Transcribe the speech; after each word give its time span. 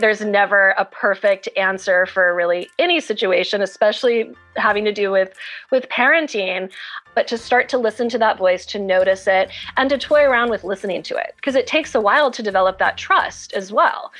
there's 0.00 0.20
never 0.20 0.70
a 0.70 0.84
perfect 0.84 1.48
answer 1.56 2.06
for 2.06 2.34
really 2.34 2.68
any 2.78 3.00
situation, 3.00 3.62
especially 3.62 4.34
having 4.56 4.84
to 4.84 4.92
do 4.92 5.10
with 5.10 5.34
with 5.70 5.88
parenting, 5.88 6.70
but 7.14 7.26
to 7.28 7.38
start 7.38 7.68
to 7.70 7.78
listen 7.78 8.08
to 8.08 8.18
that 8.18 8.38
voice, 8.38 8.66
to 8.66 8.78
notice 8.78 9.26
it, 9.26 9.50
and 9.76 9.90
to 9.90 9.98
toy 9.98 10.22
around 10.22 10.50
with 10.50 10.64
listening 10.64 11.02
to 11.04 11.16
it 11.16 11.34
because 11.36 11.54
it 11.54 11.66
takes 11.66 11.94
a 11.94 12.00
while 12.00 12.30
to 12.30 12.42
develop 12.42 12.78
that 12.78 12.96
trust 12.96 13.52
as 13.52 13.72
well 13.72 14.12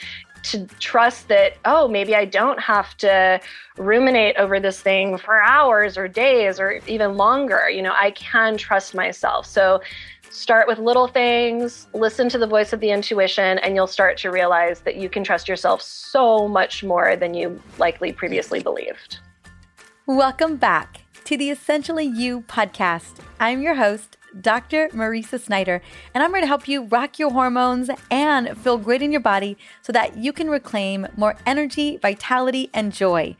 to 0.44 0.66
trust 0.78 1.28
that, 1.28 1.56
oh, 1.64 1.88
maybe 1.88 2.14
I 2.14 2.26
don't 2.26 2.60
have 2.60 2.96
to 2.98 3.40
ruminate 3.76 4.36
over 4.36 4.60
this 4.60 4.80
thing 4.80 5.16
for 5.16 5.40
hours 5.40 5.96
or 5.96 6.06
days 6.06 6.60
or 6.60 6.80
even 6.86 7.16
longer. 7.16 7.68
You 7.70 7.82
know, 7.82 7.94
I 7.96 8.10
can 8.10 8.56
trust 8.56 8.94
myself. 8.94 9.46
So 9.46 9.80
start 10.34 10.66
with 10.66 10.80
little 10.80 11.06
things, 11.06 11.86
listen 11.94 12.28
to 12.28 12.38
the 12.38 12.46
voice 12.46 12.72
of 12.72 12.80
the 12.80 12.90
intuition, 12.90 13.58
and 13.58 13.76
you'll 13.76 13.86
start 13.86 14.16
to 14.18 14.32
realize 14.32 14.80
that 14.80 14.96
you 14.96 15.08
can 15.08 15.22
trust 15.22 15.46
yourself 15.46 15.80
so 15.80 16.48
much 16.48 16.82
more 16.82 17.14
than 17.14 17.34
you 17.34 17.62
likely 17.78 18.12
previously 18.12 18.60
believed. 18.60 19.20
Welcome 20.06 20.56
back 20.56 21.02
to 21.22 21.36
the 21.36 21.50
Essentially 21.50 22.04
You 22.04 22.40
podcast. 22.42 23.20
I'm 23.38 23.62
your 23.62 23.76
host, 23.76 24.16
Dr. 24.40 24.88
Mariza 24.88 25.40
Snyder, 25.40 25.80
and 26.12 26.24
I'm 26.24 26.32
here 26.32 26.40
to 26.40 26.48
help 26.48 26.66
you 26.66 26.82
rock 26.82 27.20
your 27.20 27.30
hormones 27.30 27.88
and 28.10 28.58
feel 28.58 28.76
great 28.76 29.02
in 29.02 29.12
your 29.12 29.20
body 29.20 29.56
so 29.82 29.92
that 29.92 30.16
you 30.16 30.32
can 30.32 30.50
reclaim 30.50 31.06
more 31.16 31.36
energy, 31.46 31.96
vitality, 31.98 32.70
and 32.74 32.92
joy 32.92 33.36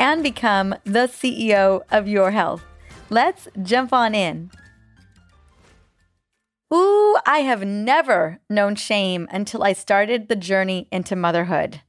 and 0.00 0.24
become 0.24 0.74
the 0.82 1.06
CEO 1.06 1.82
of 1.92 2.08
your 2.08 2.32
health. 2.32 2.64
Let's 3.10 3.46
jump 3.62 3.92
on 3.92 4.16
in. 4.16 4.50
Ooh, 6.72 7.18
I 7.26 7.40
have 7.40 7.66
never 7.66 8.40
known 8.48 8.76
shame 8.76 9.28
until 9.30 9.62
I 9.62 9.74
started 9.74 10.28
the 10.28 10.36
journey 10.36 10.88
into 10.90 11.14
motherhood. 11.14 11.82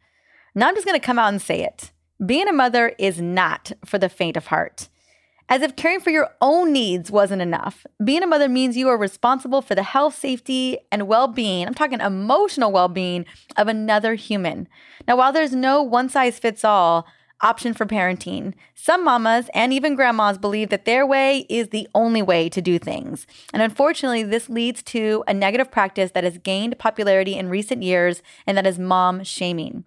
Now 0.54 0.68
I'm 0.68 0.76
just 0.76 0.86
going 0.86 1.00
to 1.00 1.06
come 1.06 1.18
out 1.18 1.30
and 1.30 1.42
say 1.42 1.64
it. 1.64 1.92
Being 2.24 2.50
a 2.50 2.54
mother 2.54 2.94
is 3.00 3.22
not 3.22 3.72
for 3.86 3.98
the 3.98 4.10
faint 4.10 4.36
of 4.36 4.48
heart. 4.48 4.90
As 5.48 5.62
if 5.62 5.76
caring 5.76 6.00
for 6.00 6.10
your 6.10 6.30
own 6.42 6.74
needs 6.74 7.12
wasn't 7.12 7.42
enough. 7.42 7.86
Being 8.04 8.24
a 8.24 8.28
mother 8.28 8.50
means 8.50 8.76
you 8.76 8.90
are 8.90 8.98
responsible 8.98 9.62
for 9.62 9.76
the 9.76 9.84
health, 9.84 10.18
safety, 10.18 10.80
and 10.92 11.08
well 11.08 11.28
being. 11.28 11.68
I'm 11.68 11.74
talking 11.74 12.02
emotional 12.02 12.72
well 12.72 12.88
being 12.88 13.26
of 13.56 13.68
another 13.68 14.16
human. 14.16 14.68
Now, 15.08 15.18
while 15.18 15.32
there's 15.32 15.54
no 15.54 15.82
one 15.82 16.10
size 16.10 16.40
fits 16.40 16.64
all 16.64 17.06
option 17.44 17.74
for 17.74 17.86
parenting, 17.86 18.54
some 18.74 19.04
mamas 19.04 19.50
and 19.54 19.72
even 19.72 19.96
grandmas 19.96 20.38
believe 20.38 20.70
that 20.70 20.86
their 20.86 21.06
way 21.06 21.46
is 21.50 21.70
the 21.70 21.88
only 21.94 22.22
way 22.22 22.50
to 22.50 22.62
do 22.62 22.80
things. 22.80 23.28
And 23.54 23.62
unfortunately, 23.62 24.24
this 24.24 24.50
leads 24.50 24.82
to 24.84 25.24
a 25.28 25.34
negative 25.34 25.70
practice 25.70 26.12
that 26.12 26.24
has 26.24 26.38
gained 26.40 26.80
popularity 26.80 27.36
in 27.36 27.50
recent 27.50 27.84
years, 27.84 28.24
and 28.48 28.58
that 28.58 28.66
is 28.66 28.80
mom 28.80 29.24
shaming. 29.24 29.84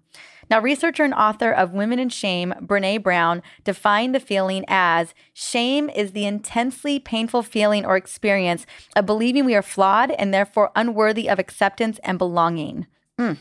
Now, 0.48 0.61
researcher 0.61 1.03
and 1.03 1.15
author 1.15 1.51
of 1.51 1.73
Women 1.73 1.98
and 1.98 2.13
Shame, 2.13 2.55
Brene 2.61 3.03
Brown, 3.03 3.43
defined 3.65 4.15
the 4.15 4.20
feeling 4.20 4.65
as 4.69 5.13
shame 5.35 5.91
is 5.91 6.13
the 6.13 6.25
intensely 6.25 7.01
painful 7.01 7.43
feeling 7.43 7.85
or 7.85 7.97
experience 7.97 8.65
of 8.95 9.07
believing 9.07 9.45
we 9.45 9.57
are 9.57 9.63
flawed 9.63 10.13
and 10.13 10.33
therefore 10.33 10.70
unworthy 10.77 11.29
of 11.29 11.41
acceptance 11.41 11.98
and 12.05 12.19
belonging. 12.19 12.87
Mm. 13.19 13.39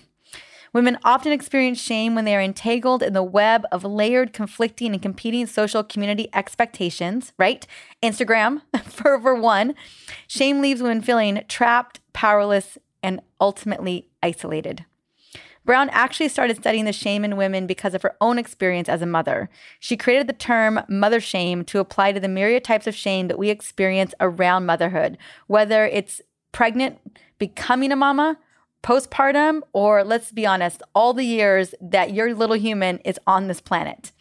Women 0.75 0.97
often 1.05 1.31
experience 1.31 1.79
shame 1.79 2.15
when 2.15 2.25
they 2.25 2.35
are 2.35 2.41
entangled 2.41 3.01
in 3.01 3.13
the 3.13 3.23
web 3.23 3.65
of 3.71 3.85
layered, 3.85 4.33
conflicting, 4.33 4.91
and 4.91 5.01
competing 5.01 5.47
social 5.47 5.85
community 5.85 6.27
expectations, 6.33 7.31
right? 7.39 7.65
Instagram, 8.03 8.61
for, 8.83 9.17
for 9.21 9.33
one. 9.35 9.73
Shame 10.27 10.59
leaves 10.59 10.81
women 10.81 11.01
feeling 11.01 11.45
trapped, 11.47 12.01
powerless, 12.11 12.77
and 13.01 13.21
ultimately 13.39 14.09
isolated. 14.21 14.83
Brown 15.63 15.87
actually 15.91 16.27
started 16.27 16.57
studying 16.57 16.83
the 16.83 16.91
shame 16.91 17.23
in 17.23 17.37
women 17.37 17.67
because 17.67 17.93
of 17.93 18.01
her 18.01 18.17
own 18.19 18.37
experience 18.37 18.89
as 18.89 19.01
a 19.01 19.05
mother. 19.05 19.49
She 19.79 19.95
created 19.95 20.27
the 20.27 20.33
term 20.33 20.81
mother 20.89 21.21
shame 21.21 21.63
to 21.63 21.79
apply 21.79 22.11
to 22.11 22.19
the 22.19 22.27
myriad 22.27 22.66
types 22.66 22.85
of 22.85 22.95
shame 22.95 23.29
that 23.29 23.39
we 23.39 23.50
experience 23.50 24.13
around 24.19 24.66
motherhood, 24.66 25.17
whether 25.47 25.85
it's 25.85 26.21
pregnant, 26.51 27.00
becoming 27.39 27.94
a 27.94 27.95
mama, 27.95 28.38
postpartum, 28.85 29.62
or 29.73 30.03
let's 30.03 30.31
be 30.31 30.46
honest, 30.46 30.84
all 30.94 31.12
the 31.12 31.23
years 31.25 31.73
that 31.81 32.13
your 32.13 32.35
little 32.35 32.56
human 32.56 33.00
is 33.00 33.19
on 33.25 33.47
this 33.47 33.59
planet. 33.59 34.12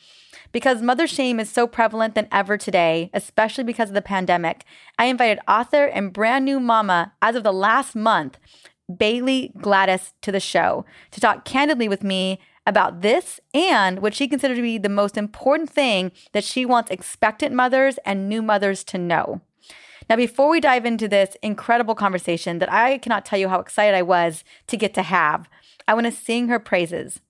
Because 0.53 0.81
mother 0.81 1.07
shame 1.07 1.39
is 1.39 1.51
so 1.51 1.67
prevalent 1.67 2.15
than 2.15 2.29
ever 2.33 2.57
today, 2.57 3.11
especially 3.13 3.65
because 3.65 3.91
of 3.91 3.95
the 3.95 4.01
pandemic, 4.01 4.65
I 4.99 5.07
invited 5.07 5.41
author 5.47 5.85
and 5.85 6.15
brand 6.15 6.47
new 6.47 6.59
mama 6.61 7.13
as 7.21 7.37
of 7.37 7.43
the 7.43 7.53
last 7.53 7.95
month 7.95 8.39
Bailey 8.97 9.53
Gaddis 9.59 10.13
to 10.23 10.33
the 10.33 10.41
show 10.41 10.87
to 11.11 11.21
talk 11.21 11.45
candidly 11.45 11.89
with 11.89 12.03
me 12.03 12.41
about 12.67 13.03
this 13.03 13.41
and 13.53 14.01
what 14.01 14.15
she 14.15 14.27
considered 14.27 14.57
to 14.57 14.63
be 14.63 14.79
the 14.79 14.89
most 14.89 15.19
important 15.19 15.69
thing 15.69 16.11
that 16.33 16.45
she 16.45 16.65
wants 16.65 16.91
expectant 16.91 17.55
mothers 17.55 17.99
and 18.07 18.31
new 18.31 18.41
mothers 18.41 18.83
to 18.85 18.97
know. 18.97 19.43
Now, 20.09 20.17
before 20.17 20.49
we 20.49 20.61
dive 20.61 20.85
into 20.85 21.09
this 21.09 21.37
incredible 21.43 21.95
conversation 21.95 22.59
that 22.59 22.73
I 22.73 22.99
cannot 22.99 23.25
tell 23.25 23.39
you 23.39 23.49
how 23.49 23.61
excited 23.61 23.95
I 23.97 24.03
was 24.03 24.45
to 24.67 24.77
get 24.77 24.95
to 24.95 25.03
have, 25.03 25.49
I 25.89 25.95
want 25.95 26.07
to 26.07 26.13
sing 26.13 26.49
her 26.49 26.59
praises. 26.59 27.21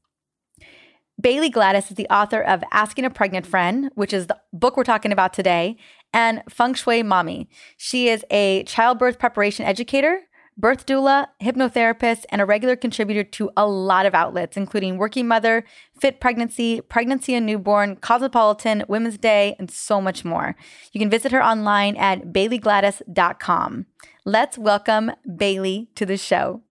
Bailey 1.21 1.51
Gaddis 1.51 1.91
is 1.91 1.97
the 1.97 2.09
author 2.09 2.43
of 2.43 2.65
Asking 2.73 3.05
a 3.05 3.11
Pregnant 3.11 3.47
Friend, 3.47 3.91
which 3.95 4.13
is 4.13 4.27
the 4.27 4.39
book 4.53 4.77
we're 4.77 4.85
talking 4.85 5.13
about 5.13 5.33
today, 5.33 5.77
and 6.13 6.43
Feng 6.49 6.75
Shui 6.75 7.03
Mommy. 7.05 7.49
She 7.77 8.09
is 8.09 8.25
a 8.31 8.65
childbirth 8.65 9.19
preparation 9.19 9.65
educator, 9.65 10.21
birth 10.57 10.87
doula, 10.87 11.29
hypnotherapist, 11.43 12.25
and 12.31 12.41
a 12.41 12.47
regular 12.47 12.77
contributor 12.77 13.25
to 13.25 13.51
a 13.57 13.67
lot 13.67 14.07
of 14.07 14.15
outlets, 14.15 14.57
including 14.57 14.99
Working 14.99 15.27
Mother, 15.27 15.65
Fit 15.99 16.21
Pregnancy, 16.21 16.81
Pregnancy 16.81 17.35
and 17.35 17.47
Newborn, 17.47 17.97
Cosmopolitan, 17.97 18.85
Women's 18.89 19.19
Day, 19.19 19.57
and 19.59 19.71
so 19.71 20.01
much 20.01 20.25
more. 20.25 20.57
You 20.93 21.01
can 21.01 21.11
visit 21.11 21.33
her 21.33 21.43
online 21.43 21.97
at 21.97 22.33
baileygaddis.com. 22.33 23.87
Let's 24.25 24.57
welcome 24.57 25.13
Bailey 25.37 25.91
to 25.97 26.07
the 26.07 26.17
show. 26.17 26.63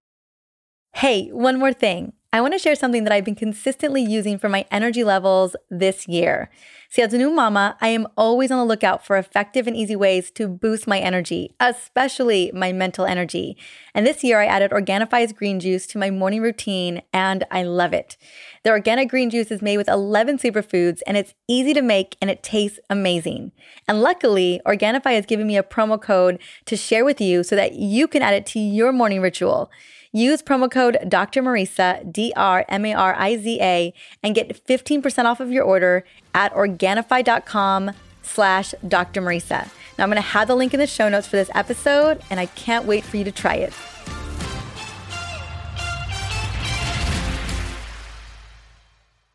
Hey, 0.94 1.30
one 1.30 1.60
more 1.60 1.74
thing. 1.74 2.14
I 2.34 2.42
want 2.42 2.54
to 2.54 2.60
share 2.60 2.74
something 2.74 3.04
that 3.04 3.14
I've 3.14 3.24
been 3.24 3.36
consistently 3.36 4.02
using 4.02 4.40
for 4.40 4.50
my 4.50 4.66
energy 4.72 5.04
levels 5.04 5.56
this 5.70 6.08
year. 6.08 6.50
See, 6.90 7.04
as 7.04 7.14
a 7.14 7.18
new 7.20 7.30
mama, 7.30 7.78
I 7.80 7.90
am 7.90 8.08
always 8.18 8.50
on 8.50 8.58
the 8.58 8.66
lookout 8.66 9.06
for 9.06 9.18
effective 9.18 9.68
and 9.68 9.78
easy 9.78 9.96
ways 9.96 10.32
to 10.32 10.48
boost 10.48 10.88
my 10.88 10.98
energy, 10.98 11.54
especially 11.60 12.52
my 12.52 12.74
mental 12.74 13.06
energy. 13.06 13.56
And 13.94 14.08
this 14.08 14.24
year, 14.24 14.42
I 14.42 14.48
added 14.48 14.72
Organifi's 14.72 15.32
green 15.32 15.60
juice 15.60 15.86
to 15.88 16.00
my 16.00 16.10
morning 16.10 16.42
routine, 16.42 17.04
and 17.14 17.44
I 17.52 17.62
love 17.62 17.94
it. 17.94 18.18
The 18.64 18.72
organic 18.72 19.10
green 19.10 19.30
juice 19.30 19.52
is 19.52 19.62
made 19.62 19.78
with 19.78 19.88
11 19.88 20.40
superfoods, 20.40 21.02
and 21.06 21.18
it's 21.18 21.36
easy 21.48 21.76
to 21.76 21.84
make 21.84 22.18
and 22.20 22.32
it 22.32 22.42
tastes 22.42 22.80
amazing. 22.90 23.52
And 23.88 24.02
luckily, 24.02 24.60
Organifi 24.66 25.14
has 25.14 25.28
given 25.28 25.46
me 25.46 25.56
a 25.56 25.62
promo 25.62 26.02
code 26.02 26.40
to 26.66 26.76
share 26.76 27.06
with 27.06 27.22
you 27.22 27.44
so 27.44 27.56
that 27.56 27.74
you 27.74 28.08
can 28.08 28.24
add 28.24 28.34
it 28.34 28.48
to 28.48 28.60
your 28.60 28.92
morning 28.92 29.22
ritual. 29.22 29.70
Use 30.16 30.44
promo 30.44 30.70
code 30.70 31.00
Dr. 31.08 31.42
Mariza, 31.42 32.14
D 32.14 32.32
R 32.36 32.66
M 32.70 32.86
A 32.86 32.94
R 32.94 33.16
I 33.18 33.36
Z 33.36 33.60
A, 33.60 33.94
and 34.22 34.36
get 34.36 34.64
15% 34.68 35.26
off 35.26 35.40
of 35.40 35.52
your 35.52 35.64
order 35.64 36.06
at 36.36 36.54
Organifi.com 36.54 37.92
slash 38.22 38.76
Dr. 38.88 39.24
Mariza. 39.24 39.68
Now, 39.98 40.04
I'm 40.04 40.10
going 40.12 40.18
to 40.18 40.22
have 40.22 40.48
the 40.48 40.56
link 40.56 40.76
in 40.76 40.80
the 40.80 40.86
show 40.86 41.10
notes 41.10 41.26
for 41.26 41.36
this 41.36 41.50
episode, 41.56 42.22
and 42.30 42.40
I 42.40 42.46
can't 42.46 42.86
wait 42.86 43.04
for 43.04 43.18
you 43.18 43.24
to 43.24 43.32
try 43.32 43.56
it. 43.56 43.74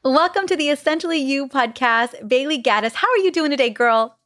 Welcome 0.05 0.47
to 0.47 0.57
the 0.57 0.71
Essentially 0.71 1.19
You 1.19 1.49
podcast. 1.49 2.29
Bailey 2.29 2.63
Gaddis, 2.63 2.95
how 2.95 3.09
are 3.09 3.19
you 3.19 3.33
doing 3.33 3.51
today, 3.51 3.71
girl? 3.71 4.18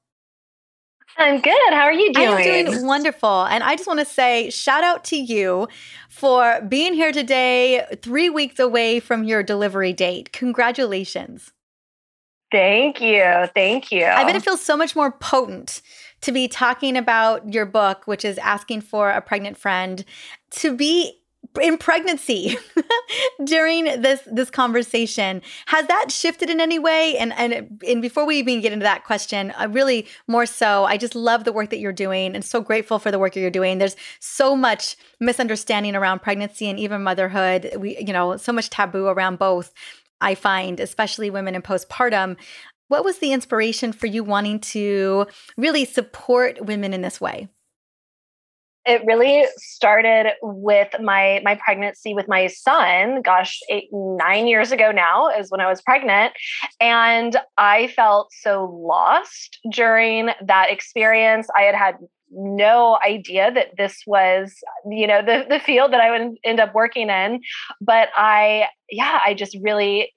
I'm 1.18 1.40
good. 1.40 1.52
How 1.70 1.82
are 1.82 1.92
you 1.92 2.12
doing? 2.12 2.28
I'm 2.28 2.64
doing 2.64 2.86
wonderful. 2.86 3.44
And 3.44 3.62
I 3.62 3.76
just 3.76 3.86
want 3.86 4.00
to 4.00 4.06
say 4.06 4.50
shout 4.50 4.82
out 4.82 5.04
to 5.04 5.16
you 5.16 5.68
for 6.08 6.60
being 6.68 6.94
here 6.94 7.12
today, 7.12 7.86
three 8.02 8.30
weeks 8.30 8.58
away 8.58 9.00
from 9.00 9.24
your 9.24 9.42
delivery 9.42 9.92
date. 9.92 10.32
Congratulations. 10.32 11.52
Thank 12.50 13.00
you. 13.00 13.24
Thank 13.54 13.90
you. 13.90 14.04
I 14.04 14.24
bet 14.24 14.36
it 14.36 14.42
feels 14.42 14.60
so 14.60 14.76
much 14.76 14.94
more 14.94 15.10
potent 15.10 15.80
to 16.20 16.32
be 16.32 16.48
talking 16.48 16.96
about 16.96 17.52
your 17.52 17.66
book, 17.66 18.06
which 18.06 18.24
is 18.24 18.38
Asking 18.38 18.82
for 18.82 19.10
a 19.10 19.20
Pregnant 19.20 19.56
Friend, 19.56 20.04
to 20.50 20.76
be 20.76 21.21
in 21.60 21.76
pregnancy 21.76 22.56
during 23.44 23.84
this 24.00 24.20
this 24.26 24.50
conversation. 24.50 25.42
Has 25.66 25.86
that 25.86 26.10
shifted 26.10 26.48
in 26.48 26.60
any 26.60 26.78
way? 26.78 27.16
And 27.18 27.32
and 27.34 27.80
and 27.86 28.00
before 28.00 28.24
we 28.24 28.36
even 28.36 28.60
get 28.60 28.72
into 28.72 28.84
that 28.84 29.04
question 29.04 29.52
uh, 29.58 29.68
really 29.70 30.06
more 30.26 30.46
so 30.46 30.84
i 30.84 30.96
just 30.96 31.14
love 31.14 31.44
the 31.44 31.52
work 31.52 31.70
that 31.70 31.78
you're 31.78 31.92
doing 31.92 32.34
and 32.34 32.44
so 32.44 32.60
grateful 32.60 32.98
for 32.98 33.10
the 33.10 33.18
work 33.18 33.36
you're 33.36 33.50
doing. 33.50 33.78
There's 33.78 33.96
so 34.20 34.56
much 34.56 34.96
misunderstanding 35.20 35.94
around 35.94 36.22
pregnancy 36.22 36.68
and 36.68 36.78
even 36.78 37.02
motherhood. 37.02 37.72
We 37.78 37.98
you 37.98 38.12
know 38.12 38.36
so 38.36 38.52
much 38.52 38.70
taboo 38.70 39.06
around 39.06 39.38
both 39.38 39.72
i 40.20 40.34
find 40.34 40.80
especially 40.80 41.30
women 41.30 41.54
in 41.54 41.62
postpartum. 41.62 42.36
What 42.88 43.04
was 43.04 43.18
the 43.18 43.32
inspiration 43.32 43.92
for 43.92 44.06
you 44.06 44.22
wanting 44.22 44.60
to 44.60 45.26
really 45.56 45.84
support 45.86 46.64
women 46.64 46.92
in 46.92 47.00
this 47.02 47.20
way 47.20 47.48
it 48.84 49.04
really 49.04 49.46
started 49.56 50.32
with 50.42 50.88
my 51.00 51.40
my 51.44 51.54
pregnancy 51.54 52.14
with 52.14 52.28
my 52.28 52.46
son 52.48 53.22
gosh 53.22 53.60
eight 53.68 53.88
nine 53.92 54.46
years 54.46 54.72
ago 54.72 54.90
now 54.90 55.28
is 55.28 55.50
when 55.50 55.60
i 55.60 55.68
was 55.68 55.80
pregnant. 55.82 56.32
And 56.80 57.36
i 57.58 57.88
felt 57.88 58.32
so 58.32 58.64
lost 58.86 59.58
during 59.70 60.30
that 60.44 60.70
experience. 60.70 61.48
I 61.56 61.62
had 61.62 61.74
had 61.74 61.96
no 62.34 62.98
idea 63.04 63.52
that 63.52 63.76
this 63.76 64.02
was 64.06 64.54
you 64.90 65.06
know 65.06 65.22
the 65.22 65.44
the 65.48 65.60
field 65.60 65.92
that 65.92 66.00
i 66.00 66.10
would 66.10 66.36
end 66.44 66.60
up 66.60 66.74
working 66.74 67.10
in. 67.10 67.40
But 67.80 68.08
i 68.16 68.68
yeah 68.90 69.20
i 69.24 69.34
just 69.34 69.56
really 69.62 70.12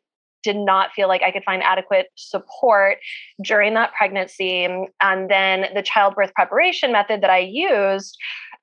did 0.45 0.55
not 0.55 0.91
feel 0.93 1.07
like 1.07 1.23
I 1.23 1.31
could 1.31 1.43
find 1.43 1.63
adequate 1.63 2.05
support 2.15 2.99
during 3.43 3.73
that 3.73 3.93
pregnancy. 3.97 4.63
And 5.01 5.29
then 5.29 5.65
the 5.73 5.81
childbirth 5.81 6.33
preparation 6.35 6.91
method 6.91 7.21
that 7.21 7.31
I 7.31 7.39
used 7.39 8.15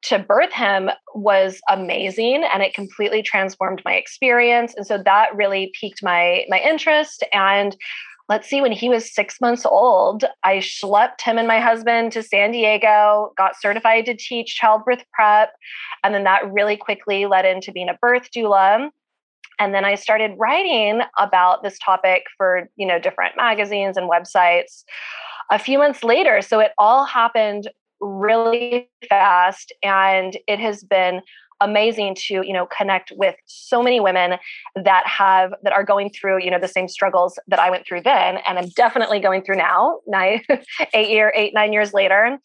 to 0.03 0.19
birth 0.19 0.53
him 0.53 0.91
was 1.15 1.61
amazing 1.69 2.45
and 2.53 2.63
it 2.63 2.75
completely 2.75 3.23
transformed 3.23 3.83
my 3.85 3.95
experience 3.95 4.75
and 4.77 4.87
so 4.87 4.99
that 4.99 5.35
really 5.35 5.73
piqued 5.79 6.03
my 6.03 6.45
my 6.49 6.59
interest 6.59 7.25
and 7.33 7.77
let's 8.29 8.49
see 8.49 8.61
when 8.61 8.73
he 8.73 8.89
was 8.89 9.15
6 9.15 9.41
months 9.41 9.65
old 9.65 10.25
I 10.45 10.57
schlepped 10.59 11.21
him 11.23 11.39
and 11.39 11.49
my 11.49 11.61
husband 11.61 12.13
to 12.13 12.23
San 12.23 12.53
Diego 12.53 13.33
got 13.37 13.61
certified 13.61 14.07
to 14.07 14.17
teach 14.17 14.57
childbirth 14.57 15.05
prep 15.13 15.51
and 16.03 16.15
then 16.15 16.25
that 16.25 16.53
really 16.53 16.77
quickly 16.77 17.27
led 17.27 17.45
into 17.45 17.73
being 17.73 17.89
a 17.89 17.99
birth 18.01 18.29
doula 18.37 18.91
and 19.59 19.75
then 19.75 19.85
I 19.85 19.95
started 19.95 20.33
writing 20.39 21.03
about 21.19 21.63
this 21.63 21.79
topic 21.79 22.25
for 22.37 22.69
you 22.77 22.87
know 22.87 22.99
different 22.99 23.37
magazines 23.37 23.97
and 23.97 24.11
websites 24.11 24.83
a 25.51 25.59
few 25.59 25.79
months 25.79 26.03
later 26.03 26.43
so 26.43 26.59
it 26.59 26.73
all 26.79 27.05
happened 27.05 27.69
really 28.03 28.91
fast 29.09 29.73
and 29.83 30.37
it 30.49 30.59
has 30.59 30.83
been 30.83 31.23
amazing 31.63 32.15
to 32.17 32.43
you 32.45 32.53
know 32.53 32.67
connect 32.67 33.13
with 33.17 33.37
so 33.47 33.83
many 33.83 34.01
women 34.01 34.39
that 34.75 35.07
have 35.07 35.55
that 35.63 35.73
are 35.73 35.85
going 35.85 36.11
through 36.11 36.43
you 36.43 36.51
know 36.51 36.59
the 36.59 36.69
same 36.69 36.89
struggles 36.89 37.39
that 37.47 37.61
i 37.61 37.71
went 37.71 37.87
through 37.87 38.03
then 38.03 38.39
and 38.47 38.59
i'm 38.59 38.69
definitely 38.71 39.21
going 39.21 39.43
through 39.43 39.57
now 39.57 40.01
nine 40.07 40.43
eight 40.95 41.09
year 41.09 41.33
eight 41.37 41.55
nine 41.55 41.73
years 41.73 41.95
later. 41.95 42.39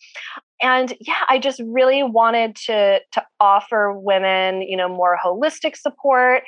And 0.61 0.95
yeah 1.01 1.23
i 1.29 1.39
just 1.39 1.61
really 1.65 2.03
wanted 2.03 2.55
to 2.67 2.99
to 3.11 3.25
offer 3.39 3.93
women 3.93 4.61
you 4.61 4.77
know 4.77 4.87
more 4.87 5.17
holistic 5.23 5.75
support 5.75 6.43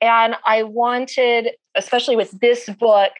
and 0.00 0.34
i 0.46 0.62
wanted 0.62 1.50
especially 1.74 2.16
with 2.16 2.30
this 2.40 2.68
book 2.68 3.12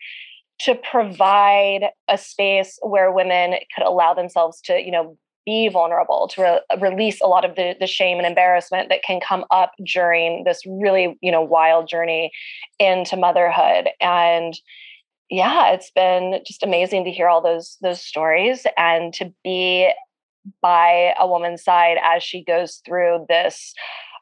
to 0.60 0.74
provide 0.76 1.86
a 2.08 2.16
space 2.16 2.78
where 2.82 3.10
women 3.10 3.54
could 3.74 3.84
allow 3.84 4.14
themselves 4.14 4.60
to 4.62 4.80
you 4.80 4.90
know 4.90 5.16
be 5.46 5.68
vulnerable 5.68 6.28
to 6.34 6.42
re- 6.42 6.80
release 6.80 7.20
a 7.20 7.26
lot 7.26 7.44
of 7.44 7.56
the, 7.56 7.74
the 7.78 7.86
shame 7.86 8.18
and 8.18 8.26
embarrassment 8.26 8.88
that 8.88 9.02
can 9.02 9.20
come 9.20 9.44
up 9.50 9.72
during 9.84 10.44
this 10.44 10.60
really 10.66 11.18
you 11.20 11.30
know 11.30 11.42
wild 11.42 11.88
journey 11.88 12.30
into 12.78 13.16
motherhood. 13.16 13.88
And 14.00 14.58
yeah 15.30 15.72
it's 15.72 15.90
been 15.90 16.40
just 16.46 16.62
amazing 16.62 17.04
to 17.04 17.10
hear 17.10 17.28
all 17.28 17.42
those 17.42 17.76
those 17.82 18.00
stories 18.00 18.66
and 18.76 19.12
to 19.14 19.32
be 19.42 19.90
by 20.60 21.14
a 21.18 21.26
woman's 21.26 21.64
side 21.64 21.96
as 22.02 22.22
she 22.22 22.44
goes 22.44 22.82
through 22.84 23.24
this 23.28 23.74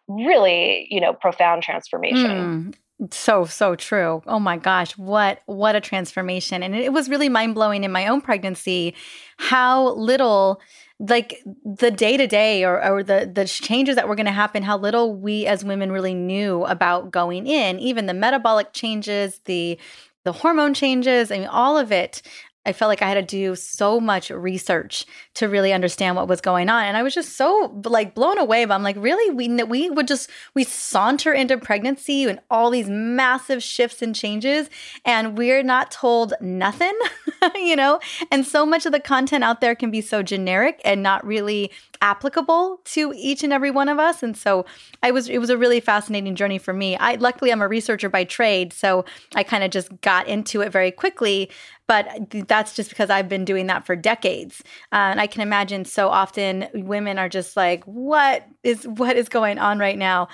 really 0.08 0.86
you 0.90 1.00
know 1.00 1.12
profound 1.12 1.62
transformation. 1.62 2.72
Mm 2.72 2.74
so 3.10 3.44
so 3.44 3.74
true. 3.74 4.22
Oh 4.26 4.38
my 4.38 4.56
gosh 4.56 4.96
what 4.96 5.40
what 5.46 5.74
a 5.74 5.80
transformation. 5.80 6.62
And 6.62 6.74
it 6.74 6.92
was 6.92 7.08
really 7.08 7.28
mind-blowing 7.28 7.84
in 7.84 7.92
my 7.92 8.06
own 8.06 8.20
pregnancy 8.20 8.94
how 9.38 9.94
little 9.94 10.60
like 11.08 11.42
the 11.64 11.90
day 11.90 12.16
to 12.16 12.26
day 12.26 12.64
or 12.64 13.02
the 13.02 13.30
the 13.32 13.44
changes 13.44 13.96
that 13.96 14.06
were 14.08 14.14
going 14.14 14.26
to 14.26 14.32
happen 14.32 14.62
how 14.62 14.78
little 14.78 15.14
we 15.14 15.46
as 15.46 15.64
women 15.64 15.90
really 15.90 16.14
knew 16.14 16.64
about 16.64 17.10
going 17.10 17.46
in 17.46 17.78
even 17.80 18.06
the 18.06 18.14
metabolic 18.14 18.72
changes 18.72 19.40
the 19.46 19.78
the 20.24 20.32
hormone 20.32 20.74
changes 20.74 21.32
I 21.32 21.38
mean 21.38 21.48
all 21.48 21.76
of 21.76 21.90
it 21.90 22.22
I 22.64 22.72
felt 22.72 22.88
like 22.88 23.02
I 23.02 23.08
had 23.08 23.14
to 23.14 23.22
do 23.22 23.56
so 23.56 23.98
much 23.98 24.30
research 24.30 25.04
to 25.34 25.48
really 25.48 25.72
understand 25.72 26.14
what 26.14 26.28
was 26.28 26.40
going 26.40 26.68
on, 26.68 26.84
and 26.84 26.96
I 26.96 27.02
was 27.02 27.14
just 27.14 27.36
so 27.36 27.82
like 27.84 28.14
blown 28.14 28.38
away. 28.38 28.64
But 28.64 28.74
I'm 28.74 28.82
like, 28.82 28.96
really, 28.98 29.34
we 29.34 29.62
we 29.64 29.90
would 29.90 30.06
just 30.06 30.30
we 30.54 30.62
saunter 30.64 31.32
into 31.32 31.58
pregnancy 31.58 32.24
and 32.24 32.38
all 32.50 32.70
these 32.70 32.88
massive 32.88 33.62
shifts 33.62 34.00
and 34.00 34.14
changes, 34.14 34.70
and 35.04 35.36
we're 35.36 35.64
not 35.64 35.90
told 35.90 36.34
nothing, 36.40 36.96
you 37.56 37.74
know. 37.74 37.98
And 38.30 38.46
so 38.46 38.64
much 38.64 38.86
of 38.86 38.92
the 38.92 39.00
content 39.00 39.42
out 39.42 39.60
there 39.60 39.74
can 39.74 39.90
be 39.90 40.00
so 40.00 40.22
generic 40.22 40.80
and 40.84 41.02
not 41.02 41.26
really 41.26 41.72
applicable 42.02 42.80
to 42.84 43.14
each 43.16 43.44
and 43.44 43.52
every 43.52 43.70
one 43.70 43.88
of 43.88 43.98
us. 43.98 44.22
And 44.22 44.36
so 44.36 44.66
I 45.02 45.10
was 45.12 45.28
it 45.28 45.38
was 45.38 45.50
a 45.50 45.56
really 45.56 45.80
fascinating 45.80 46.34
journey 46.34 46.58
for 46.58 46.72
me. 46.72 46.96
I 46.96 47.14
luckily 47.14 47.50
I'm 47.50 47.62
a 47.62 47.68
researcher 47.68 48.08
by 48.08 48.24
trade, 48.24 48.72
so 48.72 49.04
I 49.34 49.42
kind 49.42 49.64
of 49.64 49.70
just 49.70 50.00
got 50.00 50.28
into 50.28 50.60
it 50.60 50.70
very 50.70 50.90
quickly 50.90 51.50
but 51.92 52.48
that's 52.48 52.74
just 52.74 52.88
because 52.88 53.10
I've 53.10 53.28
been 53.28 53.44
doing 53.44 53.66
that 53.66 53.84
for 53.84 53.94
decades. 53.94 54.62
Uh, 54.92 55.12
and 55.12 55.20
I 55.20 55.26
can 55.26 55.42
imagine 55.42 55.84
so 55.84 56.08
often 56.08 56.66
women 56.72 57.18
are 57.18 57.28
just 57.28 57.54
like, 57.54 57.84
what 57.84 58.46
is 58.62 58.88
what 58.88 59.18
is 59.18 59.28
going 59.28 59.58
on 59.58 59.78
right 59.78 59.98
now? 59.98 60.28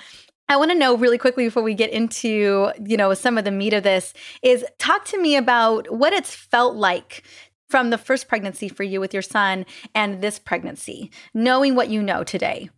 I 0.47 0.55
want 0.55 0.71
to 0.71 0.77
know 0.77 0.95
really 0.95 1.17
quickly 1.17 1.43
before 1.43 1.61
we 1.61 1.73
get 1.73 1.89
into, 1.89 2.71
you 2.85 2.95
know, 2.95 3.13
some 3.13 3.37
of 3.37 3.43
the 3.43 3.51
meat 3.51 3.73
of 3.73 3.83
this 3.83 4.13
is 4.41 4.63
talk 4.77 5.03
to 5.05 5.21
me 5.21 5.35
about 5.35 5.91
what 5.91 6.13
it's 6.13 6.33
felt 6.33 6.77
like 6.77 7.23
from 7.69 7.89
the 7.89 7.97
first 7.97 8.29
pregnancy 8.29 8.69
for 8.69 8.83
you 8.83 9.01
with 9.01 9.13
your 9.13 9.21
son 9.21 9.65
and 9.93 10.21
this 10.21 10.39
pregnancy, 10.39 11.11
knowing 11.33 11.75
what 11.75 11.89
you 11.89 12.01
know 12.01 12.23
today. 12.23 12.69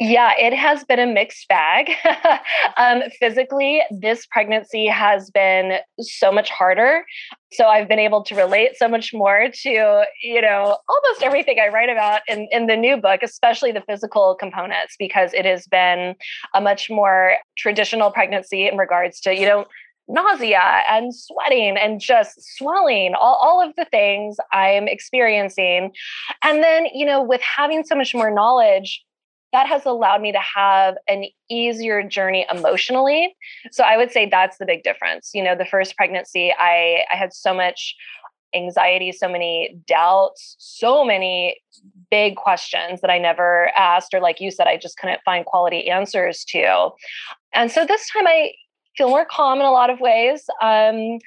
Yeah, 0.00 0.32
it 0.36 0.52
has 0.52 0.82
been 0.82 0.98
a 0.98 1.06
mixed 1.06 1.46
bag. 1.46 1.92
um, 2.76 3.02
physically, 3.20 3.80
this 3.92 4.26
pregnancy 4.26 4.86
has 4.86 5.30
been 5.30 5.78
so 6.00 6.32
much 6.32 6.50
harder. 6.50 7.04
So 7.52 7.66
I've 7.66 7.88
been 7.88 8.00
able 8.00 8.24
to 8.24 8.34
relate 8.34 8.70
so 8.76 8.88
much 8.88 9.14
more 9.14 9.46
to, 9.62 10.04
you 10.20 10.40
know, 10.40 10.78
almost 10.88 11.22
everything 11.22 11.60
I 11.60 11.68
write 11.68 11.90
about 11.90 12.22
in, 12.26 12.48
in 12.50 12.66
the 12.66 12.76
new 12.76 12.96
book, 12.96 13.20
especially 13.22 13.70
the 13.70 13.82
physical 13.82 14.34
components, 14.34 14.96
because 14.98 15.32
it 15.32 15.44
has 15.44 15.68
been 15.68 16.16
a 16.54 16.60
much 16.60 16.90
more 16.90 17.36
traditional 17.56 18.10
pregnancy 18.10 18.66
in 18.66 18.76
regards 18.76 19.20
to, 19.20 19.32
you 19.32 19.46
know, 19.46 19.64
nausea 20.08 20.82
and 20.90 21.14
sweating 21.14 21.76
and 21.76 22.00
just 22.00 22.56
swelling, 22.56 23.14
all, 23.14 23.36
all 23.36 23.66
of 23.66 23.74
the 23.76 23.84
things 23.86 24.36
I'm 24.52 24.88
experiencing. 24.88 25.92
And 26.42 26.64
then, 26.64 26.86
you 26.92 27.06
know, 27.06 27.22
with 27.22 27.40
having 27.40 27.84
so 27.84 27.94
much 27.94 28.12
more 28.12 28.32
knowledge, 28.32 29.04
that 29.54 29.68
has 29.68 29.86
allowed 29.86 30.20
me 30.20 30.32
to 30.32 30.40
have 30.40 30.96
an 31.06 31.26
easier 31.48 32.02
journey 32.02 32.44
emotionally. 32.52 33.36
So 33.70 33.84
I 33.84 33.96
would 33.96 34.10
say 34.10 34.28
that's 34.28 34.58
the 34.58 34.66
big 34.66 34.82
difference. 34.82 35.30
You 35.32 35.44
know, 35.44 35.54
the 35.54 35.64
first 35.64 35.96
pregnancy, 35.96 36.52
I 36.58 37.04
I 37.10 37.14
had 37.14 37.32
so 37.32 37.54
much 37.54 37.94
anxiety, 38.52 39.12
so 39.12 39.28
many 39.28 39.76
doubts, 39.86 40.56
so 40.58 41.04
many 41.04 41.60
big 42.10 42.34
questions 42.34 43.00
that 43.00 43.10
I 43.10 43.18
never 43.18 43.70
asked, 43.76 44.12
or 44.12 44.20
like 44.20 44.40
you 44.40 44.50
said, 44.50 44.66
I 44.66 44.76
just 44.76 44.98
couldn't 44.98 45.20
find 45.24 45.46
quality 45.46 45.88
answers 45.88 46.44
to. 46.46 46.90
And 47.52 47.70
so 47.70 47.86
this 47.86 48.10
time 48.10 48.26
I 48.26 48.52
feel 48.96 49.08
more 49.08 49.24
calm 49.24 49.60
in 49.60 49.66
a 49.66 49.70
lot 49.70 49.88
of 49.88 50.00
ways. 50.00 50.46
Um, 50.60 51.18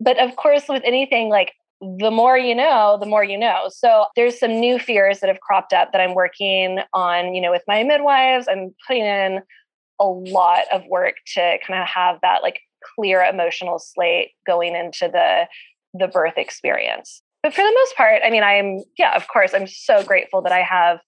but 0.00 0.18
of 0.20 0.36
course, 0.36 0.68
with 0.68 0.82
anything 0.84 1.28
like 1.28 1.54
the 1.80 2.10
more 2.10 2.38
you 2.38 2.54
know, 2.54 2.96
the 3.00 3.06
more 3.06 3.24
you 3.24 3.38
know. 3.38 3.68
So 3.68 4.06
there's 4.16 4.38
some 4.38 4.58
new 4.58 4.78
fears 4.78 5.20
that 5.20 5.28
have 5.28 5.40
cropped 5.40 5.72
up 5.72 5.92
that 5.92 6.00
I'm 6.00 6.14
working 6.14 6.80
on, 6.92 7.34
you 7.34 7.40
know, 7.40 7.50
with 7.50 7.62
my 7.66 7.82
midwives. 7.82 8.46
I'm 8.48 8.74
putting 8.86 9.04
in 9.04 9.42
a 10.00 10.06
lot 10.06 10.64
of 10.72 10.84
work 10.86 11.14
to 11.34 11.58
kind 11.66 11.80
of 11.80 11.88
have 11.88 12.18
that 12.22 12.42
like 12.42 12.60
clear 12.94 13.22
emotional 13.22 13.78
slate 13.78 14.30
going 14.46 14.74
into 14.74 15.08
the 15.08 15.46
the 15.96 16.08
birth 16.08 16.36
experience. 16.36 17.22
But 17.42 17.54
for 17.54 17.62
the 17.62 17.72
most 17.76 17.96
part, 17.96 18.22
I 18.24 18.30
mean, 18.30 18.42
I'm 18.42 18.82
yeah, 18.98 19.14
of 19.14 19.28
course, 19.28 19.52
I'm 19.54 19.66
so 19.66 20.02
grateful 20.02 20.42
that 20.42 20.52
I 20.52 20.62
have 20.62 21.00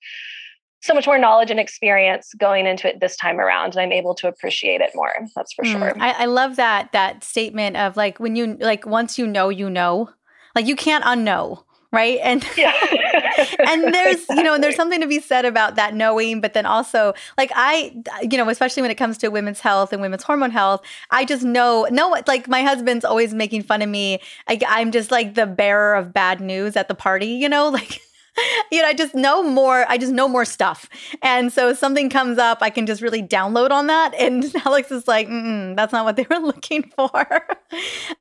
so 0.82 0.94
much 0.94 1.06
more 1.06 1.18
knowledge 1.18 1.50
and 1.50 1.58
experience 1.58 2.32
going 2.38 2.66
into 2.66 2.88
it 2.88 3.00
this 3.00 3.16
time 3.16 3.40
around 3.40 3.72
and 3.72 3.80
i'm 3.80 3.92
able 3.92 4.14
to 4.14 4.28
appreciate 4.28 4.80
it 4.80 4.90
more 4.94 5.10
that's 5.34 5.52
for 5.52 5.64
mm, 5.64 5.72
sure 5.72 5.94
I, 5.98 6.12
I, 6.12 6.24
love 6.26 6.56
that 6.56 6.92
that 6.92 7.24
statement 7.24 7.76
of 7.76 7.96
like 7.96 8.20
when 8.20 8.36
you 8.36 8.56
like 8.60 8.86
once 8.86 9.18
you 9.18 9.26
know 9.26 9.48
you 9.48 9.68
know 9.68 10.10
like 10.56 10.66
you 10.66 10.74
can't 10.74 11.04
unknow, 11.04 11.62
right? 11.92 12.18
And 12.22 12.44
yeah. 12.56 12.72
and 13.68 13.94
there's 13.94 14.16
exactly. 14.16 14.36
you 14.36 14.42
know, 14.42 14.54
and 14.54 14.64
there's 14.64 14.74
something 14.74 15.00
to 15.00 15.06
be 15.06 15.20
said 15.20 15.44
about 15.44 15.76
that 15.76 15.94
knowing, 15.94 16.40
but 16.40 16.54
then 16.54 16.66
also 16.66 17.14
like 17.38 17.52
I, 17.54 17.94
you 18.22 18.36
know, 18.38 18.48
especially 18.48 18.82
when 18.82 18.90
it 18.90 18.96
comes 18.96 19.18
to 19.18 19.28
women's 19.28 19.60
health 19.60 19.92
and 19.92 20.02
women's 20.02 20.24
hormone 20.24 20.50
health, 20.50 20.80
I 21.10 21.24
just 21.24 21.44
know 21.44 21.86
no, 21.90 22.16
like 22.26 22.48
my 22.48 22.62
husband's 22.62 23.04
always 23.04 23.32
making 23.32 23.62
fun 23.62 23.82
of 23.82 23.88
me. 23.88 24.20
Like 24.48 24.64
I'm 24.66 24.90
just 24.90 25.10
like 25.12 25.34
the 25.34 25.46
bearer 25.46 25.94
of 25.94 26.12
bad 26.12 26.40
news 26.40 26.76
at 26.76 26.88
the 26.88 26.94
party, 26.94 27.28
you 27.28 27.48
know, 27.48 27.68
like. 27.76 28.00
you 28.70 28.82
know, 28.82 28.88
I 28.88 28.94
just 28.94 29.14
know 29.14 29.42
more. 29.42 29.84
I 29.88 29.98
just 29.98 30.12
know 30.12 30.28
more 30.28 30.44
stuff. 30.44 30.88
And 31.22 31.52
so 31.52 31.70
if 31.70 31.78
something 31.78 32.10
comes 32.10 32.38
up, 32.38 32.58
I 32.60 32.70
can 32.70 32.86
just 32.86 33.02
really 33.02 33.22
download 33.22 33.70
on 33.70 33.86
that. 33.88 34.14
And 34.26 34.44
Alex 34.64 34.90
is 34.90 35.06
like, 35.06 35.28
that's 35.28 35.92
not 35.92 36.04
what 36.04 36.16
they 36.16 36.26
were 36.28 36.38
looking 36.40 36.90
for. 36.96 37.46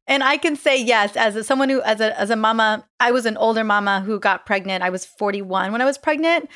and 0.07 0.24
I 0.24 0.38
can 0.38 0.55
say 0.55 0.79
yes, 0.81 1.15
as 1.15 1.36
a, 1.36 1.43
someone 1.43 1.69
who, 1.69 1.81
as 1.81 2.00
a, 2.00 2.19
as 2.19 2.29
a 2.29 2.36
mama, 2.36 2.86
I 3.00 3.12
was 3.12 3.25
an 3.25 3.38
older 3.38 3.63
mama 3.63 4.01
who 4.01 4.19
got 4.19 4.45
pregnant. 4.45 4.84
I 4.84 4.89
was 4.89 5.03
41 5.03 5.72
when 5.72 5.81
I 5.81 5.86
was 5.86 5.98
pregnant. 5.98 6.48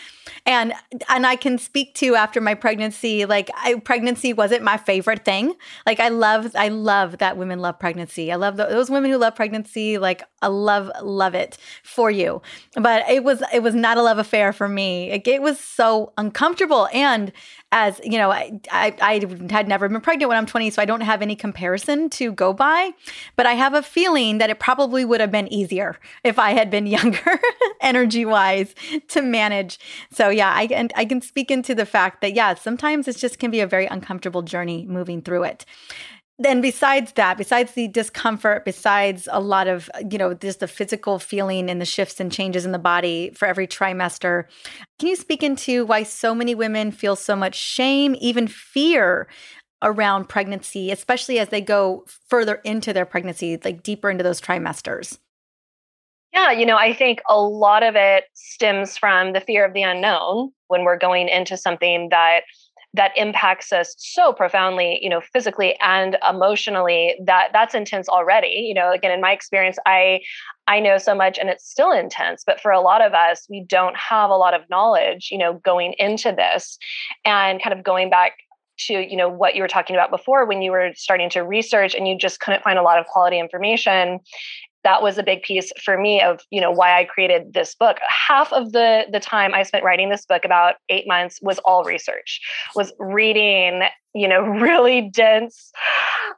And, 0.45 0.73
and 1.09 1.25
I 1.25 1.35
can 1.35 1.57
speak 1.57 1.95
to 1.95 2.15
after 2.15 2.39
my 2.41 2.53
pregnancy, 2.53 3.25
like 3.25 3.49
I, 3.55 3.75
pregnancy 3.75 4.33
wasn't 4.33 4.61
my 4.61 4.77
favorite 4.77 5.25
thing. 5.25 5.55
Like 5.87 5.99
I 5.99 6.09
love, 6.09 6.55
I 6.55 6.67
love 6.67 7.17
that 7.17 7.37
women 7.37 7.59
love 7.59 7.79
pregnancy. 7.79 8.31
I 8.31 8.35
love 8.35 8.57
the, 8.57 8.65
those 8.65 8.91
women 8.91 9.09
who 9.09 9.17
love 9.17 9.35
pregnancy. 9.35 9.97
Like 9.97 10.21
I 10.41 10.47
love, 10.47 10.91
love 11.01 11.33
it 11.33 11.57
for 11.83 12.11
you. 12.11 12.41
But 12.75 13.09
it 13.09 13.23
was, 13.23 13.41
it 13.53 13.63
was 13.63 13.75
not 13.75 13.97
a 13.97 14.01
love 14.01 14.17
affair 14.17 14.53
for 14.53 14.67
me. 14.67 15.11
It, 15.11 15.27
it 15.27 15.41
was 15.41 15.59
so 15.59 16.13
uncomfortable. 16.17 16.87
And 16.93 17.31
as 17.71 18.01
you 18.03 18.17
know, 18.17 18.31
I, 18.31 18.59
I, 18.71 18.95
I 19.01 19.51
had 19.51 19.67
never 19.67 19.87
been 19.87 20.01
pregnant 20.01 20.29
when 20.29 20.37
I'm 20.37 20.45
20, 20.45 20.71
so 20.71 20.81
I 20.81 20.85
don't 20.85 21.01
have 21.01 21.21
any 21.21 21.35
comparison 21.35 22.09
to 22.11 22.31
go 22.31 22.51
by. 22.51 22.91
But 23.35 23.45
I 23.45 23.53
have 23.53 23.73
a 23.73 23.83
feeling 23.83 24.39
that 24.39 24.49
it 24.49 24.59
probably 24.59 25.05
would 25.05 25.21
have 25.21 25.31
been 25.31 25.51
easier 25.53 25.97
if 26.23 26.39
I 26.39 26.51
had 26.51 26.71
been 26.71 26.87
younger, 26.99 27.39
energy 27.81 28.25
wise, 28.25 28.73
to 29.09 29.21
manage. 29.21 29.79
So 30.11 30.29
yeah, 30.29 30.51
I 30.51 30.67
and 30.71 30.91
I 30.95 31.05
can 31.05 31.21
speak 31.21 31.51
into 31.51 31.75
the 31.75 31.85
fact 31.85 32.21
that 32.21 32.33
yeah, 32.33 32.55
sometimes 32.55 33.07
it 33.07 33.17
just 33.17 33.39
can 33.39 33.51
be 33.51 33.59
a 33.59 33.67
very 33.67 33.85
uncomfortable 33.85 34.41
journey 34.41 34.85
moving 34.87 35.21
through 35.21 35.43
it 35.43 35.65
then 36.39 36.61
besides 36.61 37.11
that 37.13 37.37
besides 37.37 37.73
the 37.73 37.87
discomfort 37.89 38.65
besides 38.65 39.27
a 39.31 39.39
lot 39.39 39.67
of 39.67 39.89
you 40.09 40.17
know 40.17 40.33
just 40.33 40.61
the 40.61 40.67
physical 40.67 41.19
feeling 41.19 41.69
and 41.69 41.79
the 41.81 41.85
shifts 41.85 42.19
and 42.19 42.31
changes 42.31 42.65
in 42.65 42.71
the 42.71 42.79
body 42.79 43.31
for 43.35 43.45
every 43.45 43.67
trimester 43.67 44.45
can 44.97 45.09
you 45.09 45.15
speak 45.15 45.43
into 45.43 45.85
why 45.85 46.01
so 46.01 46.33
many 46.33 46.55
women 46.55 46.91
feel 46.91 47.15
so 47.15 47.35
much 47.35 47.55
shame 47.55 48.15
even 48.19 48.47
fear 48.47 49.27
around 49.83 50.27
pregnancy 50.27 50.91
especially 50.91 51.39
as 51.39 51.49
they 51.49 51.61
go 51.61 52.05
further 52.27 52.55
into 52.63 52.93
their 52.93 53.05
pregnancy 53.05 53.59
like 53.63 53.83
deeper 53.83 54.09
into 54.09 54.23
those 54.23 54.41
trimesters? 54.41 55.19
Yeah, 56.33 56.51
you 56.51 56.65
know, 56.65 56.77
I 56.77 56.93
think 56.93 57.21
a 57.27 57.41
lot 57.41 57.81
of 57.81 57.95
it 57.95 58.25
stems 58.33 58.97
from 58.97 59.33
the 59.33 59.41
fear 59.41 59.65
of 59.65 59.73
the 59.73 59.81
unknown 59.81 60.51
when 60.67 60.83
we're 60.83 60.97
going 60.97 61.27
into 61.27 61.57
something 61.57 62.09
that 62.09 62.41
that 62.93 63.11
impacts 63.15 63.71
us 63.71 63.93
so 63.97 64.33
profoundly 64.33 64.99
you 65.01 65.09
know 65.09 65.21
physically 65.21 65.77
and 65.79 66.17
emotionally 66.27 67.15
that 67.25 67.49
that's 67.53 67.75
intense 67.75 68.09
already. 68.09 68.65
You 68.67 68.73
know 68.73 68.91
again 68.91 69.11
in 69.11 69.21
my 69.21 69.31
experience 69.31 69.77
i 69.85 70.21
i 70.67 70.79
know 70.79 70.97
so 70.97 71.15
much 71.15 71.37
and 71.37 71.49
it's 71.49 71.69
still 71.69 71.91
intense 71.91 72.43
but 72.45 72.59
for 72.59 72.71
a 72.71 72.81
lot 72.81 73.01
of 73.01 73.13
us 73.13 73.45
we 73.49 73.63
don't 73.63 73.95
have 73.95 74.29
a 74.29 74.35
lot 74.35 74.53
of 74.53 74.61
knowledge 74.69 75.29
you 75.31 75.37
know 75.37 75.53
going 75.53 75.93
into 75.99 76.31
this 76.31 76.77
and 77.25 77.61
kind 77.61 77.77
of 77.77 77.83
going 77.83 78.09
back 78.09 78.33
to 78.79 78.93
you 78.93 79.17
know 79.17 79.29
what 79.29 79.55
you 79.55 79.61
were 79.61 79.67
talking 79.67 79.95
about 79.95 80.09
before 80.09 80.45
when 80.45 80.61
you 80.61 80.71
were 80.71 80.91
starting 80.95 81.29
to 81.29 81.41
research 81.41 81.93
and 81.93 82.07
you 82.07 82.17
just 82.17 82.39
couldn't 82.39 82.63
find 82.63 82.79
a 82.79 82.83
lot 82.83 82.97
of 82.97 83.05
quality 83.05 83.39
information 83.39 84.19
that 84.83 85.01
was 85.01 85.17
a 85.17 85.23
big 85.23 85.43
piece 85.43 85.71
for 85.83 85.97
me 85.97 86.21
of 86.21 86.41
you 86.51 86.61
know 86.61 86.71
why 86.71 86.99
i 86.99 87.03
created 87.03 87.53
this 87.53 87.75
book. 87.75 87.97
Half 88.07 88.53
of 88.53 88.71
the 88.71 89.05
the 89.11 89.19
time 89.19 89.53
i 89.53 89.63
spent 89.63 89.83
writing 89.83 90.09
this 90.09 90.25
book 90.25 90.45
about 90.45 90.75
eight 90.89 91.07
months 91.07 91.39
was 91.41 91.59
all 91.59 91.83
research 91.83 92.41
was 92.75 92.93
reading 92.99 93.83
you 94.13 94.27
know 94.27 94.41
really 94.61 95.09
dense 95.13 95.71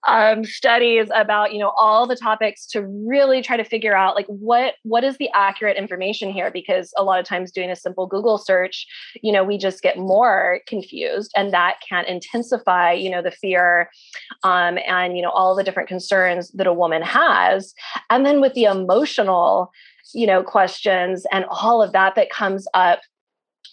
um, 0.07 0.43
studies 0.43 1.09
about 1.13 1.53
you 1.53 1.59
know 1.59 1.73
all 1.77 2.07
the 2.07 2.15
topics 2.15 2.65
to 2.67 2.81
really 2.81 3.41
try 3.41 3.55
to 3.55 3.63
figure 3.63 3.95
out 3.95 4.15
like 4.15 4.25
what 4.27 4.75
what 4.83 5.03
is 5.03 5.17
the 5.17 5.29
accurate 5.33 5.77
information 5.77 6.31
here? 6.31 6.49
Because 6.51 6.91
a 6.97 7.03
lot 7.03 7.19
of 7.19 7.25
times 7.25 7.51
doing 7.51 7.69
a 7.69 7.75
simple 7.75 8.07
google 8.07 8.37
search 8.37 8.85
you 9.21 9.31
know 9.31 9.43
we 9.43 9.57
just 9.57 9.81
get 9.81 9.97
more 9.97 10.59
confused 10.67 11.31
and 11.35 11.53
that 11.53 11.77
can 11.87 12.05
intensify 12.05 12.91
you 12.91 13.09
know 13.09 13.21
the 13.21 13.31
fear 13.31 13.89
um, 14.43 14.77
and 14.87 15.15
you 15.15 15.21
know 15.21 15.31
all 15.31 15.55
the 15.55 15.63
different 15.63 15.89
concerns 15.89 16.49
that 16.51 16.67
a 16.67 16.73
woman 16.73 17.01
has. 17.01 17.73
And 18.09 18.25
then 18.25 18.41
with 18.41 18.53
the 18.53 18.63
emotional 18.63 19.71
you 20.13 20.25
know 20.25 20.43
questions 20.43 21.25
and 21.31 21.45
all 21.49 21.81
of 21.81 21.93
that 21.93 22.15
that 22.15 22.29
comes 22.29 22.67
up 22.73 22.99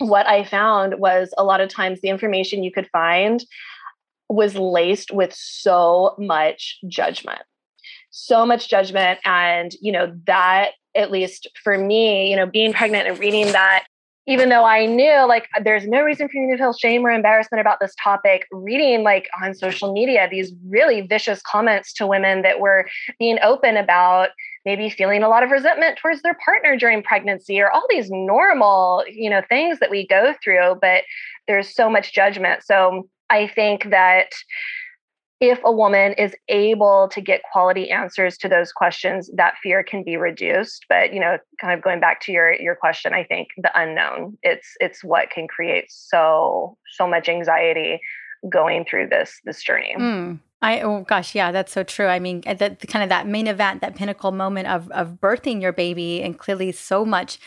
what 0.01 0.29
I 0.29 0.45
found 0.45 0.95
was 0.99 1.35
a 1.37 1.43
lot 1.43 1.61
of 1.61 1.69
times 1.69 2.01
the 2.01 2.09
information 2.09 2.63
you 2.63 2.71
could 2.71 2.89
find 2.93 3.45
was 4.29 4.55
laced 4.55 5.11
with 5.11 5.33
so 5.35 6.15
much 6.19 6.79
judgment. 6.89 7.43
So 8.11 8.45
much 8.45 8.69
judgment 8.69 9.21
and 9.25 9.73
you 9.81 9.93
know 9.93 10.13
that 10.27 10.71
at 10.97 11.11
least 11.11 11.47
for 11.63 11.79
me 11.79 12.31
you 12.31 12.37
know 12.37 12.47
being 12.47 12.73
pregnant 12.73 13.07
and 13.07 13.19
reading 13.19 13.53
that 13.53 13.85
even 14.27 14.49
though 14.49 14.65
i 14.65 14.87
knew 14.87 15.27
like 15.29 15.47
there's 15.63 15.87
no 15.87 16.03
reason 16.03 16.27
for 16.27 16.41
me 16.41 16.51
to 16.51 16.59
feel 16.59 16.73
shame 16.73 17.05
or 17.05 17.11
embarrassment 17.11 17.61
about 17.61 17.79
this 17.81 17.95
topic 18.03 18.47
reading 18.51 19.05
like 19.05 19.29
on 19.43 19.55
social 19.55 19.93
media 19.93 20.27
these 20.31 20.53
really 20.69 21.03
vicious 21.03 21.43
comments 21.43 21.93
to 21.93 22.07
women 22.07 22.41
that 22.41 22.59
were 22.59 22.89
being 23.19 23.39
open 23.43 23.77
about 23.77 24.31
maybe 24.65 24.89
feeling 24.89 25.23
a 25.23 25.29
lot 25.29 25.43
of 25.43 25.51
resentment 25.51 25.99
towards 25.99 26.23
their 26.23 26.37
partner 26.45 26.77
during 26.77 27.03
pregnancy 27.03 27.61
or 27.61 27.71
all 27.71 27.87
these 27.91 28.09
normal 28.11 29.05
you 29.09 29.29
know 29.29 29.43
things 29.51 29.79
that 29.79 29.91
we 29.91 30.07
go 30.07 30.35
through 30.43 30.77
but 30.81 31.05
there's 31.49 31.75
so 31.75 31.91
much 31.91 32.13
judgment. 32.13 32.63
So 32.63 33.09
I 33.31 33.47
think 33.47 33.91
that 33.91 34.31
if 35.41 35.61
a 35.65 35.73
woman 35.73 36.15
is 36.15 36.35
able 36.49 37.09
to 37.13 37.21
get 37.21 37.43
quality 37.53 37.91
answers 37.91 38.37
to 38.39 38.49
those 38.49 38.73
questions 38.73 39.31
that 39.35 39.55
fear 39.63 39.83
can 39.83 40.03
be 40.03 40.17
reduced 40.17 40.85
but 40.89 41.13
you 41.13 41.21
know 41.21 41.39
kind 41.61 41.73
of 41.73 41.83
going 41.83 42.01
back 42.01 42.21
to 42.21 42.33
your 42.33 42.53
your 42.55 42.75
question 42.75 43.15
i 43.15 43.23
think 43.23 43.49
the 43.57 43.71
unknown 43.81 44.37
it's 44.43 44.75
it's 44.81 45.05
what 45.05 45.31
can 45.31 45.47
create 45.47 45.87
so 45.89 46.77
so 46.97 47.07
much 47.07 47.29
anxiety 47.29 48.01
going 48.49 48.85
through 48.85 49.09
this 49.09 49.41
this 49.45 49.63
journey 49.63 49.95
mm. 49.99 50.39
I 50.61 50.81
oh 50.81 51.03
gosh, 51.03 51.37
yeah, 51.37 51.53
that's 51.53 51.71
so 51.71 51.85
true. 51.85 52.07
I 52.07 52.19
mean, 52.19 52.41
that 52.41 52.81
kind 52.89 53.05
of 53.05 53.09
that 53.11 53.29
main 53.29 53.47
event, 53.47 53.81
that 53.81 53.95
pinnacle 53.95 54.33
moment 54.33 54.67
of 54.67 54.91
of 54.91 55.21
birthing 55.21 55.63
your 55.63 55.73
baby, 55.73 56.21
and 56.21 56.37
clearly 56.37 56.73
so 56.73 57.05
much 57.05 57.39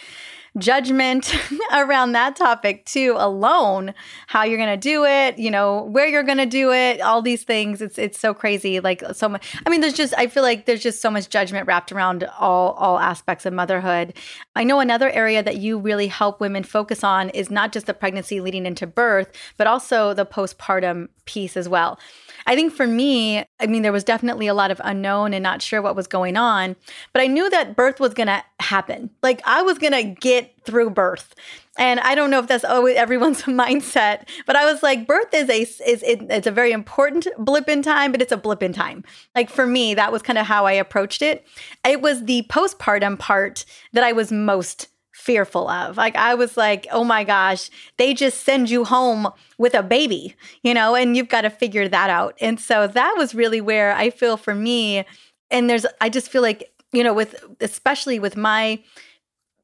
judgment 0.58 1.34
around 1.74 2.12
that 2.12 2.36
topic 2.36 2.86
too 2.86 3.16
alone 3.18 3.94
how 4.28 4.44
you're 4.44 4.58
going 4.58 4.70
to 4.70 4.76
do 4.76 5.06
it 5.06 5.38
you 5.40 5.50
know 5.50 5.84
where 5.84 6.08
you're 6.08 6.24
going 6.24 6.38
to 6.38 6.46
do 6.46 6.72
it 6.72 7.00
all 7.02 7.22
these 7.22 7.44
things. 7.44 7.82
It's 7.82 7.98
it's 7.98 8.20
so 8.20 8.34
crazy 8.34 8.80
like 8.80 9.04
so 9.14 9.30
much 9.30 9.56
i 9.66 9.70
mean 9.70 9.82
there's 9.82 9.94
just 9.94 10.14
i 10.18 10.28
feel 10.28 10.44
like 10.44 10.66
there's 10.66 10.84
just 10.84 11.02
so 11.02 11.10
much 11.10 11.30
judgment 11.30 11.68
wrapped 11.68 11.92
around 11.92 12.26
all 12.38 12.72
all 12.74 13.00
aspects 13.00 13.46
of 13.46 13.54
motherhood. 13.54 14.14
I 14.56 14.64
know 14.64 14.80
another 14.80 15.10
area 15.10 15.42
that 15.42 15.58
you 15.58 15.80
really 15.80 16.08
help 16.08 16.42
women 16.42 16.64
focus 16.64 17.04
on 17.04 17.30
is 17.30 17.50
not 17.50 17.72
just 17.72 17.86
the 17.86 17.94
pregnancy 17.94 18.42
leading 18.42 18.66
into 18.66 18.86
birth 18.86 19.32
but 19.58 19.68
also 19.68 20.14
the 20.14 20.26
postpartum 20.26 21.08
piece 21.26 21.56
as 21.56 21.70
well. 21.70 22.00
I 22.46 22.56
think 22.56 22.74
for 22.74 22.88
me, 22.88 23.46
I 23.60 23.68
mean, 23.68 23.84
there 23.84 23.92
was 23.92 24.04
definitely 24.04 24.48
a 24.48 24.54
lot 24.54 24.72
of 24.72 24.82
unknown 24.84 25.34
and 25.34 25.44
not 25.44 25.62
sure 25.62 25.82
what 25.82 25.96
was 25.96 26.08
going 26.08 26.38
on, 26.38 26.76
but 27.14 27.22
I 27.22 27.28
knew 27.28 27.50
that 27.50 27.76
birth 27.76 28.00
was 28.00 28.14
going 28.14 28.28
to 28.28 28.44
happen. 28.62 29.10
Like 29.22 29.42
I 29.46 29.62
was 29.62 29.78
going 29.78 29.94
to 29.94 30.04
get 30.04 30.54
through 30.66 30.92
birth. 30.92 31.34
And 31.78 32.00
I 32.02 32.16
don't 32.16 32.30
know 32.30 32.40
if 32.40 32.48
that's 32.48 32.64
always 32.64 32.98
everyone's 32.98 33.42
mindset, 33.44 34.28
but 34.46 34.56
I 34.56 34.72
was 34.72 34.84
like, 34.84 35.08
birth 35.08 35.34
is 35.34 35.50
a 35.50 35.62
is 35.62 36.04
it, 36.04 36.22
it's 36.30 36.48
a 36.48 36.52
very 36.52 36.72
important 36.72 37.28
blip 37.38 37.70
in 37.70 37.82
time, 37.82 38.12
but 38.12 38.22
it's 38.22 38.32
a 38.32 38.38
blip 38.38 38.62
in 38.62 38.74
time. 38.74 39.04
Like 39.36 39.50
for 39.50 39.66
me, 39.66 39.94
that 39.96 40.12
was 40.12 40.22
kind 40.22 40.38
of 40.38 40.46
how 40.46 40.66
I 40.66 40.74
approached 40.74 41.22
it. 41.22 41.46
It 41.86 42.02
was 42.02 42.26
the 42.26 42.44
postpartum 42.50 43.18
part 43.18 43.66
that 43.94 44.04
I 44.04 44.12
was 44.12 44.32
most 44.32 44.88
fearful 45.22 45.70
of. 45.70 45.98
Like 45.98 46.16
I 46.16 46.34
was 46.34 46.58
like, 46.58 46.88
oh 46.92 47.04
my 47.04 47.24
gosh, 47.24 47.70
they 47.98 48.14
just 48.14 48.42
send 48.42 48.70
you 48.70 48.84
home 48.84 49.28
with 49.58 49.76
a 49.76 49.84
baby, 49.84 50.36
you 50.64 50.74
know, 50.74 50.96
and 50.96 51.16
you've 51.16 51.30
got 51.30 51.42
to 51.42 51.50
figure 51.50 51.88
that 51.88 52.10
out. 52.10 52.36
And 52.42 52.60
so 52.60 52.88
that 52.88 53.16
was 53.18 53.36
really 53.36 53.62
where 53.62 53.94
I 53.94 54.10
feel 54.10 54.36
for 54.36 54.56
me. 54.56 55.06
And 55.52 55.70
there's, 55.70 55.86
I 56.00 56.10
just 56.10 56.30
feel 56.30 56.42
like, 56.42 56.71
you 56.94 57.04
know, 57.04 57.14
with 57.14 57.44
especially 57.60 58.20
with 58.20 58.36
my 58.36 58.82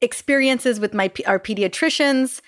experiences 0.00 0.78
with 0.80 0.94
my 0.94 1.10
our 1.26 1.38
pediatricians, 1.38 2.40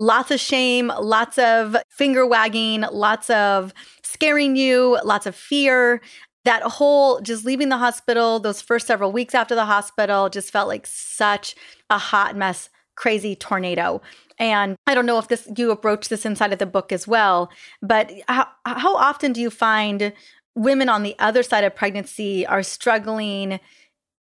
lots 0.00 0.30
of 0.30 0.40
shame, 0.40 0.92
lots 1.00 1.38
of 1.38 1.76
finger 1.90 2.26
wagging, 2.26 2.84
lots 2.92 3.30
of 3.30 3.74
scaring 4.02 4.56
you, 4.56 4.98
lots 5.04 5.26
of 5.26 5.34
fear 5.34 6.00
that 6.44 6.62
whole 6.62 7.20
just 7.20 7.44
leaving 7.44 7.68
the 7.68 7.76
hospital, 7.76 8.40
those 8.40 8.62
first 8.62 8.86
several 8.86 9.12
weeks 9.12 9.34
after 9.34 9.54
the 9.54 9.66
hospital 9.66 10.30
just 10.30 10.50
felt 10.50 10.68
like 10.68 10.86
such 10.86 11.54
a 11.90 11.98
hot 11.98 12.36
mess, 12.36 12.70
crazy 12.96 13.36
tornado. 13.36 14.00
And 14.38 14.76
I 14.86 14.94
don't 14.94 15.04
know 15.04 15.18
if 15.18 15.28
this 15.28 15.46
you 15.56 15.70
approach 15.70 16.08
this 16.08 16.24
inside 16.24 16.52
of 16.52 16.58
the 16.58 16.64
book 16.64 16.90
as 16.90 17.06
well, 17.06 17.50
but 17.82 18.10
how, 18.28 18.46
how 18.64 18.96
often 18.96 19.32
do 19.32 19.42
you 19.42 19.50
find 19.50 20.12
women 20.54 20.88
on 20.88 21.02
the 21.02 21.14
other 21.18 21.42
side 21.42 21.64
of 21.64 21.74
pregnancy 21.74 22.46
are 22.46 22.62
struggling 22.62 23.60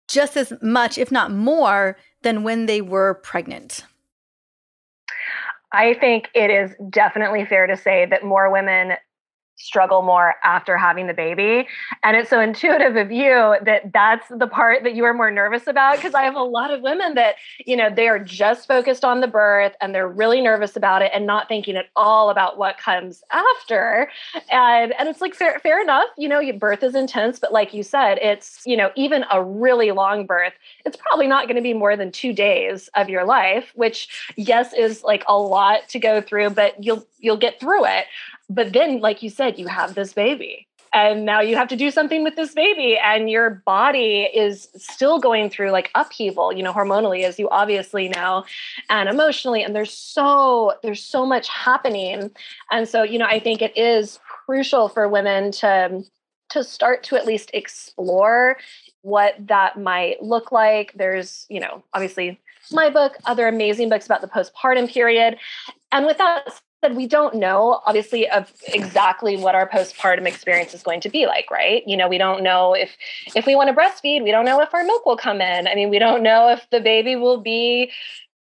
just 0.08 0.38
as 0.38 0.54
much, 0.62 0.98
if 0.98 1.12
not 1.12 1.32
more, 1.32 1.98
than 2.22 2.44
when 2.44 2.66
they 2.66 2.82
were 2.82 3.16
pregnant? 3.16 3.86
I 5.72 5.96
think 5.96 6.30
it 6.34 6.50
is 6.50 6.74
definitely 6.90 7.46
fair 7.46 7.68
to 7.68 7.76
say 7.76 8.06
that 8.06 8.24
more 8.24 8.52
women 8.52 8.94
struggle 9.58 10.02
more 10.02 10.36
after 10.44 10.78
having 10.78 11.08
the 11.08 11.14
baby. 11.14 11.68
And 12.04 12.16
it's 12.16 12.30
so 12.30 12.40
intuitive 12.40 12.96
of 12.96 13.12
you 13.12 13.56
that 13.64 13.92
that's 13.92 14.28
the 14.30 14.48
part 14.48 14.84
that 14.84 14.96
you 14.96 15.04
are 15.04 15.14
more 15.14 15.32
nervous 15.32 15.68
about. 15.68 15.98
Because 15.98 16.14
I 16.14 16.24
have 16.24 16.36
a 16.36 16.44
lot 16.44 16.72
of 16.72 16.82
women 16.82 17.16
that, 17.16 17.36
you 17.66 17.76
know, 17.76 17.90
they 17.90 18.08
are 18.08 18.20
just 18.20 18.68
focused 18.68 19.04
on 19.04 19.22
the 19.22 19.28
birth 19.28 19.74
and 19.82 19.94
they're 19.94 20.08
really 20.08 20.42
nervous 20.42 20.76
about 20.76 21.02
it 21.02 21.12
and 21.14 21.26
not 21.26 21.48
thinking 21.48 21.76
at 21.76 21.88
all 21.96 22.30
about 22.30 22.58
what 22.58 22.78
comes 22.78 23.24
after. 23.32 24.10
And 24.52 24.94
and 24.98 25.10
it's 25.10 25.22
like 25.22 25.36
fair, 25.36 25.60
fair 25.60 25.82
enough, 25.82 26.08
you 26.18 26.30
know, 26.30 26.40
your 26.40 26.58
birth 26.58 26.84
is 26.84 26.96
intense, 26.96 27.40
but 27.40 27.52
like 27.52 27.74
you 27.74 27.84
said, 27.84 28.20
it's, 28.20 28.62
you 28.66 28.78
know, 28.78 28.92
even 28.96 29.26
a 29.32 29.44
really 29.44 29.92
long 29.92 30.26
birth, 30.26 30.54
it's 30.86 30.98
probably 30.98 31.28
not 31.28 31.48
going 31.48 31.56
to 31.56 31.62
be 31.62 31.74
more 31.74 31.96
than 31.98 32.12
two 32.12 32.34
days 32.34 32.90
of 32.96 33.10
your 33.10 33.26
life, 33.26 33.72
which 33.76 34.08
yes 34.36 34.74
is 34.74 35.04
like 35.04 35.24
a 35.28 35.38
lot 35.38 35.88
to 35.90 36.00
go 36.00 36.22
through, 36.22 36.52
but 36.52 36.82
you'll 36.84 37.06
you'll 37.20 37.38
get 37.38 37.60
through 37.60 37.86
it. 37.86 38.06
But 38.50 38.74
then, 38.74 39.00
like 39.00 39.24
you 39.24 39.30
said, 39.30 39.60
you 39.60 39.68
have 39.68 39.96
this 39.96 40.14
baby. 40.14 40.68
And 40.94 41.26
now 41.26 41.42
you 41.42 41.58
have 41.58 41.68
to 41.68 41.76
do 41.76 41.92
something 41.92 42.24
with 42.24 42.38
this 42.38 42.54
baby, 42.54 42.98
and 42.98 43.30
your 43.30 43.62
body 43.66 44.30
is 44.34 44.70
still 44.78 45.20
going 45.20 45.50
through 45.50 45.72
like 45.72 45.92
upheaval, 45.96 46.54
you 46.54 46.64
know, 46.64 46.72
hormonally, 46.74 47.24
as 47.24 47.38
you 47.38 47.50
obviously 47.50 48.08
know, 48.08 48.46
and 48.90 49.10
emotionally. 49.10 49.62
And 49.64 49.76
there's 49.76 49.92
so 49.92 50.76
there's 50.84 51.04
so 51.04 51.26
much 51.26 51.50
happening, 51.50 52.32
and 52.72 52.88
so 52.88 53.04
you 53.04 53.20
know, 53.20 53.26
I 53.26 53.40
think 53.40 53.62
it 53.62 53.78
is 53.78 54.20
crucial 54.46 54.88
for 54.88 55.10
women 55.10 55.52
to 55.52 56.04
to 56.50 56.64
start 56.64 57.04
to 57.04 57.18
at 57.18 57.26
least 57.26 57.52
explore 57.54 58.58
what 59.02 59.36
that 59.40 59.80
might 59.80 60.24
look 60.24 60.52
like. 60.52 60.94
There's, 60.96 61.46
you 61.50 61.60
know, 61.60 61.84
obviously 61.94 62.40
my 62.72 62.90
book, 62.90 63.18
other 63.26 63.48
amazing 63.48 63.90
books 63.90 64.06
about 64.06 64.22
the 64.22 64.28
postpartum 64.28 64.90
period. 64.90 65.38
And 65.92 66.06
with 66.06 66.18
that 66.18 66.62
said, 66.84 66.96
we 66.96 67.08
don't 67.08 67.36
know, 67.36 67.82
obviously, 67.86 68.30
of 68.30 68.54
exactly 68.68 69.36
what 69.38 69.56
our 69.56 69.68
postpartum 69.68 70.28
experience 70.28 70.74
is 70.74 70.84
going 70.84 71.02
to 71.02 71.10
be 71.10 71.26
like, 71.26 71.50
right? 71.50 71.84
You 71.88 71.98
know, 71.98 72.08
we 72.08 72.18
don't 72.18 72.44
know 72.44 72.74
if 72.74 72.96
if 73.36 73.46
we 73.46 73.56
want 73.56 73.70
to 73.70 73.76
breastfeed, 73.76 74.24
we 74.24 74.32
don't 74.32 74.46
know 74.46 74.62
if 74.62 74.74
our 74.74 74.84
milk 74.84 75.06
will 75.06 75.18
come 75.18 75.42
in. 75.42 75.68
I 75.68 75.76
mean, 75.76 75.90
we 75.90 76.00
don't 76.00 76.22
know 76.24 76.50
if 76.50 76.68
the 76.70 76.80
baby 76.80 77.16
will 77.16 77.42
be 77.42 77.92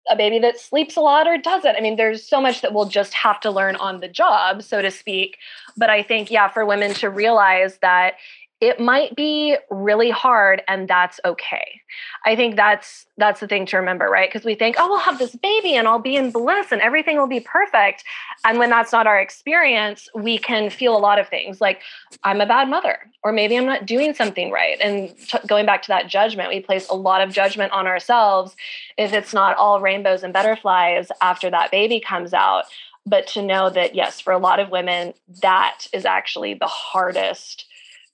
a 0.09 0.15
baby 0.15 0.39
that 0.39 0.59
sleeps 0.59 0.95
a 0.95 1.01
lot 1.01 1.27
or 1.27 1.37
doesn't. 1.37 1.75
I 1.75 1.79
mean, 1.79 1.95
there's 1.95 2.27
so 2.27 2.41
much 2.41 2.61
that 2.61 2.73
we'll 2.73 2.87
just 2.87 3.13
have 3.13 3.39
to 3.41 3.51
learn 3.51 3.75
on 3.75 3.99
the 3.99 4.07
job, 4.07 4.63
so 4.63 4.81
to 4.81 4.89
speak. 4.89 5.37
But 5.77 5.89
I 5.89 6.01
think, 6.01 6.31
yeah, 6.31 6.47
for 6.47 6.65
women 6.65 6.93
to 6.95 7.09
realize 7.09 7.77
that 7.81 8.15
it 8.61 8.79
might 8.79 9.15
be 9.15 9.57
really 9.71 10.11
hard 10.11 10.61
and 10.67 10.87
that's 10.87 11.19
okay. 11.25 11.81
I 12.25 12.35
think 12.35 12.55
that's 12.55 13.07
that's 13.17 13.39
the 13.39 13.47
thing 13.47 13.65
to 13.67 13.77
remember 13.77 14.05
right? 14.05 14.29
Because 14.29 14.45
we 14.45 14.53
think 14.53 14.75
oh 14.77 14.87
we'll 14.87 14.99
have 14.99 15.17
this 15.17 15.35
baby 15.35 15.73
and 15.73 15.87
i'll 15.87 15.99
be 15.99 16.15
in 16.15 16.31
bliss 16.31 16.71
and 16.71 16.79
everything 16.81 17.17
will 17.17 17.27
be 17.27 17.39
perfect. 17.39 18.03
And 18.45 18.59
when 18.59 18.69
that's 18.69 18.91
not 18.91 19.07
our 19.07 19.19
experience 19.19 20.07
we 20.13 20.37
can 20.37 20.69
feel 20.69 20.95
a 20.95 20.99
lot 20.99 21.19
of 21.19 21.27
things 21.27 21.59
like 21.59 21.81
i'm 22.23 22.39
a 22.39 22.45
bad 22.45 22.69
mother 22.69 22.99
or 23.23 23.31
maybe 23.31 23.57
i'm 23.57 23.65
not 23.65 23.87
doing 23.87 24.13
something 24.13 24.51
right. 24.51 24.79
And 24.79 25.17
t- 25.17 25.39
going 25.47 25.65
back 25.65 25.81
to 25.83 25.87
that 25.87 26.07
judgment 26.07 26.49
we 26.49 26.59
place 26.59 26.87
a 26.89 26.95
lot 26.95 27.21
of 27.21 27.33
judgment 27.33 27.71
on 27.73 27.87
ourselves 27.87 28.55
if 28.97 29.11
it's 29.11 29.33
not 29.33 29.57
all 29.57 29.81
rainbows 29.81 30.21
and 30.21 30.31
butterflies 30.31 31.07
after 31.19 31.49
that 31.49 31.71
baby 31.71 31.99
comes 31.99 32.33
out. 32.33 32.65
But 33.07 33.25
to 33.27 33.41
know 33.41 33.71
that 33.71 33.95
yes 33.95 34.21
for 34.21 34.31
a 34.31 34.37
lot 34.37 34.59
of 34.59 34.69
women 34.69 35.15
that 35.41 35.87
is 35.91 36.05
actually 36.05 36.53
the 36.53 36.67
hardest 36.67 37.65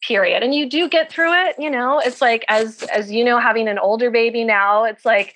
period. 0.01 0.44
And 0.44 0.54
you 0.54 0.70
do 0.70 0.88
get 0.88 1.12
through 1.12 1.34
it 1.34 1.56
you 1.58 1.70
know? 1.70 2.00
It's 2.00 2.22
like 2.22 2.46
as 2.48 2.84
as 2.84 3.12
you 3.12 3.24
know 3.24 3.39
having 3.39 3.68
an 3.68 3.80
older 3.80 4.12
baby 4.12 4.44
now 4.44 4.84
it's 4.84 5.06
like 5.06 5.36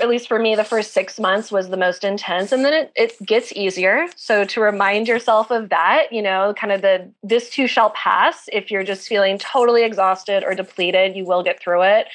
at 0.00 0.08
least 0.08 0.26
for 0.26 0.38
me 0.38 0.56
the 0.56 0.64
first 0.64 0.92
six 0.92 1.20
months 1.20 1.52
was 1.52 1.68
the 1.68 1.76
most 1.76 2.02
intense 2.02 2.50
and 2.50 2.64
then 2.64 2.72
it, 2.72 2.92
it 2.96 3.26
gets 3.26 3.52
easier. 3.52 4.06
So 4.16 4.44
to 4.44 4.60
remind 4.60 5.06
yourself 5.08 5.50
of 5.50 5.68
that 5.68 6.12
you 6.12 6.22
know 6.22 6.54
kind 6.56 6.72
of 6.72 6.82
the 6.82 7.10
this 7.22 7.50
too 7.50 7.66
shall 7.66 7.90
pass. 7.90 8.48
If 8.52 8.70
you're 8.70 8.84
just 8.84 9.08
feeling 9.08 9.38
totally 9.38 9.84
exhausted 9.84 10.44
or 10.44 10.54
depleted 10.54 11.16
you 11.16 11.24
will 11.24 11.42
get 11.42 11.60
through 11.60 11.82
it 11.82 12.06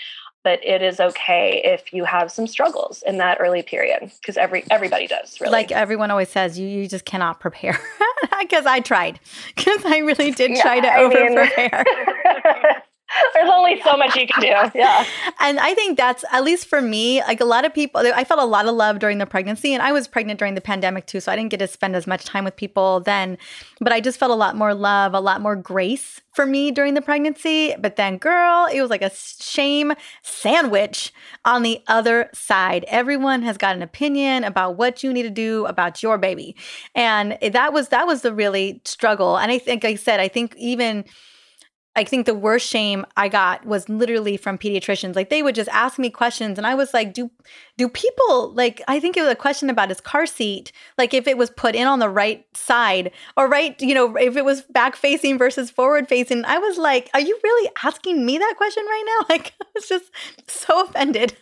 but 0.44 0.64
it 0.64 0.82
is 0.82 1.00
okay 1.00 1.62
if 1.64 1.94
you 1.94 2.06
have 2.06 2.32
some 2.32 2.48
struggles 2.48 3.04
in 3.06 3.18
that 3.18 3.38
early 3.40 3.62
period 3.62 4.12
because 4.22 4.38
every 4.38 4.64
everybody 4.72 5.08
does 5.08 5.40
really. 5.42 5.52
Like 5.52 5.72
everyone 5.72 6.12
always 6.12 6.30
says 6.30 6.58
you, 6.58 6.68
you 6.68 6.88
just 6.88 7.06
cannot 7.06 7.40
prepare. 7.40 7.80
Because 8.40 8.66
i 8.66 8.80
tried. 8.80 9.20
Because 9.56 9.86
i 9.86 9.98
really 10.00 10.32
did 10.32 10.52
yeah, 10.52 10.62
try 10.62 10.80
to 10.80 10.94
over 10.96 11.34
prepare 11.34 11.86
There's 13.34 13.50
only 13.50 13.82
so 13.82 13.98
much 13.98 14.16
you 14.16 14.28
can 14.28 14.42
do. 14.42 14.78
Yeah. 14.80 15.06
And 15.40 15.60
I 15.60 15.74
think 15.76 15.98
that's, 15.98 16.26
at 16.32 16.44
least 16.44 16.68
for 16.68 16.82
me, 16.82 17.22
like 17.22 17.40
a 17.40 17.46
lot 17.46 17.64
of 17.64 17.74
people, 17.74 18.02
I 18.02 18.24
felt 18.24 18.40
a 18.40 18.46
lot 18.46 18.66
of 18.66 18.74
love 18.76 19.00
during 19.00 19.20
the 19.20 19.26
pregnancy. 19.26 19.74
And 19.74 19.84
I 19.84 19.92
was 19.92 20.08
pregnant 20.08 20.40
during 20.40 20.56
the 20.56 20.62
pandemic 20.62 21.06
too. 21.06 21.20
So 21.20 21.32
I 21.32 21.36
didn't 21.36 21.52
get 21.52 21.60
to 21.60 21.68
spend 21.68 21.96
as 21.96 22.08
much 22.08 22.26
time 22.26 22.44
with 22.44 22.56
people 22.56 23.02
then. 23.02 23.38
But 23.80 23.94
I 23.94 24.00
just 24.02 24.20
felt 24.20 24.32
a 24.32 24.36
lot 24.36 24.56
more 24.56 24.74
love, 24.74 25.14
a 25.14 25.20
lot 25.20 25.42
more 25.42 25.56
grace 25.56 26.22
for 26.34 26.46
me 26.46 26.72
during 26.72 26.96
the 26.96 27.02
pregnancy. 27.02 27.76
But 27.80 27.96
then, 27.96 28.18
girl, 28.18 28.68
it 28.72 28.82
was 28.82 28.90
like 28.90 29.02
a 29.02 29.12
shame 29.12 29.94
sandwich 30.24 31.14
on 31.46 31.64
the 31.64 31.82
other 31.88 32.30
side. 32.34 32.84
Everyone 32.88 33.42
has 33.44 33.58
got 33.58 33.76
an 33.76 33.82
opinion 33.82 34.44
about 34.44 34.76
what 34.76 35.04
you 35.04 35.14
need 35.14 35.24
to 35.24 35.30
do 35.30 35.66
about 35.66 36.02
your 36.02 36.18
baby. 36.18 36.56
And 36.96 37.38
that 37.42 37.74
was, 37.74 37.90
that 37.90 38.08
was 38.08 38.22
the 38.22 38.34
really 38.34 38.82
struggle. 38.86 39.38
And 39.38 39.52
I 39.52 39.60
think 39.60 39.86
I 39.86 39.96
said, 39.96 40.20
I 40.20 40.28
think 40.28 40.56
even, 40.58 41.06
I 41.98 42.04
think 42.04 42.28
the 42.28 42.36
worst 42.36 42.70
shame 42.70 43.08
I 43.18 43.28
got 43.28 43.66
was 43.66 43.90
literally 43.90 44.38
from 44.38 44.60
pediatricians. 44.60 45.16
Like 45.16 45.32
they 45.32 45.42
would 45.42 45.56
just 45.56 45.70
ask 45.74 45.98
me 45.98 46.12
questions 46.12 46.60
and 46.60 46.68
I 46.68 46.76
was 46.76 46.94
like, 46.94 47.12
do 47.12 47.32
do 47.76 47.90
people 47.90 48.54
like 48.54 48.84
I 48.88 49.00
think 49.00 49.18
it 49.18 49.24
was 49.24 49.32
a 49.32 49.36
question 49.36 49.68
about 49.68 49.90
his 49.90 50.00
car 50.00 50.28
seat, 50.28 50.72
like 51.00 51.16
if 51.16 51.26
it 51.28 51.40
was 51.40 51.50
put 51.50 51.74
in 51.74 51.88
on 51.88 51.98
the 51.98 52.08
right 52.08 52.46
side 52.56 53.12
or 53.36 53.48
right, 53.48 53.82
you 53.82 53.96
know, 53.96 54.16
if 54.16 54.38
it 54.38 54.46
was 54.46 54.62
back 54.62 54.96
facing 54.96 55.40
versus 55.40 55.72
forward 55.72 56.08
facing. 56.08 56.46
I 56.46 56.60
was 56.60 56.78
like, 56.78 57.10
are 57.16 57.20
you 57.20 57.40
really 57.44 57.72
asking 57.84 58.24
me 58.24 58.38
that 58.38 58.54
question 58.58 58.86
right 58.86 59.04
now? 59.06 59.26
Like 59.38 59.54
I 59.60 59.66
was 59.74 59.90
just 59.90 60.12
so 60.48 60.86
offended. 60.86 61.36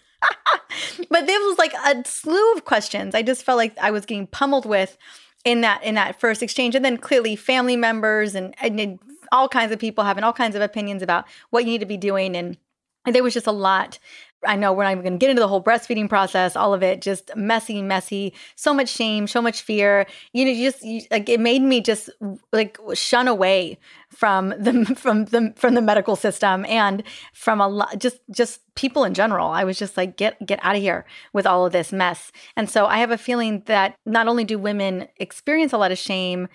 but 1.09 1.27
there 1.27 1.39
was 1.41 1.57
like 1.57 1.73
a 1.73 2.01
slew 2.05 2.53
of 2.53 2.63
questions. 2.63 3.13
I 3.13 3.23
just 3.23 3.43
felt 3.43 3.57
like 3.57 3.77
I 3.77 3.91
was 3.91 4.05
getting 4.05 4.27
pummeled 4.27 4.65
with 4.65 4.97
in 5.43 5.61
that 5.61 5.83
in 5.83 5.95
that 5.95 6.19
first 6.19 6.41
exchange 6.41 6.75
and 6.75 6.85
then 6.85 6.97
clearly 6.97 7.35
family 7.35 7.75
members 7.75 8.35
and, 8.35 8.55
and 8.59 8.99
all 9.35 9.49
kinds 9.49 9.71
of 9.71 9.79
people 9.79 10.03
having 10.03 10.23
all 10.23 10.33
kinds 10.33 10.55
of 10.55 10.61
opinions 10.61 11.01
about 11.01 11.25
what 11.49 11.63
you 11.63 11.71
need 11.71 11.81
to 11.81 11.85
be 11.85 11.97
doing 11.97 12.35
and 12.35 12.57
there 13.05 13.21
was 13.21 13.33
just 13.33 13.47
a 13.47 13.51
lot 13.51 13.99
I 14.47 14.55
know 14.55 14.73
we're 14.73 14.83
not 14.83 14.91
even 14.91 15.03
going 15.03 15.13
to 15.13 15.19
get 15.19 15.29
into 15.29 15.39
the 15.39 15.47
whole 15.47 15.63
breastfeeding 15.63 16.09
process, 16.09 16.55
all 16.55 16.73
of 16.73 16.83
it 16.83 17.01
just 17.01 17.35
messy, 17.35 17.81
messy, 17.81 18.33
so 18.55 18.73
much 18.73 18.89
shame, 18.89 19.27
so 19.27 19.41
much 19.41 19.61
fear. 19.61 20.05
You 20.33 20.45
know, 20.45 20.51
you 20.51 20.71
just 20.71 20.83
you, 20.83 21.01
like 21.11 21.29
it 21.29 21.39
made 21.39 21.61
me 21.61 21.81
just 21.81 22.09
like 22.51 22.77
shun 22.93 23.27
away 23.27 23.77
from 24.09 24.49
the 24.49 24.85
from 24.97 25.25
the 25.25 25.53
from 25.55 25.73
the 25.73 25.81
medical 25.81 26.15
system 26.15 26.65
and 26.65 27.03
from 27.33 27.61
a 27.61 27.67
lot 27.67 27.97
just 27.97 28.19
just 28.31 28.61
people 28.75 29.03
in 29.03 29.13
general. 29.13 29.49
I 29.49 29.63
was 29.63 29.77
just 29.77 29.97
like 29.97 30.17
get 30.17 30.43
get 30.45 30.59
out 30.61 30.75
of 30.75 30.81
here 30.81 31.05
with 31.33 31.45
all 31.45 31.65
of 31.65 31.71
this 31.71 31.91
mess. 31.91 32.31
And 32.55 32.69
so 32.69 32.85
I 32.85 32.97
have 32.99 33.11
a 33.11 33.17
feeling 33.17 33.63
that 33.65 33.95
not 34.05 34.27
only 34.27 34.43
do 34.43 34.59
women 34.59 35.07
experience 35.17 35.73
a 35.73 35.77
lot 35.77 35.91
of 35.91 35.97
shame, 35.97 36.47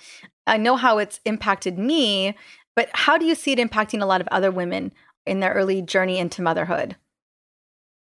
I 0.47 0.57
know 0.57 0.77
how 0.77 0.99
it's 0.99 1.21
impacted 1.25 1.79
me, 1.79 2.35
but 2.75 2.89
how 2.93 3.19
do 3.19 3.25
you 3.25 3.35
see 3.35 3.53
it 3.53 3.59
impacting 3.59 4.03
a 4.03 4.07
lot 4.07 4.21
of 4.21 4.29
other 4.29 4.51
women 4.51 4.93
in 5.27 5.41
their 5.41 5.53
early 5.53 5.83
journey 5.83 6.19
into 6.19 6.43
motherhood? 6.43 6.97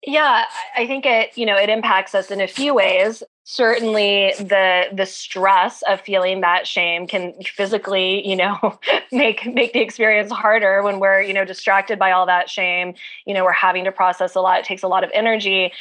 Yeah, 0.04 0.46
I 0.76 0.86
think 0.88 1.06
it, 1.06 1.38
you 1.38 1.46
know, 1.46 1.56
it 1.56 1.68
impacts 1.68 2.12
us 2.14 2.32
in 2.32 2.40
a 2.40 2.48
few 2.48 2.74
ways. 2.74 3.22
Certainly 3.44 4.34
the 4.38 4.86
the 4.92 5.06
stress 5.06 5.82
of 5.82 6.00
feeling 6.00 6.40
that 6.40 6.66
shame 6.66 7.06
can 7.06 7.34
physically, 7.44 8.26
you 8.28 8.34
know, 8.34 8.80
make 9.12 9.46
make 9.46 9.72
the 9.72 9.80
experience 9.80 10.32
harder 10.32 10.82
when 10.82 10.98
we're, 10.98 11.20
you 11.20 11.32
know, 11.32 11.44
distracted 11.44 12.00
by 12.00 12.10
all 12.10 12.26
that 12.26 12.50
shame. 12.50 12.94
You 13.26 13.34
know, 13.34 13.44
we're 13.44 13.52
having 13.52 13.84
to 13.84 13.92
process 13.92 14.34
a 14.34 14.40
lot. 14.40 14.58
It 14.58 14.64
takes 14.64 14.82
a 14.82 14.88
lot 14.88 15.04
of 15.04 15.10
energy. 15.14 15.72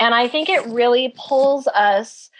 And 0.00 0.12
I 0.12 0.26
think 0.26 0.48
it 0.48 0.66
really 0.66 1.14
pulls 1.16 1.68
us 1.68 2.30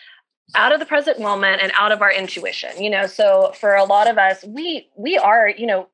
out 0.54 0.72
of 0.72 0.80
the 0.80 0.86
present 0.86 1.20
moment 1.20 1.60
and 1.62 1.72
out 1.74 1.92
of 1.92 2.02
our 2.02 2.12
intuition 2.12 2.70
you 2.82 2.90
know 2.90 3.06
so 3.06 3.52
for 3.58 3.74
a 3.74 3.84
lot 3.84 4.08
of 4.08 4.18
us 4.18 4.44
we 4.44 4.88
we 4.96 5.16
are 5.16 5.48
you 5.48 5.66
know 5.66 5.88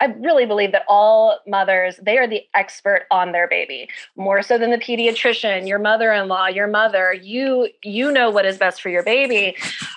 I 0.00 0.06
really 0.06 0.46
believe 0.46 0.72
that 0.72 0.84
all 0.86 1.40
mothers, 1.46 1.98
they 2.00 2.18
are 2.18 2.28
the 2.28 2.42
expert 2.54 3.06
on 3.10 3.32
their 3.32 3.48
baby, 3.48 3.88
more 4.16 4.42
so 4.42 4.56
than 4.56 4.70
the 4.70 4.78
pediatrician, 4.78 5.66
your 5.66 5.80
mother-in-law, 5.80 6.46
your 6.48 6.68
mother. 6.68 7.12
You 7.12 7.68
you 7.82 8.12
know 8.12 8.30
what 8.30 8.44
is 8.44 8.58
best 8.58 8.80
for 8.80 8.90
your 8.90 9.02
baby. 9.02 9.56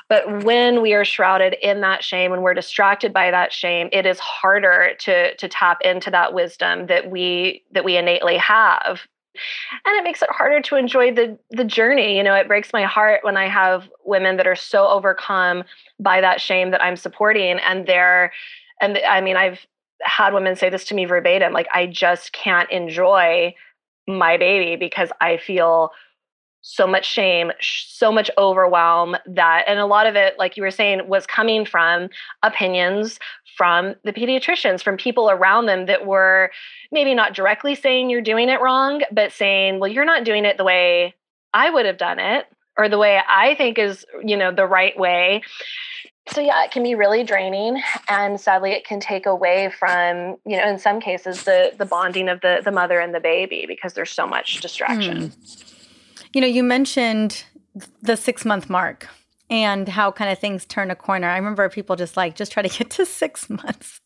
But 0.09 0.43
when 0.43 0.81
we 0.81 0.93
are 0.93 1.05
shrouded 1.05 1.55
in 1.61 1.81
that 1.81 2.03
shame, 2.03 2.31
when 2.31 2.41
we're 2.41 2.55
distracted 2.55 3.13
by 3.13 3.29
that 3.31 3.53
shame, 3.53 3.89
it 3.91 4.05
is 4.05 4.17
harder 4.19 4.93
to 4.99 5.35
to 5.35 5.47
tap 5.47 5.79
into 5.81 6.09
that 6.09 6.33
wisdom 6.33 6.87
that 6.87 7.11
we 7.11 7.63
that 7.71 7.85
we 7.85 7.95
innately 7.95 8.37
have. 8.37 9.01
And 9.85 9.95
it 9.97 10.03
makes 10.03 10.21
it 10.21 10.29
harder 10.29 10.61
to 10.61 10.75
enjoy 10.75 11.13
the 11.13 11.37
the 11.51 11.63
journey. 11.63 12.17
You 12.17 12.23
know, 12.23 12.35
it 12.35 12.47
breaks 12.47 12.73
my 12.73 12.83
heart 12.83 13.21
when 13.23 13.37
I 13.37 13.47
have 13.47 13.89
women 14.03 14.37
that 14.37 14.47
are 14.47 14.55
so 14.55 14.87
overcome 14.87 15.63
by 15.99 16.21
that 16.21 16.41
shame 16.41 16.71
that 16.71 16.83
I'm 16.83 16.95
supporting 16.95 17.59
and 17.59 17.87
they're 17.87 18.31
and 18.81 18.99
I 19.07 19.21
mean, 19.21 19.37
I've 19.37 19.65
had 20.03 20.33
women 20.33 20.55
say 20.55 20.69
this 20.69 20.85
to 20.85 20.95
me 20.95 21.05
verbatim 21.05 21.53
like 21.53 21.67
i 21.73 21.85
just 21.85 22.33
can't 22.33 22.69
enjoy 22.71 23.53
my 24.07 24.37
baby 24.37 24.75
because 24.75 25.09
i 25.21 25.37
feel 25.37 25.91
so 26.61 26.85
much 26.85 27.05
shame 27.05 27.51
so 27.61 28.11
much 28.11 28.29
overwhelm 28.37 29.15
that 29.25 29.63
and 29.67 29.79
a 29.79 29.85
lot 29.85 30.05
of 30.05 30.15
it 30.15 30.37
like 30.37 30.55
you 30.55 30.63
were 30.63 30.71
saying 30.71 31.07
was 31.07 31.25
coming 31.25 31.65
from 31.65 32.07
opinions 32.43 33.19
from 33.55 33.95
the 34.03 34.13
pediatricians, 34.13 34.81
from 34.81 34.97
people 34.97 35.29
around 35.29 35.65
them 35.65 35.85
that 35.85 36.05
were 36.05 36.51
maybe 36.91 37.13
not 37.13 37.33
directly 37.33 37.75
saying 37.75 38.09
you're 38.09 38.21
doing 38.21 38.49
it 38.49 38.61
wrong, 38.61 39.01
but 39.11 39.31
saying, 39.31 39.79
well, 39.79 39.91
you're 39.91 40.05
not 40.05 40.23
doing 40.23 40.45
it 40.45 40.57
the 40.57 40.63
way 40.63 41.13
I 41.53 41.69
would 41.69 41.85
have 41.85 41.97
done 41.97 42.19
it 42.19 42.47
or 42.77 42.89
the 42.89 42.97
way 42.97 43.21
I 43.27 43.55
think 43.55 43.77
is, 43.77 44.05
you 44.23 44.37
know, 44.37 44.51
the 44.51 44.65
right 44.65 44.97
way. 44.97 45.41
So 46.33 46.39
yeah, 46.39 46.63
it 46.63 46.71
can 46.71 46.83
be 46.83 46.95
really 46.95 47.23
draining 47.23 47.81
and 48.07 48.39
sadly 48.39 48.71
it 48.71 48.85
can 48.85 48.99
take 48.99 49.25
away 49.25 49.71
from, 49.77 50.37
you 50.45 50.57
know, 50.57 50.67
in 50.67 50.77
some 50.77 50.99
cases 50.99 51.43
the 51.43 51.73
the 51.77 51.85
bonding 51.85 52.29
of 52.29 52.41
the 52.41 52.61
the 52.63 52.71
mother 52.71 52.99
and 52.99 53.13
the 53.13 53.19
baby 53.19 53.65
because 53.67 53.93
there's 53.93 54.11
so 54.11 54.27
much 54.27 54.61
distraction. 54.61 55.29
Mm. 55.29 55.70
You 56.33 56.41
know, 56.41 56.47
you 56.47 56.63
mentioned 56.63 57.43
the 58.01 58.17
6 58.17 58.45
month 58.45 58.69
mark 58.69 59.07
and 59.49 59.87
how 59.87 60.11
kind 60.11 60.31
of 60.31 60.39
things 60.39 60.65
turn 60.65 60.91
a 60.91 60.95
corner. 60.95 61.27
I 61.27 61.37
remember 61.37 61.67
people 61.69 61.95
just 61.95 62.15
like 62.15 62.35
just 62.35 62.51
try 62.51 62.63
to 62.63 62.69
get 62.69 62.89
to 62.91 63.05
6 63.05 63.49
months. 63.49 63.99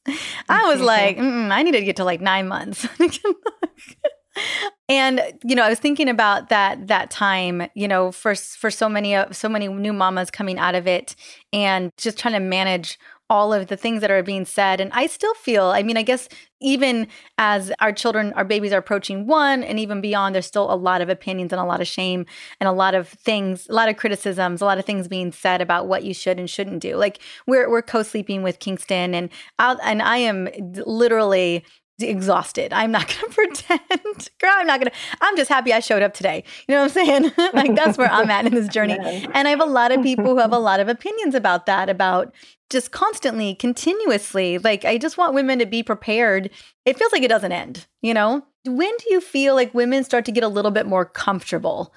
I 0.50 0.66
was 0.66 0.82
like, 0.82 1.18
I 1.20 1.64
needed 1.64 1.80
to 1.80 1.86
get 1.86 1.98
to 1.98 2.04
like 2.04 2.22
9 2.22 2.48
months. 2.48 2.88
and 4.90 5.22
you 5.44 5.56
know 5.56 5.64
i 5.64 5.70
was 5.70 5.80
thinking 5.80 6.10
about 6.10 6.50
that 6.50 6.88
that 6.88 7.10
time 7.10 7.68
you 7.74 7.88
know 7.88 8.12
for 8.12 8.36
for 8.36 8.70
so 8.70 8.90
many 8.90 9.16
uh, 9.16 9.32
so 9.32 9.48
many 9.48 9.68
new 9.68 9.94
mamas 9.94 10.30
coming 10.30 10.60
out 10.60 10.76
of 10.76 10.88
it 10.88 11.16
and 11.54 11.92
just 11.98 12.18
trying 12.18 12.34
to 12.34 12.40
manage 12.40 13.00
all 13.30 13.54
of 13.54 13.68
the 13.68 13.78
things 13.78 14.02
that 14.02 14.12
are 14.12 14.24
being 14.24 14.46
said 14.46 14.80
and 14.80 14.92
i 14.94 15.06
still 15.06 15.34
feel 15.36 15.66
i 15.66 15.82
mean 15.82 15.98
i 15.98 16.04
guess 16.04 16.30
even 16.62 17.08
as 17.38 17.72
our 17.80 17.92
children 17.92 18.32
our 18.34 18.46
babies 18.46 18.72
are 18.72 18.78
approaching 18.78 19.28
one 19.28 19.64
and 19.64 19.80
even 19.80 20.02
beyond 20.02 20.36
there's 20.36 20.46
still 20.46 20.72
a 20.72 20.76
lot 20.76 21.02
of 21.02 21.10
opinions 21.10 21.52
and 21.52 21.60
a 21.60 21.66
lot 21.66 21.82
of 21.82 21.88
shame 21.88 22.26
and 22.60 22.68
a 22.68 22.72
lot 22.72 22.94
of 22.94 23.08
things 23.08 23.68
a 23.70 23.74
lot 23.74 23.90
of 23.90 23.98
criticisms 23.98 24.62
a 24.62 24.66
lot 24.66 24.78
of 24.78 24.86
things 24.86 25.08
being 25.08 25.32
said 25.32 25.62
about 25.62 25.88
what 25.88 26.04
you 26.04 26.14
should 26.14 26.40
and 26.40 26.50
shouldn't 26.50 26.82
do. 26.82 26.96
Like 26.96 27.20
we're 27.48 27.70
we're 27.70 27.82
co-sleeping 27.82 28.44
with 28.44 28.60
kingston 28.60 29.14
and 29.14 29.30
i 29.60 29.76
and 29.84 30.02
i 30.02 30.18
am 30.18 30.50
literally 30.86 31.64
exhausted. 32.04 32.74
I'm 32.74 32.92
not 32.92 33.08
going 33.20 33.32
to 33.32 33.36
pretend. 33.36 34.30
Girl, 34.40 34.52
I'm 34.54 34.68
not 34.68 34.80
going 34.80 34.92
to. 34.92 34.98
I'm 35.22 35.38
just 35.38 35.50
happy 35.50 35.74
I 35.74 35.80
showed 35.80 36.02
up 36.02 36.14
today. 36.14 36.44
You 36.68 36.76
know 36.76 36.82
what 36.82 36.98
I'm 36.98 37.06
saying? 37.06 37.32
like 37.54 37.76
that's 37.76 37.98
where 37.98 38.12
I'm 38.12 38.30
at 38.30 38.46
in 38.46 38.54
this 38.54 38.68
journey. 38.68 38.98
And 39.00 39.48
I 39.48 39.52
have 39.52 39.62
a 39.62 39.66
lot 39.66 39.92
of 39.92 40.04
people 40.04 40.26
who 40.26 40.38
have 40.40 40.54
a 40.54 40.60
lot 40.60 40.80
of 40.80 40.88
opinions 40.88 41.36
about 41.36 41.66
that, 41.66 41.90
about 41.90 42.34
just 42.70 42.92
constantly, 42.92 43.56
continuously. 43.56 44.58
Like 44.58 44.86
I 44.86 44.98
just 44.98 45.18
want 45.18 45.34
women 45.34 45.60
to 45.60 45.66
be 45.66 45.84
prepared. 45.84 46.50
It 46.86 46.98
feels 46.98 47.12
like 47.12 47.24
it 47.24 47.30
doesn't 47.30 47.52
end, 47.52 47.88
you 48.02 48.14
know? 48.14 48.44
When 48.66 48.92
do 48.98 49.06
you 49.14 49.22
feel 49.22 49.54
like 49.54 49.74
women 49.76 50.04
start 50.04 50.26
to 50.26 50.32
get 50.32 50.44
a 50.44 50.48
little 50.48 50.72
bit 50.72 50.88
more 50.88 51.06
comfortable 51.06 51.94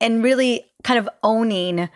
and 0.00 0.22
really 0.22 0.66
kind 0.84 0.98
of 0.98 1.08
owning 1.22 1.88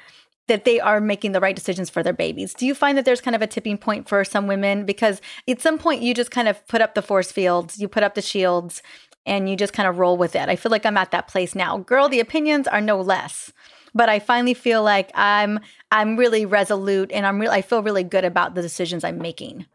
that 0.46 0.64
they 0.64 0.78
are 0.80 1.00
making 1.00 1.32
the 1.32 1.40
right 1.40 1.56
decisions 1.56 1.88
for 1.88 2.02
their 2.02 2.12
babies. 2.12 2.54
Do 2.54 2.66
you 2.66 2.74
find 2.74 2.98
that 2.98 3.04
there's 3.04 3.20
kind 3.20 3.34
of 3.34 3.42
a 3.42 3.46
tipping 3.46 3.78
point 3.78 4.08
for 4.08 4.24
some 4.24 4.46
women? 4.46 4.84
Because 4.84 5.20
at 5.48 5.60
some 5.60 5.78
point 5.78 6.02
you 6.02 6.14
just 6.14 6.30
kind 6.30 6.48
of 6.48 6.66
put 6.66 6.82
up 6.82 6.94
the 6.94 7.02
force 7.02 7.32
fields, 7.32 7.78
you 7.78 7.88
put 7.88 8.02
up 8.02 8.14
the 8.14 8.22
shields, 8.22 8.82
and 9.26 9.48
you 9.48 9.56
just 9.56 9.72
kind 9.72 9.88
of 9.88 9.98
roll 9.98 10.16
with 10.16 10.36
it. 10.36 10.48
I 10.48 10.56
feel 10.56 10.70
like 10.70 10.84
I'm 10.84 10.96
at 10.96 11.10
that 11.12 11.28
place 11.28 11.54
now. 11.54 11.78
Girl, 11.78 12.08
the 12.08 12.20
opinions 12.20 12.68
are 12.68 12.80
no 12.80 13.00
less. 13.00 13.52
But 13.94 14.08
I 14.08 14.18
finally 14.18 14.54
feel 14.54 14.82
like 14.82 15.10
I'm 15.14 15.60
I'm 15.92 16.16
really 16.16 16.44
resolute 16.44 17.12
and 17.12 17.24
I'm 17.24 17.40
really 17.40 17.56
I 17.56 17.62
feel 17.62 17.82
really 17.82 18.02
good 18.02 18.24
about 18.24 18.54
the 18.54 18.62
decisions 18.62 19.04
I'm 19.04 19.18
making. 19.18 19.66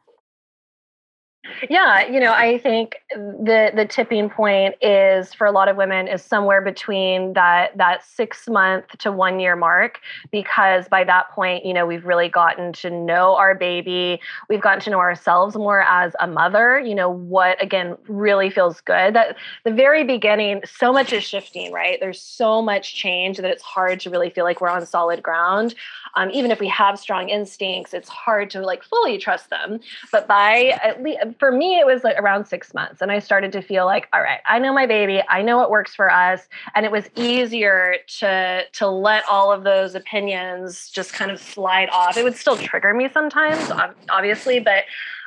Yeah, 1.69 2.05
you 2.05 2.19
know, 2.19 2.33
I 2.33 2.57
think 2.57 2.97
the 3.15 3.71
the 3.73 3.85
tipping 3.85 4.29
point 4.29 4.75
is 4.81 5.33
for 5.33 5.47
a 5.47 5.51
lot 5.51 5.69
of 5.69 5.77
women 5.77 6.07
is 6.07 6.21
somewhere 6.21 6.61
between 6.61 7.31
that 7.33 7.75
that 7.77 8.03
6 8.03 8.47
month 8.49 8.85
to 8.99 9.11
1 9.11 9.39
year 9.39 9.55
mark 9.55 9.99
because 10.31 10.89
by 10.89 11.05
that 11.05 11.29
point, 11.31 11.65
you 11.65 11.73
know, 11.73 11.85
we've 11.85 12.05
really 12.05 12.27
gotten 12.27 12.73
to 12.73 12.89
know 12.89 13.35
our 13.37 13.55
baby, 13.55 14.19
we've 14.49 14.61
gotten 14.61 14.81
to 14.81 14.89
know 14.89 14.99
ourselves 14.99 15.55
more 15.55 15.81
as 15.83 16.13
a 16.19 16.27
mother, 16.27 16.77
you 16.79 16.93
know, 16.93 17.09
what 17.09 17.61
again 17.63 17.95
really 18.09 18.49
feels 18.49 18.81
good. 18.81 19.13
That 19.15 19.37
the 19.63 19.71
very 19.71 20.03
beginning 20.03 20.61
so 20.65 20.91
much 20.91 21.13
is 21.13 21.23
shifting, 21.23 21.71
right? 21.71 21.99
There's 22.01 22.21
so 22.21 22.61
much 22.61 22.95
change 22.95 23.37
that 23.37 23.45
it's 23.49 23.63
hard 23.63 24.01
to 24.01 24.09
really 24.09 24.29
feel 24.29 24.43
like 24.43 24.59
we're 24.59 24.69
on 24.69 24.85
solid 24.85 25.23
ground. 25.23 25.73
Um, 26.15 26.29
even 26.31 26.51
if 26.51 26.59
we 26.59 26.67
have 26.67 26.99
strong 26.99 27.29
instincts, 27.29 27.93
it's 27.93 28.09
hard 28.09 28.49
to 28.51 28.61
like 28.61 28.83
fully 28.83 29.17
trust 29.17 29.49
them. 29.49 29.79
But 30.11 30.27
by 30.27 30.77
at 30.83 31.01
least 31.01 31.19
for 31.37 31.51
me, 31.51 31.79
it 31.79 31.85
was 31.85 32.03
like 32.03 32.17
around 32.17 32.45
six 32.45 32.73
months. 32.73 33.01
And 33.01 33.11
I 33.11 33.19
started 33.19 33.51
to 33.53 33.61
feel 33.61 33.85
like, 33.85 34.07
all 34.13 34.21
right, 34.21 34.39
I 34.45 34.59
know 34.59 34.73
my 34.73 34.85
baby, 34.85 35.21
I 35.27 35.41
know 35.41 35.57
what 35.57 35.69
works 35.69 35.93
for 35.93 36.11
us. 36.11 36.47
And 36.75 36.85
it 36.85 36.91
was 36.91 37.09
easier 37.15 37.95
to 38.19 38.63
to 38.71 38.87
let 38.87 39.23
all 39.29 39.51
of 39.51 39.63
those 39.63 39.95
opinions 39.95 40.89
just 40.89 41.13
kind 41.13 41.31
of 41.31 41.39
slide 41.39 41.89
off. 41.89 42.17
It 42.17 42.23
would 42.23 42.35
still 42.35 42.57
trigger 42.57 42.93
me 42.93 43.09
sometimes, 43.11 43.71
obviously, 44.09 44.59
but 44.59 44.85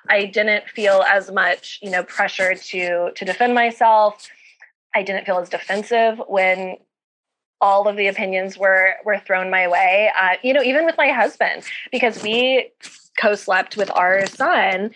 I 0.09 0.27
didn't 0.27 0.69
feel 0.69 1.03
as 1.09 1.31
much, 1.31 1.79
you 1.83 1.91
know, 1.91 2.03
pressure 2.03 2.55
to 2.55 3.13
to 3.13 3.25
defend 3.25 3.55
myself. 3.55 4.29
I 4.95 5.03
didn't 5.03 5.25
feel 5.25 5.39
as 5.39 5.49
defensive 5.49 6.21
when 6.29 6.77
all 7.63 7.89
of 7.89 7.97
the 7.97 8.09
opinions 8.09 8.59
were 8.59 8.95
were 9.05 9.19
thrown 9.19 9.49
my 9.51 9.69
way. 9.69 10.11
Uh, 10.21 10.37
you 10.43 10.53
know, 10.53 10.63
even 10.63 10.85
with 10.85 10.97
my 10.99 11.09
husband, 11.09 11.63
because 11.91 12.23
we 12.23 12.71
co-slept 13.21 13.77
with 13.77 13.91
our 13.95 14.27
son 14.27 14.91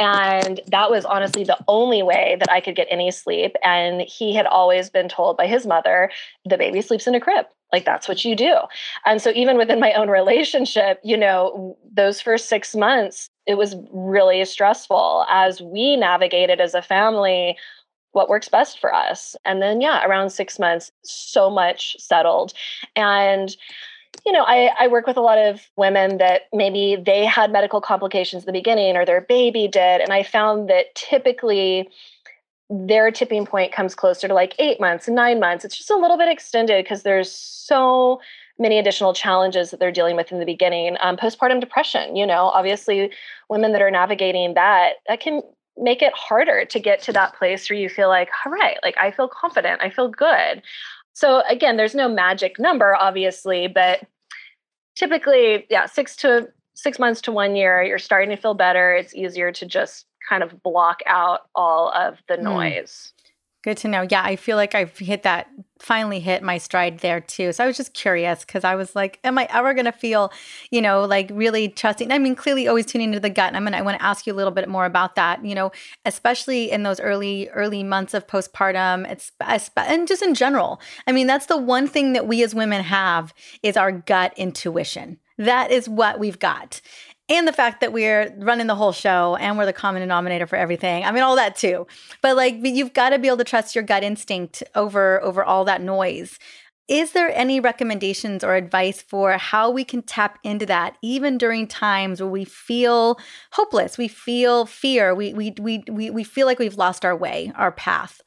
and 0.00 0.60
that 0.66 0.90
was 0.90 1.04
honestly 1.04 1.44
the 1.44 1.58
only 1.68 2.02
way 2.02 2.36
that 2.40 2.50
I 2.50 2.60
could 2.60 2.74
get 2.74 2.88
any 2.90 3.10
sleep 3.10 3.54
and 3.62 4.00
he 4.02 4.34
had 4.34 4.46
always 4.46 4.90
been 4.90 5.08
told 5.08 5.36
by 5.36 5.46
his 5.46 5.66
mother 5.66 6.10
the 6.44 6.58
baby 6.58 6.80
sleeps 6.80 7.06
in 7.06 7.14
a 7.14 7.20
crib 7.20 7.46
like 7.72 7.84
that's 7.84 8.08
what 8.08 8.24
you 8.24 8.34
do 8.34 8.56
and 9.06 9.22
so 9.22 9.30
even 9.36 9.56
within 9.56 9.78
my 9.78 9.92
own 9.92 10.10
relationship 10.10 10.98
you 11.04 11.16
know 11.16 11.76
those 11.92 12.20
first 12.20 12.48
6 12.48 12.74
months 12.74 13.30
it 13.46 13.54
was 13.54 13.76
really 13.92 14.44
stressful 14.44 15.24
as 15.30 15.60
we 15.60 15.96
navigated 15.96 16.60
as 16.60 16.74
a 16.74 16.82
family 16.82 17.56
what 18.12 18.28
works 18.28 18.48
best 18.48 18.78
for 18.78 18.92
us 18.92 19.36
and 19.44 19.62
then 19.62 19.80
yeah 19.80 20.04
around 20.06 20.30
6 20.30 20.58
months 20.58 20.92
so 21.02 21.50
much 21.50 21.96
settled 21.98 22.52
and 22.96 23.56
you 24.26 24.32
know, 24.32 24.44
I, 24.46 24.70
I 24.78 24.88
work 24.88 25.06
with 25.06 25.16
a 25.16 25.22
lot 25.22 25.38
of 25.38 25.68
women 25.76 26.18
that 26.18 26.42
maybe 26.52 26.96
they 26.96 27.24
had 27.24 27.50
medical 27.50 27.80
complications 27.80 28.42
in 28.42 28.46
the 28.46 28.52
beginning 28.52 28.96
or 28.96 29.06
their 29.06 29.20
baby 29.20 29.68
did. 29.68 30.00
And 30.00 30.12
I 30.12 30.22
found 30.22 30.68
that 30.68 30.94
typically 30.94 31.88
their 32.68 33.10
tipping 33.10 33.46
point 33.46 33.72
comes 33.72 33.94
closer 33.94 34.28
to 34.28 34.34
like 34.34 34.54
eight 34.58 34.80
months, 34.80 35.08
nine 35.08 35.40
months. 35.40 35.64
It's 35.64 35.76
just 35.76 35.90
a 35.90 35.96
little 35.96 36.18
bit 36.18 36.28
extended 36.28 36.84
because 36.84 37.02
there's 37.02 37.30
so 37.30 38.20
many 38.58 38.78
additional 38.78 39.14
challenges 39.14 39.70
that 39.70 39.80
they're 39.80 39.90
dealing 39.90 40.16
with 40.16 40.30
in 40.30 40.38
the 40.38 40.44
beginning. 40.44 40.96
Um, 41.00 41.16
postpartum 41.16 41.60
depression, 41.60 42.14
you 42.14 42.26
know, 42.26 42.50
obviously 42.50 43.10
women 43.48 43.72
that 43.72 43.82
are 43.82 43.90
navigating 43.90 44.54
that, 44.54 44.96
that 45.08 45.20
can 45.20 45.42
make 45.80 46.02
it 46.02 46.12
harder 46.14 46.64
to 46.64 46.78
get 46.78 47.02
to 47.02 47.12
that 47.12 47.34
place 47.34 47.68
where 47.68 47.78
you 47.78 47.88
feel 47.88 48.08
like, 48.08 48.28
all 48.44 48.52
right, 48.52 48.78
like 48.82 48.96
I 48.98 49.10
feel 49.10 49.28
confident, 49.28 49.80
I 49.82 49.90
feel 49.90 50.08
good. 50.08 50.62
So 51.12 51.42
again, 51.48 51.76
there's 51.76 51.94
no 51.94 52.08
magic 52.08 52.58
number, 52.58 52.94
obviously, 52.94 53.66
but 53.66 54.00
typically, 54.94 55.66
yeah, 55.70 55.86
six 55.86 56.16
to 56.16 56.48
six 56.74 56.98
months 56.98 57.20
to 57.22 57.32
one 57.32 57.56
year, 57.56 57.82
you're 57.82 57.98
starting 57.98 58.30
to 58.30 58.36
feel 58.36 58.54
better. 58.54 58.94
It's 58.94 59.14
easier 59.14 59.52
to 59.52 59.66
just 59.66 60.06
kind 60.28 60.42
of 60.42 60.62
block 60.62 61.00
out 61.06 61.40
all 61.54 61.92
of 61.92 62.18
the 62.28 62.36
hmm. 62.36 62.44
noise. 62.44 63.12
Good 63.62 63.76
to 63.78 63.88
know. 63.88 64.06
Yeah, 64.10 64.22
I 64.22 64.36
feel 64.36 64.56
like 64.56 64.74
I've 64.74 64.96
hit 64.96 65.22
that, 65.24 65.48
finally 65.78 66.18
hit 66.18 66.42
my 66.42 66.56
stride 66.56 67.00
there 67.00 67.20
too. 67.20 67.52
So 67.52 67.62
I 67.62 67.66
was 67.66 67.76
just 67.76 67.92
curious 67.92 68.42
because 68.42 68.64
I 68.64 68.74
was 68.74 68.96
like, 68.96 69.18
am 69.22 69.36
I 69.36 69.46
ever 69.50 69.74
going 69.74 69.84
to 69.84 69.92
feel, 69.92 70.32
you 70.70 70.80
know, 70.80 71.04
like 71.04 71.30
really 71.30 71.68
trusting? 71.68 72.10
I 72.10 72.18
mean, 72.18 72.34
clearly 72.34 72.68
always 72.68 72.86
tuning 72.86 73.08
into 73.08 73.20
the 73.20 73.28
gut. 73.28 73.48
And 73.48 73.58
I'm 73.58 73.66
to, 73.66 73.76
I 73.76 73.82
want 73.82 73.98
to 73.98 74.04
ask 74.04 74.26
you 74.26 74.32
a 74.32 74.34
little 74.34 74.50
bit 74.50 74.66
more 74.66 74.86
about 74.86 75.14
that, 75.16 75.44
you 75.44 75.54
know, 75.54 75.72
especially 76.06 76.70
in 76.70 76.84
those 76.84 77.00
early, 77.00 77.50
early 77.50 77.82
months 77.82 78.14
of 78.14 78.26
postpartum. 78.26 79.10
It's, 79.10 79.30
and 79.76 80.08
just 80.08 80.22
in 80.22 80.34
general. 80.34 80.80
I 81.06 81.12
mean, 81.12 81.26
that's 81.26 81.46
the 81.46 81.58
one 81.58 81.86
thing 81.86 82.14
that 82.14 82.26
we 82.26 82.42
as 82.42 82.54
women 82.54 82.82
have 82.82 83.34
is 83.62 83.76
our 83.76 83.92
gut 83.92 84.32
intuition. 84.38 85.18
That 85.36 85.70
is 85.70 85.88
what 85.88 86.18
we've 86.18 86.38
got 86.38 86.80
and 87.30 87.46
the 87.46 87.52
fact 87.52 87.80
that 87.80 87.92
we're 87.92 88.34
running 88.38 88.66
the 88.66 88.74
whole 88.74 88.92
show 88.92 89.36
and 89.36 89.56
we're 89.56 89.64
the 89.64 89.72
common 89.72 90.00
denominator 90.00 90.46
for 90.46 90.56
everything. 90.56 91.04
I 91.04 91.12
mean, 91.12 91.22
all 91.22 91.36
that 91.36 91.56
too. 91.56 91.86
But 92.20 92.36
like, 92.36 92.56
you've 92.60 92.92
got 92.92 93.10
to 93.10 93.18
be 93.18 93.28
able 93.28 93.38
to 93.38 93.44
trust 93.44 93.74
your 93.74 93.84
gut 93.84 94.02
instinct 94.02 94.62
over 94.74 95.22
over 95.22 95.42
all 95.44 95.64
that 95.64 95.80
noise. 95.80 96.38
Is 96.88 97.12
there 97.12 97.30
any 97.38 97.60
recommendations 97.60 98.42
or 98.42 98.56
advice 98.56 99.00
for 99.00 99.38
how 99.38 99.70
we 99.70 99.84
can 99.84 100.02
tap 100.02 100.40
into 100.42 100.66
that 100.66 100.96
even 101.02 101.38
during 101.38 101.68
times 101.68 102.20
where 102.20 102.28
we 102.28 102.44
feel 102.44 103.16
hopeless, 103.52 103.96
we 103.96 104.08
feel 104.08 104.66
fear, 104.66 105.14
we 105.14 105.32
we 105.32 105.54
we 105.60 105.84
we, 105.88 106.10
we 106.10 106.24
feel 106.24 106.48
like 106.48 106.58
we've 106.58 106.76
lost 106.76 107.04
our 107.04 107.16
way, 107.16 107.52
our 107.54 107.70
path? 107.70 108.20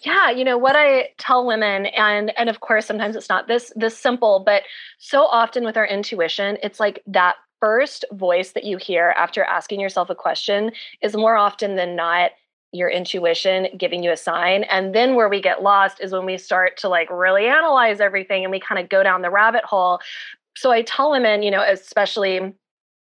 Yeah 0.00 0.30
you 0.30 0.44
know 0.44 0.58
what 0.58 0.76
i 0.76 1.08
tell 1.18 1.46
women 1.46 1.86
and 1.86 2.36
and 2.38 2.48
of 2.48 2.60
course 2.60 2.86
sometimes 2.86 3.16
it's 3.16 3.28
not 3.28 3.48
this 3.48 3.72
this 3.76 3.96
simple 3.96 4.42
but 4.44 4.62
so 4.98 5.24
often 5.24 5.64
with 5.64 5.76
our 5.76 5.86
intuition 5.86 6.56
it's 6.62 6.80
like 6.80 7.02
that 7.06 7.36
first 7.60 8.04
voice 8.12 8.52
that 8.52 8.64
you 8.64 8.76
hear 8.76 9.12
after 9.16 9.42
asking 9.44 9.80
yourself 9.80 10.10
a 10.10 10.14
question 10.14 10.70
is 11.02 11.16
more 11.16 11.36
often 11.36 11.76
than 11.76 11.96
not 11.96 12.30
your 12.72 12.88
intuition 12.88 13.66
giving 13.76 14.02
you 14.02 14.12
a 14.12 14.16
sign 14.16 14.62
and 14.64 14.94
then 14.94 15.14
where 15.14 15.28
we 15.28 15.40
get 15.40 15.62
lost 15.62 16.00
is 16.00 16.12
when 16.12 16.26
we 16.26 16.36
start 16.36 16.76
to 16.76 16.88
like 16.88 17.08
really 17.10 17.46
analyze 17.46 18.00
everything 18.00 18.44
and 18.44 18.50
we 18.50 18.60
kind 18.60 18.80
of 18.80 18.88
go 18.88 19.02
down 19.02 19.22
the 19.22 19.30
rabbit 19.30 19.64
hole 19.64 19.98
so 20.56 20.70
i 20.70 20.82
tell 20.82 21.10
women 21.10 21.42
you 21.42 21.50
know 21.50 21.64
especially 21.66 22.52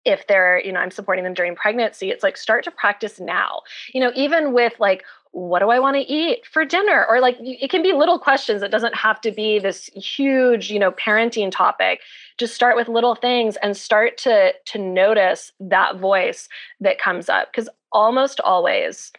if 0.06 0.26
they're, 0.28 0.62
you 0.64 0.72
know, 0.72 0.80
I'm 0.80 0.90
supporting 0.90 1.26
them 1.26 1.34
during 1.34 1.54
pregnancy, 1.54 2.12
it's 2.12 2.24
like 2.24 2.38
start 2.38 2.64
to 2.64 2.72
practice 2.72 3.20
now. 3.20 3.62
You 3.94 4.00
know, 4.00 4.14
even 4.16 4.54
with 4.54 4.74
like, 4.80 5.04
what 5.38 5.60
do 5.60 5.70
I 5.70 5.78
want 5.78 5.96
to 5.96 6.02
eat 6.02 6.48
for 6.48 6.66
dinner? 6.66 7.06
Or 7.08 7.20
like, 7.20 7.38
it 7.40 7.70
can 7.70 7.84
be 7.84 7.94
little 7.94 8.18
questions. 8.18 8.64
It 8.64 8.72
doesn't 8.72 8.96
have 8.96 9.22
to 9.22 9.32
be 9.32 9.60
this 9.60 9.86
huge, 9.94 10.72
you 10.72 10.80
know, 10.80 10.92
parenting 10.92 11.52
topic. 11.52 12.00
Just 12.40 12.56
start 12.56 12.76
with 12.76 12.88
little 12.88 13.14
things 13.14 13.56
and 13.58 13.78
start 13.78 14.18
to 14.20 14.54
to 14.66 14.80
notice 14.80 15.52
that 15.60 15.98
voice 15.98 16.50
that 16.82 16.98
comes 16.98 17.30
up 17.30 17.52
because 17.52 17.70
almost 17.92 18.40
always 18.40 19.12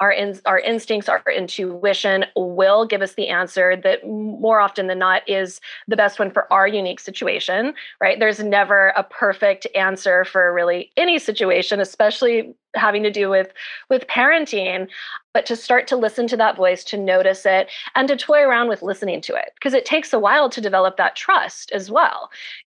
our 0.00 0.12
in, 0.12 0.38
our 0.44 0.58
instincts 0.58 1.08
our 1.08 1.22
intuition 1.34 2.24
will 2.36 2.86
give 2.86 3.02
us 3.02 3.14
the 3.14 3.28
answer 3.28 3.76
that 3.76 4.06
more 4.06 4.60
often 4.60 4.86
than 4.86 4.98
not 4.98 5.28
is 5.28 5.60
the 5.88 5.96
best 5.96 6.18
one 6.18 6.30
for 6.30 6.50
our 6.52 6.68
unique 6.68 7.00
situation 7.00 7.74
right? 8.00 8.18
There's 8.18 8.40
never 8.40 8.88
a 8.96 9.04
perfect 9.04 9.66
answer 9.74 10.24
for 10.24 10.52
really 10.52 10.92
any 10.96 11.18
situation 11.18 11.80
especially 11.80 12.54
having 12.74 13.02
to 13.02 13.10
do 13.10 13.28
with 13.28 13.52
with 13.88 14.06
parenting. 14.06 14.88
But 15.32 15.46
to 15.46 15.56
start 15.56 15.86
to 15.88 15.96
listen 15.96 16.26
to 16.28 16.36
that 16.38 16.56
voice 16.56 16.82
to 16.84 16.96
notice 16.96 17.44
it 17.44 17.68
and 17.94 18.08
to 18.08 18.16
toy 18.16 18.40
around 18.40 18.68
with 18.68 18.82
listening 18.82 19.20
to 19.22 19.34
it 19.34 19.52
because 19.54 19.74
it 19.74 19.84
takes 19.84 20.12
a 20.12 20.18
while 20.18 20.48
to 20.50 20.60
develop 20.60 20.96
that 20.96 21.16
trust 21.16 21.70
as 21.72 21.90
well 21.90 22.30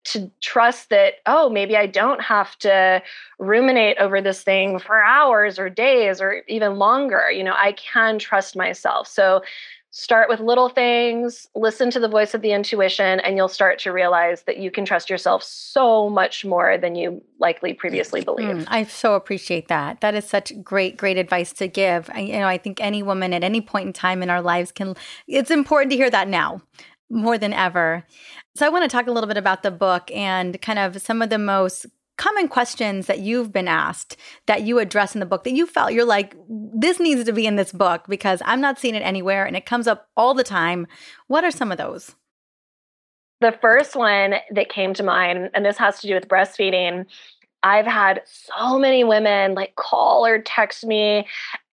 to 0.05 0.31
trust 0.41 0.89
that 0.89 1.15
oh 1.25 1.49
maybe 1.49 1.75
i 1.75 1.85
don't 1.85 2.21
have 2.21 2.57
to 2.57 3.01
ruminate 3.37 3.97
over 3.99 4.21
this 4.21 4.43
thing 4.43 4.79
for 4.79 5.03
hours 5.03 5.59
or 5.59 5.69
days 5.69 6.21
or 6.21 6.43
even 6.47 6.75
longer 6.77 7.29
you 7.31 7.43
know 7.43 7.55
i 7.57 7.71
can 7.73 8.17
trust 8.19 8.55
myself. 8.55 9.07
So 9.07 9.41
start 9.91 10.29
with 10.29 10.39
little 10.39 10.69
things 10.69 11.47
listen 11.55 11.89
to 11.89 11.99
the 11.99 12.07
voice 12.07 12.35
of 12.35 12.41
the 12.41 12.51
intuition 12.51 13.19
and 13.21 13.35
you'll 13.35 13.47
start 13.47 13.79
to 13.79 13.91
realize 13.91 14.43
that 14.43 14.57
you 14.57 14.69
can 14.69 14.85
trust 14.85 15.09
yourself 15.09 15.41
so 15.41 16.07
much 16.07 16.45
more 16.45 16.77
than 16.77 16.93
you 16.93 17.23
likely 17.39 17.73
previously 17.73 18.21
believed. 18.21 18.59
Mm, 18.59 18.65
i 18.67 18.83
so 18.83 19.15
appreciate 19.15 19.67
that. 19.67 20.01
That 20.01 20.13
is 20.13 20.25
such 20.25 20.53
great 20.63 20.95
great 20.95 21.17
advice 21.17 21.53
to 21.53 21.67
give. 21.67 22.09
I, 22.13 22.19
you 22.19 22.39
know 22.39 22.47
i 22.47 22.57
think 22.57 22.79
any 22.79 23.01
woman 23.01 23.33
at 23.33 23.43
any 23.43 23.61
point 23.61 23.87
in 23.87 23.93
time 23.93 24.21
in 24.21 24.29
our 24.29 24.41
lives 24.41 24.71
can 24.71 24.95
it's 25.27 25.51
important 25.51 25.91
to 25.91 25.97
hear 25.97 26.09
that 26.09 26.27
now 26.27 26.61
more 27.09 27.37
than 27.37 27.53
ever. 27.53 28.05
So, 28.55 28.65
I 28.65 28.69
want 28.69 28.89
to 28.89 28.95
talk 28.95 29.07
a 29.07 29.11
little 29.11 29.27
bit 29.27 29.37
about 29.37 29.63
the 29.63 29.71
book 29.71 30.11
and 30.11 30.61
kind 30.61 30.79
of 30.79 31.01
some 31.01 31.21
of 31.21 31.29
the 31.29 31.37
most 31.37 31.85
common 32.19 32.49
questions 32.49 33.07
that 33.07 33.19
you've 33.19 33.51
been 33.53 33.67
asked 33.67 34.17
that 34.45 34.63
you 34.63 34.77
address 34.77 35.15
in 35.15 35.21
the 35.21 35.25
book 35.25 35.45
that 35.45 35.53
you 35.53 35.65
felt 35.65 35.93
you're 35.93 36.05
like, 36.05 36.35
this 36.49 36.99
needs 36.99 37.23
to 37.23 37.31
be 37.31 37.47
in 37.47 37.55
this 37.55 37.71
book 37.71 38.05
because 38.09 38.41
I'm 38.45 38.59
not 38.59 38.77
seeing 38.77 38.93
it 38.93 38.99
anywhere 38.99 39.45
and 39.45 39.55
it 39.55 39.65
comes 39.65 39.87
up 39.87 40.09
all 40.17 40.33
the 40.33 40.43
time. 40.43 40.85
What 41.27 41.45
are 41.45 41.51
some 41.51 41.71
of 41.71 41.77
those? 41.77 42.13
The 43.39 43.57
first 43.61 43.95
one 43.95 44.35
that 44.51 44.67
came 44.67 44.93
to 44.95 45.03
mind, 45.03 45.49
and 45.53 45.65
this 45.65 45.77
has 45.77 46.01
to 46.01 46.07
do 46.07 46.13
with 46.13 46.27
breastfeeding. 46.27 47.05
I've 47.63 47.87
had 47.87 48.21
so 48.25 48.77
many 48.77 49.05
women 49.05 49.53
like 49.53 49.77
call 49.77 50.25
or 50.25 50.41
text 50.41 50.85
me 50.85 51.25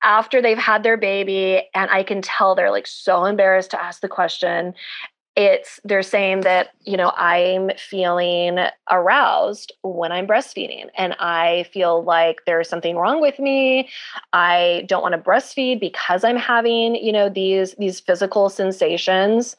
after 0.02 0.40
they've 0.40 0.56
had 0.56 0.82
their 0.82 0.96
baby 0.96 1.62
and 1.74 1.90
i 1.90 2.02
can 2.02 2.22
tell 2.22 2.54
they're 2.54 2.70
like 2.70 2.86
so 2.86 3.26
embarrassed 3.26 3.70
to 3.70 3.82
ask 3.82 4.00
the 4.00 4.08
question 4.08 4.72
it's 5.40 5.80
they're 5.84 6.02
saying 6.02 6.42
that 6.42 6.68
you 6.82 6.98
know 6.98 7.12
i'm 7.16 7.70
feeling 7.78 8.58
aroused 8.90 9.72
when 9.82 10.12
i'm 10.12 10.26
breastfeeding 10.26 10.84
and 10.98 11.14
i 11.18 11.64
feel 11.72 12.04
like 12.04 12.40
there's 12.44 12.68
something 12.68 12.96
wrong 12.96 13.20
with 13.22 13.38
me. 13.38 13.88
I 14.34 14.84
don't 14.86 15.02
want 15.02 15.14
to 15.14 15.18
breastfeed 15.18 15.80
because 15.80 16.24
i'm 16.24 16.36
having 16.36 16.94
you 16.94 17.10
know 17.10 17.30
these 17.30 17.74
these 17.78 18.00
physical 18.00 18.50
sensations. 18.50 19.56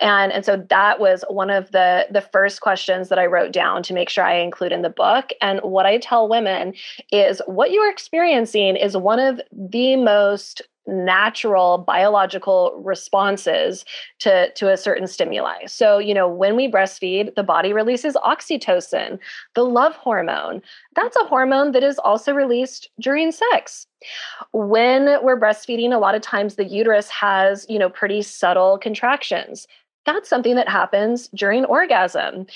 And 0.00 0.32
and 0.32 0.44
so 0.44 0.64
that 0.70 1.00
was 1.00 1.24
one 1.28 1.50
of 1.50 1.72
the 1.72 2.06
the 2.12 2.20
first 2.20 2.60
questions 2.60 3.08
that 3.08 3.18
i 3.18 3.26
wrote 3.26 3.52
down 3.52 3.82
to 3.84 3.92
make 3.92 4.08
sure 4.08 4.24
i 4.24 4.36
include 4.36 4.70
in 4.70 4.82
the 4.82 4.90
book. 4.90 5.30
And 5.40 5.58
what 5.60 5.84
i 5.84 5.98
tell 5.98 6.28
women 6.28 6.74
is 7.10 7.42
what 7.46 7.72
you're 7.72 7.90
experiencing 7.90 8.76
is 8.76 8.96
one 8.96 9.18
of 9.18 9.40
the 9.52 9.96
most 9.96 10.62
natural 10.86 11.78
biological 11.78 12.80
responses 12.84 13.84
to, 14.20 14.52
to 14.52 14.70
a 14.70 14.76
certain 14.76 15.06
stimuli. 15.06 15.66
So, 15.66 15.98
you 15.98 16.14
know, 16.14 16.28
when 16.28 16.56
we 16.56 16.70
breastfeed, 16.70 17.34
the 17.34 17.42
body 17.42 17.72
releases 17.72 18.14
oxytocin, 18.16 19.18
the 19.54 19.64
love 19.64 19.96
hormone. 19.96 20.62
That's 20.94 21.16
a 21.16 21.24
hormone 21.24 21.72
that 21.72 21.82
is 21.82 21.98
also 21.98 22.32
released 22.32 22.90
during 23.00 23.32
sex. 23.32 23.86
When 24.52 25.22
we're 25.22 25.40
breastfeeding, 25.40 25.94
a 25.94 25.98
lot 25.98 26.14
of 26.14 26.22
times 26.22 26.56
the 26.56 26.64
uterus 26.64 27.08
has, 27.08 27.66
you 27.68 27.78
know, 27.78 27.88
pretty 27.88 28.22
subtle 28.22 28.78
contractions. 28.78 29.66
That's 30.04 30.28
something 30.28 30.54
that 30.56 30.68
happens 30.68 31.28
during 31.28 31.64
orgasm 31.64 32.46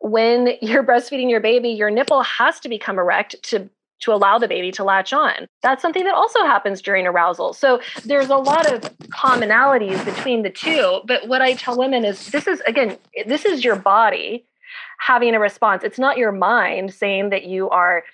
when 0.00 0.50
you're 0.62 0.84
breastfeeding 0.84 1.30
your 1.30 1.40
baby, 1.40 1.70
your 1.70 1.90
nipple 1.90 2.22
has 2.22 2.60
to 2.60 2.68
become 2.68 2.98
erect 2.98 3.36
to 3.44 3.68
to 4.00 4.12
allow 4.12 4.38
the 4.38 4.48
baby 4.48 4.70
to 4.72 4.84
latch 4.84 5.12
on. 5.12 5.46
That's 5.62 5.82
something 5.82 6.04
that 6.04 6.14
also 6.14 6.40
happens 6.40 6.82
during 6.82 7.06
arousal. 7.06 7.52
So 7.52 7.80
there's 8.04 8.28
a 8.28 8.36
lot 8.36 8.70
of 8.70 8.82
commonalities 9.08 10.04
between 10.04 10.42
the 10.42 10.50
two. 10.50 11.00
But 11.06 11.28
what 11.28 11.42
I 11.42 11.54
tell 11.54 11.78
women 11.78 12.04
is 12.04 12.28
this 12.28 12.46
is, 12.46 12.60
again, 12.66 12.98
this 13.26 13.44
is 13.44 13.64
your 13.64 13.76
body 13.76 14.44
having 14.98 15.34
a 15.34 15.40
response. 15.40 15.82
It's 15.82 15.98
not 15.98 16.18
your 16.18 16.32
mind 16.32 16.92
saying 16.92 17.30
that 17.30 17.44
you 17.44 17.70
are 17.70 18.04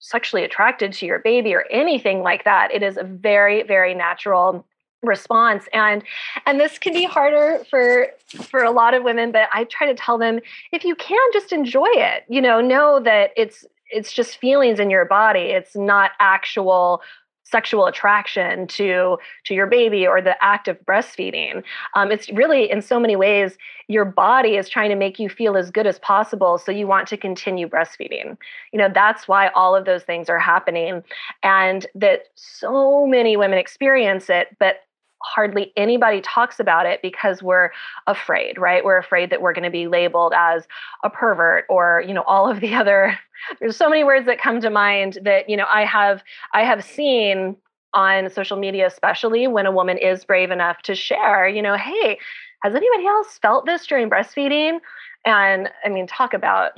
sexually 0.00 0.44
attracted 0.44 0.92
to 0.94 1.06
your 1.06 1.18
baby 1.18 1.54
or 1.54 1.64
anything 1.70 2.22
like 2.22 2.44
that. 2.44 2.72
It 2.72 2.82
is 2.82 2.96
a 2.96 3.04
very, 3.04 3.62
very 3.64 3.94
natural 3.94 4.64
response 5.02 5.68
and 5.72 6.02
and 6.44 6.58
this 6.58 6.76
can 6.76 6.92
be 6.92 7.04
harder 7.04 7.62
for 7.70 8.08
for 8.42 8.64
a 8.64 8.70
lot 8.72 8.94
of 8.94 9.04
women 9.04 9.30
but 9.30 9.48
i 9.52 9.62
try 9.62 9.86
to 9.86 9.94
tell 9.94 10.18
them 10.18 10.40
if 10.72 10.84
you 10.84 10.96
can 10.96 11.20
just 11.32 11.52
enjoy 11.52 11.86
it 11.86 12.24
you 12.28 12.40
know 12.40 12.60
know 12.60 12.98
that 12.98 13.30
it's 13.36 13.64
it's 13.90 14.12
just 14.12 14.38
feelings 14.38 14.80
in 14.80 14.90
your 14.90 15.04
body. 15.04 15.50
It's 15.50 15.76
not 15.76 16.12
actual 16.18 17.02
sexual 17.50 17.86
attraction 17.86 18.66
to 18.66 19.16
to 19.44 19.54
your 19.54 19.66
baby 19.66 20.06
or 20.06 20.20
the 20.20 20.42
act 20.44 20.68
of 20.68 20.78
breastfeeding. 20.84 21.62
Um, 21.94 22.12
it's 22.12 22.28
really 22.30 22.70
in 22.70 22.82
so 22.82 23.00
many 23.00 23.16
ways 23.16 23.56
your 23.88 24.04
body 24.04 24.56
is 24.56 24.68
trying 24.68 24.90
to 24.90 24.96
make 24.96 25.18
you 25.18 25.30
feel 25.30 25.56
as 25.56 25.70
good 25.70 25.86
as 25.86 25.98
possible 25.98 26.58
so 26.58 26.70
you 26.70 26.86
want 26.86 27.08
to 27.08 27.16
continue 27.16 27.66
breastfeeding. 27.66 28.36
You 28.72 28.78
know 28.78 28.90
that's 28.92 29.26
why 29.26 29.48
all 29.48 29.74
of 29.74 29.86
those 29.86 30.02
things 30.02 30.28
are 30.28 30.38
happening 30.38 31.02
and 31.42 31.86
that 31.94 32.24
so 32.34 33.06
many 33.06 33.36
women 33.36 33.58
experience 33.58 34.28
it 34.28 34.48
but 34.58 34.80
hardly 35.22 35.72
anybody 35.76 36.20
talks 36.20 36.60
about 36.60 36.86
it 36.86 37.02
because 37.02 37.42
we're 37.42 37.70
afraid 38.06 38.58
right? 38.58 38.84
We're 38.84 38.98
afraid 38.98 39.30
that 39.30 39.42
we're 39.42 39.52
going 39.52 39.64
to 39.64 39.70
be 39.70 39.88
labeled 39.88 40.32
as 40.36 40.66
a 41.02 41.10
pervert 41.10 41.64
or 41.68 42.04
you 42.06 42.14
know 42.14 42.22
all 42.22 42.50
of 42.50 42.60
the 42.60 42.74
other 42.74 43.18
there's 43.60 43.76
so 43.76 43.88
many 43.88 44.04
words 44.04 44.26
that 44.26 44.40
come 44.40 44.60
to 44.60 44.70
mind 44.70 45.18
that 45.22 45.48
you 45.48 45.56
know 45.56 45.66
i 45.68 45.84
have 45.84 46.22
i 46.54 46.62
have 46.62 46.84
seen 46.84 47.56
on 47.94 48.28
social 48.30 48.58
media 48.58 48.86
especially 48.86 49.46
when 49.46 49.66
a 49.66 49.72
woman 49.72 49.96
is 49.96 50.24
brave 50.24 50.50
enough 50.50 50.82
to 50.82 50.94
share 50.94 51.48
you 51.48 51.62
know 51.62 51.76
hey 51.76 52.18
has 52.62 52.74
anybody 52.74 53.06
else 53.06 53.38
felt 53.38 53.66
this 53.66 53.86
during 53.86 54.10
breastfeeding? 54.10 54.80
And 55.24 55.70
i 55.84 55.88
mean 55.88 56.06
talk 56.06 56.34
about 56.34 56.72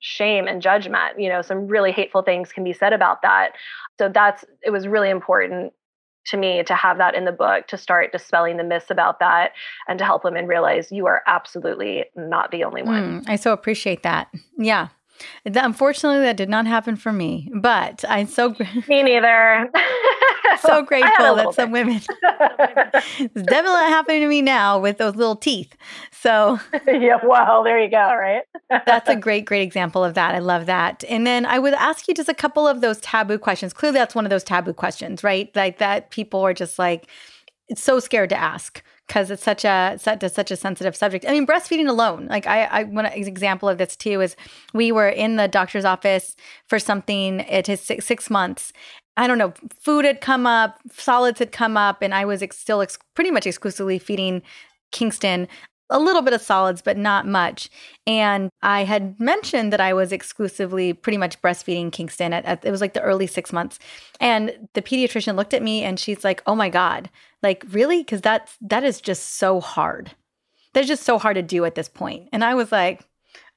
shame 0.00 0.46
and 0.46 0.60
judgment 0.60 1.18
you 1.18 1.28
know 1.28 1.40
some 1.42 1.66
really 1.66 1.90
hateful 1.90 2.22
things 2.22 2.52
can 2.52 2.62
be 2.62 2.72
said 2.72 2.92
about 2.92 3.22
that. 3.22 3.52
So 3.98 4.08
that's 4.08 4.44
it 4.62 4.70
was 4.70 4.86
really 4.86 5.10
important 5.10 5.72
to 6.26 6.36
me 6.36 6.62
to 6.64 6.74
have 6.74 6.98
that 6.98 7.14
in 7.14 7.24
the 7.24 7.32
book 7.32 7.66
to 7.68 7.76
start 7.76 8.12
dispelling 8.12 8.56
the 8.56 8.64
myths 8.64 8.90
about 8.90 9.20
that 9.20 9.52
and 9.88 9.98
to 9.98 10.04
help 10.04 10.24
women 10.24 10.46
realize 10.46 10.90
you 10.90 11.06
are 11.06 11.22
absolutely 11.26 12.04
not 12.16 12.50
the 12.50 12.64
only 12.64 12.82
one. 12.82 13.22
Mm, 13.22 13.28
I 13.28 13.36
so 13.36 13.52
appreciate 13.52 14.02
that. 14.02 14.28
Yeah. 14.58 14.88
Unfortunately, 15.44 16.20
that 16.20 16.36
did 16.36 16.48
not 16.48 16.66
happen 16.66 16.96
for 16.96 17.12
me, 17.12 17.50
but 17.54 18.04
I'm 18.08 18.26
so 18.26 18.56
me 18.88 19.02
neither. 19.02 19.70
so 20.64 20.82
grateful 20.82 21.36
that 21.36 21.54
some 21.54 21.70
women. 21.70 21.96
it's 23.18 23.42
definitely 23.42 23.88
happening 23.90 24.20
to 24.22 24.28
me 24.28 24.42
now 24.42 24.78
with 24.78 24.98
those 24.98 25.14
little 25.14 25.36
teeth. 25.36 25.74
So 26.12 26.58
yeah, 26.86 27.18
well, 27.22 27.62
there 27.62 27.78
you 27.78 27.90
go. 27.90 28.14
Right. 28.14 28.42
that's 28.86 29.08
a 29.08 29.16
great, 29.16 29.44
great 29.44 29.62
example 29.62 30.04
of 30.04 30.14
that. 30.14 30.34
I 30.34 30.38
love 30.38 30.66
that. 30.66 31.04
And 31.08 31.26
then 31.26 31.46
I 31.46 31.58
would 31.58 31.74
ask 31.74 32.08
you 32.08 32.14
just 32.14 32.28
a 32.28 32.34
couple 32.34 32.66
of 32.66 32.80
those 32.80 33.00
taboo 33.00 33.38
questions. 33.38 33.72
Clearly, 33.72 33.98
that's 33.98 34.14
one 34.14 34.24
of 34.24 34.30
those 34.30 34.44
taboo 34.44 34.72
questions, 34.72 35.22
right? 35.22 35.54
Like 35.54 35.78
that 35.78 36.10
people 36.10 36.40
are 36.40 36.54
just 36.54 36.78
like 36.78 37.08
it's 37.68 37.82
so 37.82 37.98
scared 37.98 38.28
to 38.30 38.36
ask 38.36 38.82
because 39.06 39.30
it's 39.30 39.42
such 39.42 39.64
a 39.64 39.96
such 39.98 40.22
a, 40.22 40.28
such 40.28 40.50
a 40.50 40.56
sensitive 40.56 40.96
subject. 40.96 41.24
I 41.26 41.32
mean, 41.32 41.46
breastfeeding 41.46 41.88
alone. 41.88 42.26
Like 42.26 42.46
I, 42.46 42.64
I 42.64 42.84
one 42.84 43.06
example 43.06 43.68
of 43.68 43.78
this 43.78 43.96
too 43.96 44.20
is 44.20 44.36
we 44.72 44.92
were 44.92 45.08
in 45.08 45.36
the 45.36 45.48
doctor's 45.48 45.84
office 45.84 46.36
for 46.66 46.78
something. 46.78 47.40
It 47.40 47.68
is 47.68 47.80
six, 47.80 48.06
six 48.06 48.30
months. 48.30 48.72
I 49.16 49.26
don't 49.26 49.38
know. 49.38 49.54
Food 49.78 50.04
had 50.04 50.20
come 50.20 50.46
up, 50.46 50.80
solids 50.92 51.38
had 51.38 51.52
come 51.52 51.76
up, 51.76 52.02
and 52.02 52.14
I 52.14 52.24
was 52.24 52.42
ex- 52.42 52.58
still 52.58 52.80
ex- 52.82 52.98
pretty 53.14 53.30
much 53.30 53.46
exclusively 53.46 53.98
feeding 53.98 54.42
Kingston 54.90 55.48
a 55.90 55.98
little 55.98 56.22
bit 56.22 56.32
of 56.32 56.40
solids, 56.40 56.80
but 56.82 56.96
not 56.96 57.26
much. 57.26 57.68
And 58.06 58.50
I 58.62 58.84
had 58.84 59.18
mentioned 59.20 59.72
that 59.72 59.80
I 59.80 59.92
was 59.92 60.12
exclusively 60.12 60.92
pretty 60.92 61.18
much 61.18 61.40
breastfeeding 61.42 61.92
Kingston. 61.92 62.32
At, 62.32 62.44
at, 62.44 62.64
it 62.64 62.70
was 62.70 62.80
like 62.80 62.94
the 62.94 63.02
early 63.02 63.26
six 63.26 63.52
months, 63.52 63.78
and 64.20 64.68
the 64.72 64.82
pediatrician 64.82 65.36
looked 65.36 65.54
at 65.54 65.62
me 65.62 65.82
and 65.82 65.98
she's 66.00 66.24
like, 66.24 66.42
"Oh 66.46 66.54
my 66.54 66.68
god, 66.68 67.10
like 67.42 67.64
really? 67.70 67.98
Because 67.98 68.22
that's 68.22 68.56
that 68.62 68.84
is 68.84 69.00
just 69.00 69.36
so 69.36 69.60
hard. 69.60 70.12
That's 70.72 70.88
just 70.88 71.04
so 71.04 71.18
hard 71.18 71.36
to 71.36 71.42
do 71.42 71.64
at 71.64 71.74
this 71.74 71.88
point." 71.88 72.28
And 72.32 72.44
I 72.44 72.54
was 72.54 72.72
like, 72.72 73.04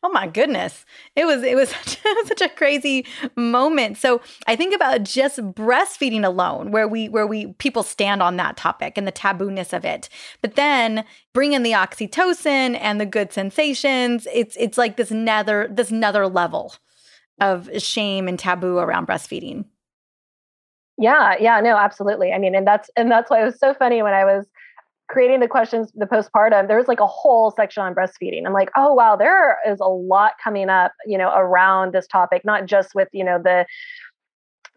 Oh 0.03 0.09
my 0.09 0.27
goodness. 0.27 0.85
It 1.15 1.25
was 1.25 1.43
it 1.43 1.55
was 1.55 1.69
such, 1.83 1.99
such 2.25 2.41
a 2.41 2.49
crazy 2.49 3.05
moment. 3.35 3.97
So 3.97 4.21
I 4.45 4.55
think 4.55 4.75
about 4.75 5.03
just 5.03 5.39
breastfeeding 5.39 6.23
alone 6.23 6.71
where 6.71 6.87
we 6.87 7.09
where 7.09 7.27
we 7.27 7.53
people 7.53 7.83
stand 7.83 8.21
on 8.21 8.37
that 8.37 8.57
topic 8.57 8.97
and 8.97 9.07
the 9.07 9.11
tabooness 9.11 9.73
of 9.73 9.85
it. 9.85 10.09
But 10.41 10.55
then 10.55 11.03
bring 11.33 11.53
in 11.53 11.63
the 11.63 11.71
oxytocin 11.71 12.77
and 12.79 13.01
the 13.01 13.05
good 13.05 13.33
sensations. 13.33 14.27
It's 14.33 14.55
it's 14.59 14.77
like 14.77 14.97
this 14.97 15.11
nether 15.11 15.67
this 15.69 15.91
another 15.91 16.27
level 16.27 16.75
of 17.41 17.69
shame 17.77 18.27
and 18.27 18.37
taboo 18.37 18.77
around 18.77 19.07
breastfeeding. 19.07 19.65
Yeah, 20.99 21.35
yeah, 21.39 21.59
no, 21.61 21.75
absolutely. 21.77 22.33
I 22.33 22.39
mean, 22.39 22.55
and 22.55 22.65
that's 22.65 22.89
and 22.95 23.11
that's 23.11 23.29
why 23.29 23.41
it 23.41 23.45
was 23.45 23.59
so 23.59 23.73
funny 23.73 24.01
when 24.01 24.13
I 24.13 24.25
was 24.25 24.47
creating 25.07 25.39
the 25.39 25.47
questions, 25.47 25.91
the 25.95 26.05
postpartum, 26.05 26.67
there 26.67 26.77
was 26.77 26.87
like 26.87 26.99
a 26.99 27.07
whole 27.07 27.51
section 27.51 27.81
on 27.81 27.95
breastfeeding. 27.95 28.45
I'm 28.45 28.53
like, 28.53 28.69
oh 28.75 28.93
wow, 28.93 29.15
there 29.15 29.57
is 29.65 29.79
a 29.79 29.87
lot 29.87 30.33
coming 30.43 30.69
up, 30.69 30.91
you 31.05 31.17
know, 31.17 31.31
around 31.35 31.93
this 31.93 32.07
topic, 32.07 32.43
not 32.43 32.65
just 32.65 32.93
with, 32.93 33.07
you 33.11 33.23
know, 33.23 33.39
the 33.41 33.65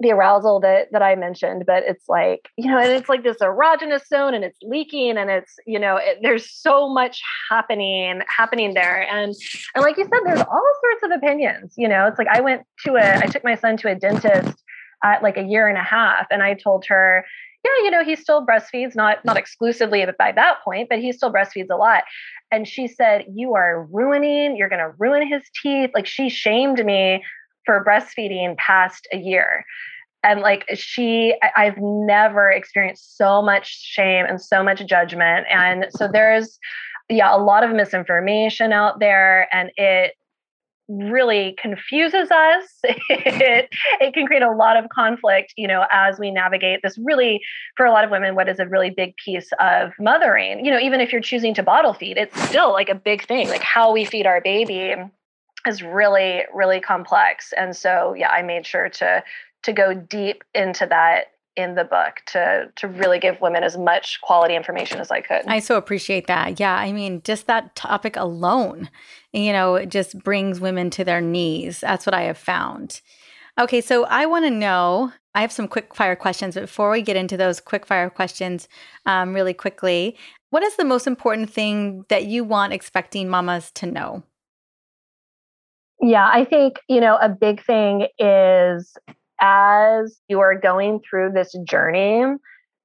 the 0.02 0.12
arousal 0.12 0.60
that 0.60 0.86
that 0.92 1.02
I 1.02 1.14
mentioned, 1.14 1.64
but 1.66 1.82
it's 1.86 2.08
like, 2.08 2.48
you 2.56 2.70
know, 2.70 2.78
and 2.78 2.90
it's 2.90 3.08
like 3.08 3.22
this 3.22 3.36
erogenous 3.38 4.06
zone 4.06 4.32
and 4.34 4.44
it's 4.44 4.58
leaking 4.62 5.18
and 5.18 5.28
it's, 5.28 5.56
you 5.66 5.78
know, 5.78 5.96
it, 5.96 6.18
there's 6.22 6.50
so 6.50 6.88
much 6.88 7.20
happening 7.50 8.22
happening 8.28 8.72
there. 8.72 9.02
And 9.02 9.34
and 9.74 9.82
like 9.84 9.98
you 9.98 10.04
said, 10.04 10.20
there's 10.24 10.40
all 10.40 10.72
sorts 10.80 11.02
of 11.04 11.10
opinions. 11.10 11.74
You 11.76 11.88
know, 11.88 12.06
it's 12.06 12.18
like 12.18 12.28
I 12.28 12.40
went 12.40 12.62
to 12.86 12.94
a 12.94 13.18
I 13.18 13.26
took 13.26 13.44
my 13.44 13.56
son 13.56 13.76
to 13.78 13.90
a 13.90 13.94
dentist 13.94 14.62
at 15.04 15.22
like 15.22 15.36
a 15.36 15.42
year 15.42 15.68
and 15.68 15.78
a 15.78 15.82
half 15.82 16.26
and 16.30 16.42
I 16.42 16.54
told 16.54 16.84
her, 16.86 17.24
yeah, 17.64 17.84
you 17.84 17.90
know, 17.90 18.04
he 18.04 18.16
still 18.16 18.46
breastfeeds, 18.46 18.94
not 18.94 19.24
not 19.24 19.36
exclusively 19.36 20.04
by 20.18 20.32
that 20.32 20.62
point, 20.64 20.88
but 20.88 20.98
he 20.98 21.12
still 21.12 21.32
breastfeeds 21.32 21.70
a 21.70 21.76
lot. 21.76 22.04
And 22.50 22.66
she 22.66 22.88
said, 22.88 23.26
"You 23.32 23.54
are 23.54 23.84
ruining. 23.90 24.56
You're 24.56 24.68
going 24.68 24.80
to 24.80 24.92
ruin 24.98 25.26
his 25.26 25.42
teeth." 25.62 25.90
Like 25.94 26.06
she 26.06 26.28
shamed 26.28 26.84
me 26.84 27.22
for 27.66 27.84
breastfeeding 27.84 28.56
past 28.56 29.06
a 29.12 29.18
year. 29.18 29.64
And 30.22 30.40
like 30.40 30.64
she, 30.74 31.34
I've 31.56 31.78
never 31.78 32.50
experienced 32.50 33.16
so 33.16 33.40
much 33.40 33.80
shame 33.80 34.26
and 34.26 34.40
so 34.40 34.62
much 34.62 34.84
judgment. 34.84 35.46
And 35.50 35.86
so 35.90 36.08
there's, 36.08 36.58
yeah, 37.08 37.34
a 37.34 37.38
lot 37.38 37.64
of 37.64 37.70
misinformation 37.70 38.72
out 38.72 39.00
there, 39.00 39.48
and 39.54 39.70
it 39.76 40.14
really 40.90 41.56
confuses 41.60 42.30
us. 42.30 42.64
it, 42.84 43.68
it 44.00 44.14
can 44.14 44.26
create 44.26 44.42
a 44.42 44.50
lot 44.50 44.76
of 44.76 44.88
conflict, 44.90 45.54
you 45.56 45.68
know, 45.68 45.84
as 45.90 46.18
we 46.18 46.30
navigate 46.30 46.80
this 46.82 46.98
really, 46.98 47.40
for 47.76 47.86
a 47.86 47.90
lot 47.90 48.04
of 48.04 48.10
women, 48.10 48.34
what 48.34 48.48
is 48.48 48.58
a 48.58 48.66
really 48.66 48.90
big 48.90 49.14
piece 49.16 49.50
of 49.60 49.92
mothering. 49.98 50.64
You 50.64 50.72
know, 50.72 50.80
even 50.80 51.00
if 51.00 51.12
you're 51.12 51.20
choosing 51.20 51.54
to 51.54 51.62
bottle 51.62 51.94
feed, 51.94 52.18
it's 52.18 52.38
still 52.48 52.72
like 52.72 52.88
a 52.88 52.94
big 52.94 53.26
thing. 53.26 53.48
Like 53.48 53.62
how 53.62 53.92
we 53.92 54.04
feed 54.04 54.26
our 54.26 54.40
baby 54.40 54.94
is 55.66 55.82
really, 55.82 56.42
really 56.52 56.80
complex. 56.80 57.52
And 57.56 57.76
so, 57.76 58.14
yeah, 58.14 58.30
I 58.30 58.42
made 58.42 58.66
sure 58.66 58.88
to 58.88 59.22
to 59.62 59.72
go 59.74 59.92
deep 59.92 60.42
into 60.54 60.86
that 60.86 61.26
in 61.60 61.74
the 61.74 61.84
book 61.84 62.22
to 62.26 62.70
to 62.76 62.88
really 62.88 63.18
give 63.18 63.40
women 63.40 63.62
as 63.62 63.76
much 63.76 64.20
quality 64.20 64.54
information 64.54 65.00
as 65.00 65.10
I 65.10 65.20
could. 65.20 65.46
I 65.46 65.60
so 65.60 65.76
appreciate 65.76 66.26
that. 66.26 66.58
Yeah, 66.58 66.74
I 66.74 66.92
mean, 66.92 67.22
just 67.24 67.46
that 67.46 67.74
topic 67.76 68.16
alone, 68.16 68.90
you 69.32 69.52
know, 69.52 69.74
it 69.76 69.88
just 69.88 70.18
brings 70.22 70.60
women 70.60 70.90
to 70.90 71.04
their 71.04 71.20
knees. 71.20 71.80
That's 71.80 72.06
what 72.06 72.14
I 72.14 72.22
have 72.22 72.38
found. 72.38 73.00
Okay, 73.58 73.80
so 73.80 74.04
I 74.04 74.26
want 74.26 74.44
to 74.46 74.50
know. 74.50 75.12
I 75.34 75.42
have 75.42 75.52
some 75.52 75.68
quick 75.68 75.94
fire 75.94 76.16
questions. 76.16 76.56
Before 76.56 76.90
we 76.90 77.02
get 77.02 77.16
into 77.16 77.36
those 77.36 77.60
quick 77.60 77.86
fire 77.86 78.10
questions, 78.10 78.68
um, 79.06 79.32
really 79.32 79.54
quickly, 79.54 80.16
what 80.50 80.64
is 80.64 80.76
the 80.76 80.84
most 80.84 81.06
important 81.06 81.50
thing 81.50 82.04
that 82.08 82.24
you 82.26 82.42
want 82.42 82.72
expecting 82.72 83.28
mamas 83.28 83.70
to 83.72 83.86
know? 83.86 84.24
Yeah, 86.02 86.28
I 86.32 86.44
think, 86.44 86.80
you 86.88 87.00
know, 87.00 87.16
a 87.16 87.28
big 87.28 87.62
thing 87.62 88.08
is 88.18 88.96
as 89.40 90.20
you 90.28 90.40
are 90.40 90.58
going 90.58 91.00
through 91.08 91.32
this 91.32 91.54
journey, 91.64 92.24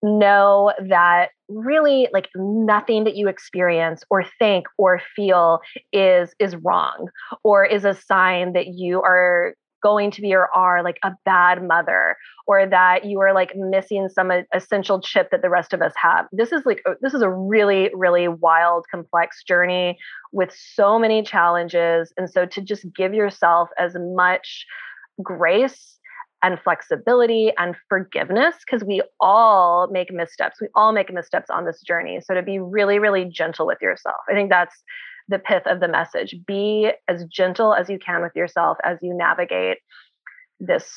know 0.04 0.72
that 0.88 1.30
really 1.50 2.08
like 2.14 2.30
nothing 2.36 3.04
that 3.04 3.16
you 3.16 3.28
experience 3.28 4.04
or 4.10 4.24
think 4.40 4.66
or 4.78 5.02
feel 5.16 5.60
is 5.94 6.34
is 6.40 6.56
wrong 6.58 7.08
or 7.44 7.66
is 7.66 7.86
a 7.86 7.94
sign 7.94 8.54
that 8.54 8.68
you 8.68 9.02
are 9.02 9.56
going 9.84 10.10
to 10.10 10.22
be 10.22 10.34
or 10.34 10.50
are 10.56 10.84
like 10.84 10.98
a 11.04 11.12
bad 11.26 11.62
mother 11.62 12.16
or 12.48 12.66
that 12.66 13.06
you 13.06 13.20
are 13.20 13.34
like 13.34 13.52
missing 13.56 14.10
some 14.10 14.32
essential 14.54 15.00
chip 15.00 15.30
that 15.30 15.44
the 15.44 15.50
rest 15.50 15.74
of 15.74 15.82
us 15.82 15.94
have. 15.96 16.26
This 16.32 16.52
is 16.52 16.66
like 16.66 16.82
this 17.02 17.14
is 17.14 17.22
a 17.22 17.30
really 17.30 17.92
really 17.94 18.28
wild 18.28 18.86
complex 18.90 19.44
journey 19.44 19.98
with 20.32 20.52
so 20.56 20.98
many 20.98 21.22
challenges. 21.22 22.12
And 22.18 22.30
so 22.30 22.46
to 22.48 22.62
just 22.62 22.86
give 22.96 23.14
yourself 23.14 23.70
as 23.78 23.96
much 23.98 24.66
grace 25.22 25.96
and 26.46 26.60
flexibility 26.64 27.52
and 27.58 27.76
forgiveness 27.90 28.54
because 28.64 28.86
we 28.86 29.02
all 29.20 29.90
make 29.92 30.14
missteps. 30.14 30.62
We 30.62 30.68
all 30.76 30.94
make 30.94 31.12
missteps 31.12 31.50
on 31.50 31.66
this 31.66 31.82
journey. 31.82 32.22
So 32.24 32.36
to 32.36 32.44
be 32.44 32.60
really, 32.60 33.00
really 33.00 33.26
gentle 33.26 33.66
with 33.66 33.80
yourself, 33.82 34.18
I 34.30 34.34
think 34.34 34.52
that's 34.52 34.76
the 35.28 35.40
pith 35.40 35.64
of 35.66 35.80
the 35.80 35.88
message. 35.88 36.36
Be 36.46 36.92
as 37.08 37.26
gentle 37.26 37.74
as 37.74 37.90
you 37.90 37.98
can 37.98 38.22
with 38.22 38.36
yourself 38.36 38.78
as 38.84 39.00
you 39.02 39.12
navigate 39.18 39.80
this 40.60 40.94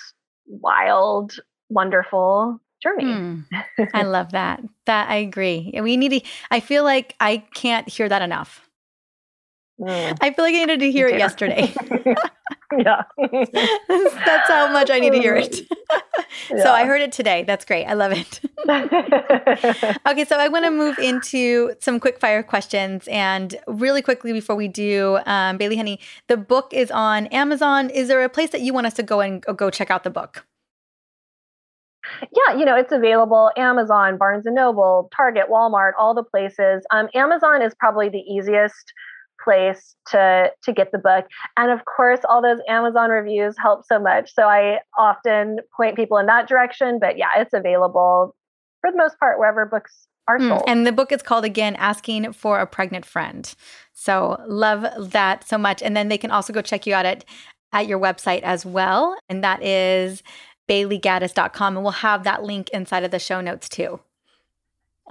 wild, 0.47 1.33
wonderful 1.71 2.61
journey. 2.83 3.05
Mm, 3.05 3.47
I 3.95 4.03
love 4.03 4.33
that. 4.33 4.63
That 4.85 5.09
I 5.09 5.17
agree. 5.17 5.73
We 5.81 5.97
need 5.97 6.11
to, 6.11 6.21
I 6.51 6.61
feel 6.61 6.85
like 6.85 7.17
I 7.21 7.39
can't 7.55 7.89
hear 7.89 8.07
that 8.07 8.21
enough. 8.21 8.69
Mm. 9.81 10.19
I 10.21 10.31
feel 10.35 10.45
like 10.45 10.55
I 10.55 10.59
needed 10.59 10.81
to 10.81 10.93
hear 10.93 11.09
it 11.09 11.19
yesterday. 11.19 11.73
yeah. 12.77 13.03
That's 13.89 14.49
how 14.49 14.71
much 14.73 14.91
I 14.91 14.99
need 14.99 15.13
to 15.13 15.19
hear 15.19 15.35
it. 15.35 15.61
yeah. 15.61 15.99
So 16.63 16.73
I 16.73 16.85
heard 16.85 17.01
it 17.01 17.13
today. 17.13 17.45
That's 17.45 17.65
great. 17.65 17.85
I 17.87 17.95
love 17.95 18.13
it. 18.13 18.41
okay, 20.09 20.25
so 20.25 20.37
I 20.37 20.49
want 20.49 20.65
to 20.65 20.71
move 20.71 20.99
into 20.99 21.75
some 21.81 22.01
quick 22.01 22.19
fire 22.19 22.43
questions. 22.43 23.09
And 23.09 23.55
really 23.67 24.03
quickly 24.03 24.33
before 24.33 24.57
we 24.57 24.69
do, 24.69 25.19
um, 25.27 25.57
Bailey 25.57 25.77
Honey, 25.77 26.01
the 26.27 26.37
book 26.37 26.73
is 26.73 26.91
on 26.91 27.27
Amazon. 27.29 27.91
Is 27.91 28.09
there 28.09 28.23
a 28.23 28.29
place 28.29 28.51
that 28.51 28.61
you 28.61 28.73
want 28.75 28.87
us 28.87 28.95
to 28.95 29.03
go 29.03 29.21
and 29.21 29.43
go 29.43 29.71
check 29.71 29.91
out 29.91 30.05
the 30.05 30.11
book? 30.11 30.45
Yeah, 32.23 32.57
you 32.57 32.65
know, 32.65 32.77
it's 32.77 32.93
available 32.93 33.51
Amazon, 33.57 34.17
Barnes 34.17 34.47
and 34.47 34.55
Noble, 34.55 35.11
Target, 35.15 35.45
Walmart, 35.51 35.93
all 35.99 36.15
the 36.15 36.23
places. 36.23 36.85
Um, 36.91 37.09
Amazon 37.15 37.63
is 37.63 37.75
probably 37.79 38.09
the 38.09 38.19
easiest 38.19 38.93
place 39.43 39.95
to 40.09 40.51
to 40.63 40.73
get 40.73 40.93
the 40.93 40.99
book. 40.99 41.27
And 41.57 41.71
of 41.71 41.85
course 41.85 42.21
all 42.29 42.43
those 42.43 42.61
amazon 42.69 43.11
reviews 43.11 43.55
help 43.59 43.85
so 43.87 43.99
much. 43.99 44.35
So 44.35 44.45
i 44.45 44.79
often 44.99 45.59
point 45.77 45.97
people 45.97 46.19
in 46.19 46.27
that 46.27 46.49
direction 46.49 46.99
but 47.01 47.19
yeah 47.19 47.31
it's 47.37 47.53
available 47.53 48.35
for 48.81 48.91
the 48.91 48.97
most 48.97 49.19
part 49.19 49.39
wherever 49.39 49.67
books 49.67 50.07
are 50.29 50.39
hmm, 50.39 50.49
sold. 50.49 50.63
Mm, 50.63 50.65
and 50.69 50.87
the 50.87 50.93
book 50.93 51.13
is 51.13 51.23
called 51.23 51.45
again 51.45 51.77
asking 51.77 52.33
for 52.33 52.61
a 52.61 52.67
pregnant 52.67 53.05
friend. 53.05 53.53
So 53.93 54.41
love 54.47 54.87
that 55.11 55.47
so 55.49 55.59
much. 55.59 55.83
And 55.83 55.97
then 55.97 56.09
they 56.09 56.19
can 56.19 56.31
also 56.31 56.53
go 56.53 56.63
check 56.63 56.87
you 56.87 56.95
out 56.95 57.07
at 57.07 57.25
at 57.73 57.87
your 57.87 57.99
website 57.99 58.43
as 58.43 58.65
well. 58.65 59.17
And 59.29 59.45
that 59.45 59.63
is 59.63 60.23
baileygaddis.com 60.69 61.77
and 61.77 61.85
we'll 61.85 61.93
have 61.93 62.25
that 62.25 62.43
link 62.43 62.69
inside 62.71 63.03
of 63.03 63.11
the 63.11 63.19
show 63.19 63.41
notes 63.41 63.69
too 63.69 64.01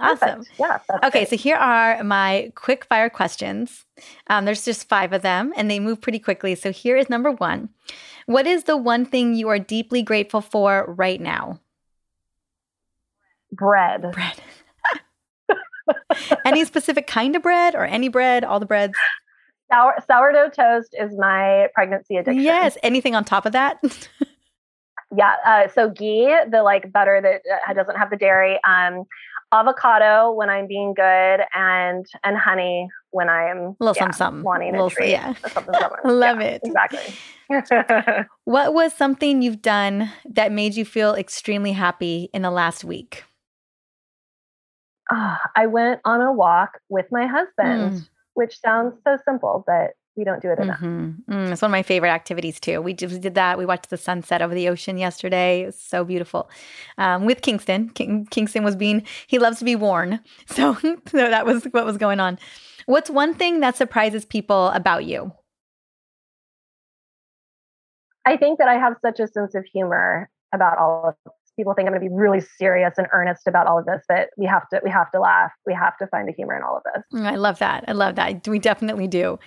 Awesome. 0.00 0.44
Perfect. 0.58 0.58
Yeah. 0.58 0.78
Okay, 1.04 1.24
so 1.24 1.36
here 1.36 1.56
are 1.56 2.02
my 2.04 2.52
quick 2.54 2.84
fire 2.84 3.10
questions. 3.10 3.84
Um, 4.28 4.44
there's 4.44 4.64
just 4.64 4.88
five 4.88 5.12
of 5.12 5.22
them 5.22 5.52
and 5.56 5.70
they 5.70 5.80
move 5.80 6.00
pretty 6.00 6.18
quickly. 6.18 6.54
So 6.54 6.70
here 6.72 6.96
is 6.96 7.10
number 7.10 7.32
one 7.32 7.68
What 8.26 8.46
is 8.46 8.64
the 8.64 8.76
one 8.76 9.04
thing 9.04 9.34
you 9.34 9.48
are 9.48 9.58
deeply 9.58 10.02
grateful 10.02 10.40
for 10.40 10.84
right 10.96 11.20
now? 11.20 11.60
Bread. 13.52 14.02
Bread. 14.12 14.40
any 16.44 16.64
specific 16.64 17.06
kind 17.06 17.34
of 17.34 17.42
bread 17.42 17.74
or 17.74 17.84
any 17.84 18.08
bread, 18.08 18.44
all 18.44 18.60
the 18.60 18.66
breads? 18.66 18.94
Sour, 19.70 19.96
sourdough 20.06 20.50
toast 20.50 20.94
is 20.98 21.14
my 21.16 21.68
pregnancy 21.74 22.16
addiction. 22.16 22.42
Yes. 22.42 22.78
Anything 22.82 23.14
on 23.14 23.24
top 23.24 23.46
of 23.46 23.52
that? 23.52 23.78
yeah. 25.16 25.34
Uh, 25.46 25.68
so 25.68 25.90
ghee, 25.90 26.34
the 26.50 26.62
like 26.62 26.92
butter 26.92 27.20
that 27.22 27.42
uh, 27.68 27.74
doesn't 27.74 27.96
have 27.96 28.10
the 28.10 28.16
dairy. 28.16 28.58
Um, 28.66 29.04
avocado 29.52 30.32
when 30.32 30.50
I'm 30.50 30.66
being 30.66 30.94
good 30.94 31.40
and 31.54 32.06
and 32.22 32.36
honey 32.36 32.88
when 33.10 33.28
I'm 33.28 33.58
a 33.58 33.76
little 33.80 33.94
yeah, 33.96 34.10
something, 34.10 34.42
wanting 34.42 34.70
a, 34.70 34.72
little, 34.72 34.90
treat. 34.90 35.10
Yeah. 35.10 35.34
Something, 35.34 35.74
something. 35.74 35.98
Love 36.04 36.40
yeah, 36.40 36.46
it. 36.46 36.62
Exactly. 36.64 38.26
what 38.44 38.74
was 38.74 38.92
something 38.92 39.40
you've 39.40 39.62
done 39.62 40.12
that 40.26 40.52
made 40.52 40.74
you 40.74 40.84
feel 40.84 41.14
extremely 41.14 41.72
happy 41.72 42.28
in 42.34 42.42
the 42.42 42.50
last 42.50 42.84
week? 42.84 43.24
Oh, 45.10 45.36
I 45.56 45.66
went 45.66 46.00
on 46.04 46.20
a 46.20 46.32
walk 46.32 46.80
with 46.90 47.06
my 47.10 47.26
husband, 47.26 47.92
mm. 47.92 48.08
which 48.34 48.60
sounds 48.60 48.94
so 49.04 49.16
simple, 49.24 49.64
but 49.66 49.92
we 50.18 50.24
don't 50.24 50.42
do 50.42 50.50
it 50.50 50.58
enough. 50.58 50.80
Mm-hmm. 50.80 51.32
Mm, 51.32 51.52
it's 51.52 51.62
one 51.62 51.70
of 51.70 51.72
my 51.72 51.84
favorite 51.84 52.10
activities 52.10 52.58
too. 52.58 52.82
We 52.82 52.92
just 52.92 53.20
did 53.20 53.36
that. 53.36 53.56
We 53.56 53.64
watched 53.64 53.88
the 53.88 53.96
sunset 53.96 54.42
over 54.42 54.54
the 54.54 54.68
ocean 54.68 54.98
yesterday. 54.98 55.62
It 55.62 55.66
was 55.66 55.76
so 55.76 56.04
beautiful. 56.04 56.50
Um, 56.98 57.24
with 57.24 57.40
Kingston, 57.40 57.90
King, 57.90 58.26
Kingston 58.30 58.64
was 58.64 58.74
being 58.74 59.04
he 59.28 59.38
loves 59.38 59.60
to 59.60 59.64
be 59.64 59.76
worn, 59.76 60.20
so 60.46 60.74
so 60.74 60.98
that 61.12 61.46
was 61.46 61.64
what 61.70 61.86
was 61.86 61.96
going 61.96 62.20
on. 62.20 62.38
What's 62.86 63.08
one 63.08 63.34
thing 63.34 63.60
that 63.60 63.76
surprises 63.76 64.24
people 64.24 64.68
about 64.68 65.04
you? 65.04 65.32
I 68.26 68.36
think 68.36 68.58
that 68.58 68.68
I 68.68 68.74
have 68.74 68.94
such 69.00 69.20
a 69.20 69.28
sense 69.28 69.54
of 69.54 69.64
humor 69.64 70.28
about 70.52 70.78
all 70.78 71.08
of 71.08 71.14
this. 71.24 71.32
People 71.56 71.74
think 71.74 71.88
I'm 71.88 71.92
going 71.92 72.02
to 72.02 72.08
be 72.08 72.14
really 72.14 72.40
serious 72.40 72.94
and 72.98 73.06
earnest 73.12 73.46
about 73.46 73.66
all 73.66 73.78
of 73.78 73.86
this, 73.86 74.02
but 74.08 74.28
we 74.36 74.46
have 74.46 74.68
to 74.70 74.80
we 74.84 74.90
have 74.90 75.10
to 75.12 75.20
laugh. 75.20 75.50
We 75.66 75.74
have 75.74 75.96
to 75.98 76.06
find 76.06 76.28
the 76.28 76.32
humor 76.32 76.56
in 76.56 76.62
all 76.62 76.76
of 76.76 76.82
this. 76.84 77.04
Mm, 77.12 77.26
I 77.26 77.36
love 77.36 77.58
that. 77.58 77.84
I 77.88 77.92
love 77.92 78.14
that. 78.14 78.46
We 78.46 78.58
definitely 78.58 79.08
do. 79.08 79.38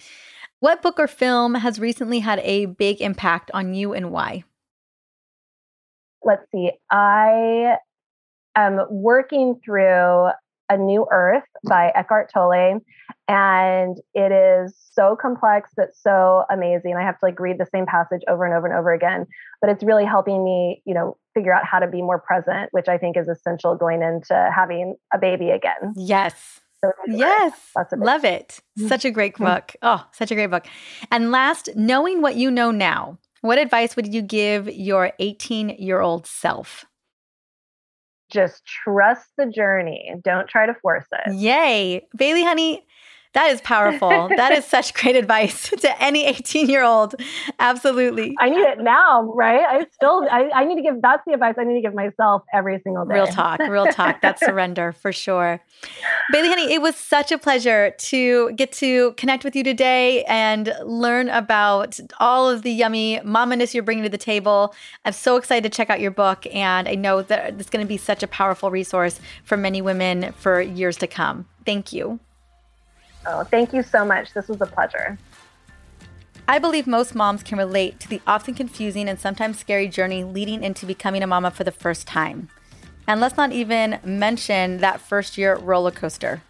What 0.62 0.84
book 0.84 1.00
or 1.00 1.08
film 1.08 1.56
has 1.56 1.80
recently 1.80 2.20
had 2.20 2.38
a 2.44 2.68
big 2.68 3.02
impact 3.02 3.50
on 3.52 3.74
you 3.74 3.94
and 3.94 4.12
why? 4.12 4.44
Let's 6.24 6.44
see. 6.52 6.70
I 6.92 7.78
am 8.56 8.82
working 8.92 9.60
through 9.66 10.30
A 10.70 10.78
New 10.78 11.08
Earth 11.12 11.48
by 11.68 11.92
Eckhart 11.96 12.30
Tolle, 12.32 12.80
and 13.28 13.98
it 14.14 14.32
is 14.32 14.76
so 14.94 15.18
complex 15.20 15.72
but 15.76 15.96
so 15.96 16.44
amazing. 16.52 16.96
I 16.96 17.02
have 17.02 17.18
to 17.18 17.26
like 17.26 17.40
read 17.40 17.58
the 17.58 17.68
same 17.74 17.88
passage 17.88 18.22
over 18.30 18.46
and 18.46 18.54
over 18.54 18.68
and 18.68 18.76
over 18.78 18.94
again, 18.94 19.26
but 19.62 19.72
it's 19.72 19.84
really 19.84 20.06
helping 20.06 20.46
me, 20.46 20.84
you 20.86 20.94
know, 20.94 21.18
figure 21.34 21.56
out 21.56 21.66
how 21.66 21.80
to 21.80 21.88
be 21.88 22.04
more 22.04 22.20
present, 22.20 22.70
which 22.70 22.88
I 22.88 23.00
think 23.00 23.18
is 23.18 23.28
essential 23.28 23.76
going 23.76 24.04
into 24.04 24.52
having 24.56 24.96
a 25.12 25.18
baby 25.18 25.50
again. 25.50 25.96
Yes. 25.96 26.62
So 26.84 26.92
yes. 27.08 27.54
Love 27.96 28.26
it. 28.26 28.60
Mm-hmm. 28.78 28.88
Such 28.88 29.06
a 29.06 29.12
great 29.12 29.38
book. 29.38 29.76
Oh, 29.82 30.04
such 30.12 30.32
a 30.32 30.36
great 30.36 30.50
book. 30.50 30.66
And 31.12 31.32
last, 31.32 31.70
knowing 31.76 32.22
what 32.22 32.36
you 32.36 32.50
know 32.50 32.72
now, 32.72 33.20
what 33.42 33.58
advice 33.58 33.96
would 33.96 34.14
you 34.14 34.22
give 34.22 34.68
your 34.68 35.12
18 35.20 35.70
year 35.70 36.00
old 36.00 36.26
self? 36.26 36.86
Just 38.32 38.66
trust 38.66 39.28
the 39.38 39.46
journey. 39.46 40.14
Don't 40.24 40.48
try 40.48 40.66
to 40.66 40.74
force 40.82 41.06
it. 41.12 41.36
Yay. 41.36 42.08
Bailey, 42.16 42.44
honey, 42.44 42.86
that 43.34 43.52
is 43.52 43.62
powerful. 43.62 44.30
that 44.36 44.52
is 44.52 44.66
such 44.66 44.94
great 44.94 45.16
advice 45.16 45.70
to 45.82 46.02
any 46.02 46.26
18 46.26 46.70
year 46.70 46.84
old. 46.84 47.16
Absolutely. 47.60 48.36
I 48.40 48.50
need 48.50 48.60
it 48.60 48.80
now, 48.80 49.32
right? 49.34 49.62
I 49.62 49.86
still, 49.94 50.28
I, 50.30 50.50
I 50.54 50.66
need 50.66 50.76
to 50.76 50.82
give, 50.82 51.02
that's 51.02 51.24
the 51.26 51.34
advice 51.34 51.56
I 51.58 51.64
need 51.64 51.76
to 51.76 51.82
give 51.82 51.94
myself 51.94 52.44
every 52.54 52.80
single 52.84 53.06
day. 53.06 53.16
Real 53.16 53.28
talk, 53.28 53.60
real 53.60 53.88
talk. 53.88 54.22
That's 54.22 54.42
surrender 54.46 54.92
for 54.92 55.14
sure. 55.14 55.62
Bailey, 56.32 56.50
honey, 56.50 56.74
it 56.74 56.82
was 56.82 56.96
such 56.96 57.32
a 57.32 57.38
pleasure 57.38 57.94
to 57.98 58.52
get 58.54 58.72
to 58.74 59.14
connect 59.14 59.44
with 59.44 59.56
you 59.56 59.64
today 59.64 60.24
and 60.26 60.74
learn 60.84 61.30
about 61.30 62.00
all 62.20 62.50
of 62.50 62.64
the 62.64 62.72
yummy 62.72 63.20
mamaness 63.20 63.74
you're 63.74 63.84
bringing 63.84 64.04
to 64.04 64.10
the 64.10 64.18
table. 64.18 64.74
I'm 65.06 65.14
so 65.14 65.38
excited 65.38 65.72
to 65.72 65.76
check 65.76 65.90
out 65.90 66.00
your 66.00 66.12
book. 66.12 66.46
And 66.54 66.88
I 66.88 66.96
know 66.96 67.22
that 67.22 67.60
it's 67.60 67.70
going 67.70 67.84
to 67.84 67.88
be 67.88 67.98
such 67.98 68.24
a 68.24 68.28
powerful 68.28 68.72
resource 68.72 69.20
for 69.44 69.56
many 69.56 69.82
women 69.82 70.34
for 70.34 70.62
years 70.62 70.98
to 70.98 71.08
come. 71.08 71.48
Thank 71.66 71.94
you. 71.94 72.20
Oh, 73.26 73.44
thank 73.44 73.74
you 73.74 73.84
so 73.84 74.04
much. 74.04 74.34
This 74.34 74.48
was 74.48 74.62
a 74.62 74.66
pleasure. 74.66 75.18
I 76.48 76.60
believe 76.60 76.88
most 76.88 77.16
moms 77.16 77.44
can 77.44 77.58
relate 77.58 78.00
to 78.02 78.10
the 78.10 78.22
often 78.28 78.56
confusing 78.56 79.08
and 79.08 79.20
sometimes 79.20 79.60
scary 79.60 79.88
journey 79.88 80.24
leading 80.24 80.64
into 80.64 80.86
becoming 80.86 81.24
a 81.24 81.28
mama 81.28 81.52
for 81.52 81.64
the 81.64 81.72
first 81.72 82.08
time. 82.08 82.50
And 83.08 83.22
let's 83.22 83.38
not 83.38 83.52
even 83.52 84.00
mention 84.04 84.80
that 84.80 85.00
first 85.00 85.38
year 85.38 85.56
roller 85.56 85.92
coaster. 85.92 86.42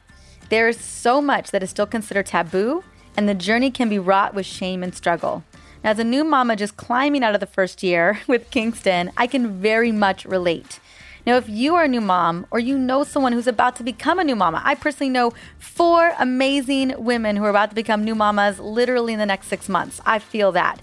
There 0.49 0.67
is 0.67 0.80
so 0.80 1.22
much 1.22 1.51
that 1.51 1.63
is 1.63 1.69
still 1.69 1.86
considered 1.86 2.26
taboo, 2.26 2.84
and 3.15 3.28
the 3.28 3.34
journey 3.34 3.72
can 3.72 3.89
be 3.89 3.99
wrought 3.99 4.34
with 4.34 4.45
shame 4.45 4.84
and 4.84 4.95
struggle. 4.95 5.43
Now, 5.84 5.91
as 5.91 5.99
a 5.99 6.03
new 6.03 6.24
mama 6.24 6.55
just 6.55 6.78
climbing 6.78 7.24
out 7.24 7.34
of 7.34 7.39
the 7.39 7.47
first 7.47 7.84
year 7.84 8.19
with 8.28 8.49
Kingston, 8.49 9.11
I 9.17 9.28
can 9.28 9.59
very 9.59 9.91
much 9.91 10.26
relate. 10.26 10.80
Now, 11.26 11.38
if 11.38 11.47
you 11.47 11.76
are 11.76 11.84
a 11.84 11.88
new 11.88 12.01
mom 12.01 12.47
or 12.49 12.59
you 12.59 12.78
know 12.78 13.03
someone 13.03 13.34
who's 13.34 13.45
about 13.45 13.76
to 13.76 13.84
become 13.84 14.17
a 14.17 14.24
new 14.24 14.36
mama, 14.36 14.61
I 14.65 14.74
personally 14.74 15.11
know 15.11 15.34
four 15.59 16.13
amazing 16.19 16.95
women 16.97 17.36
who 17.36 17.43
are 17.43 17.49
about 17.49 17.69
to 17.69 17.76
become 17.76 18.03
new 18.03 18.15
mamas 18.15 18.59
literally 18.59 19.13
in 19.13 19.19
the 19.19 19.26
next 19.28 19.47
six 19.47 19.69
months. 19.69 20.01
I 20.03 20.17
feel 20.17 20.51
that 20.53 20.82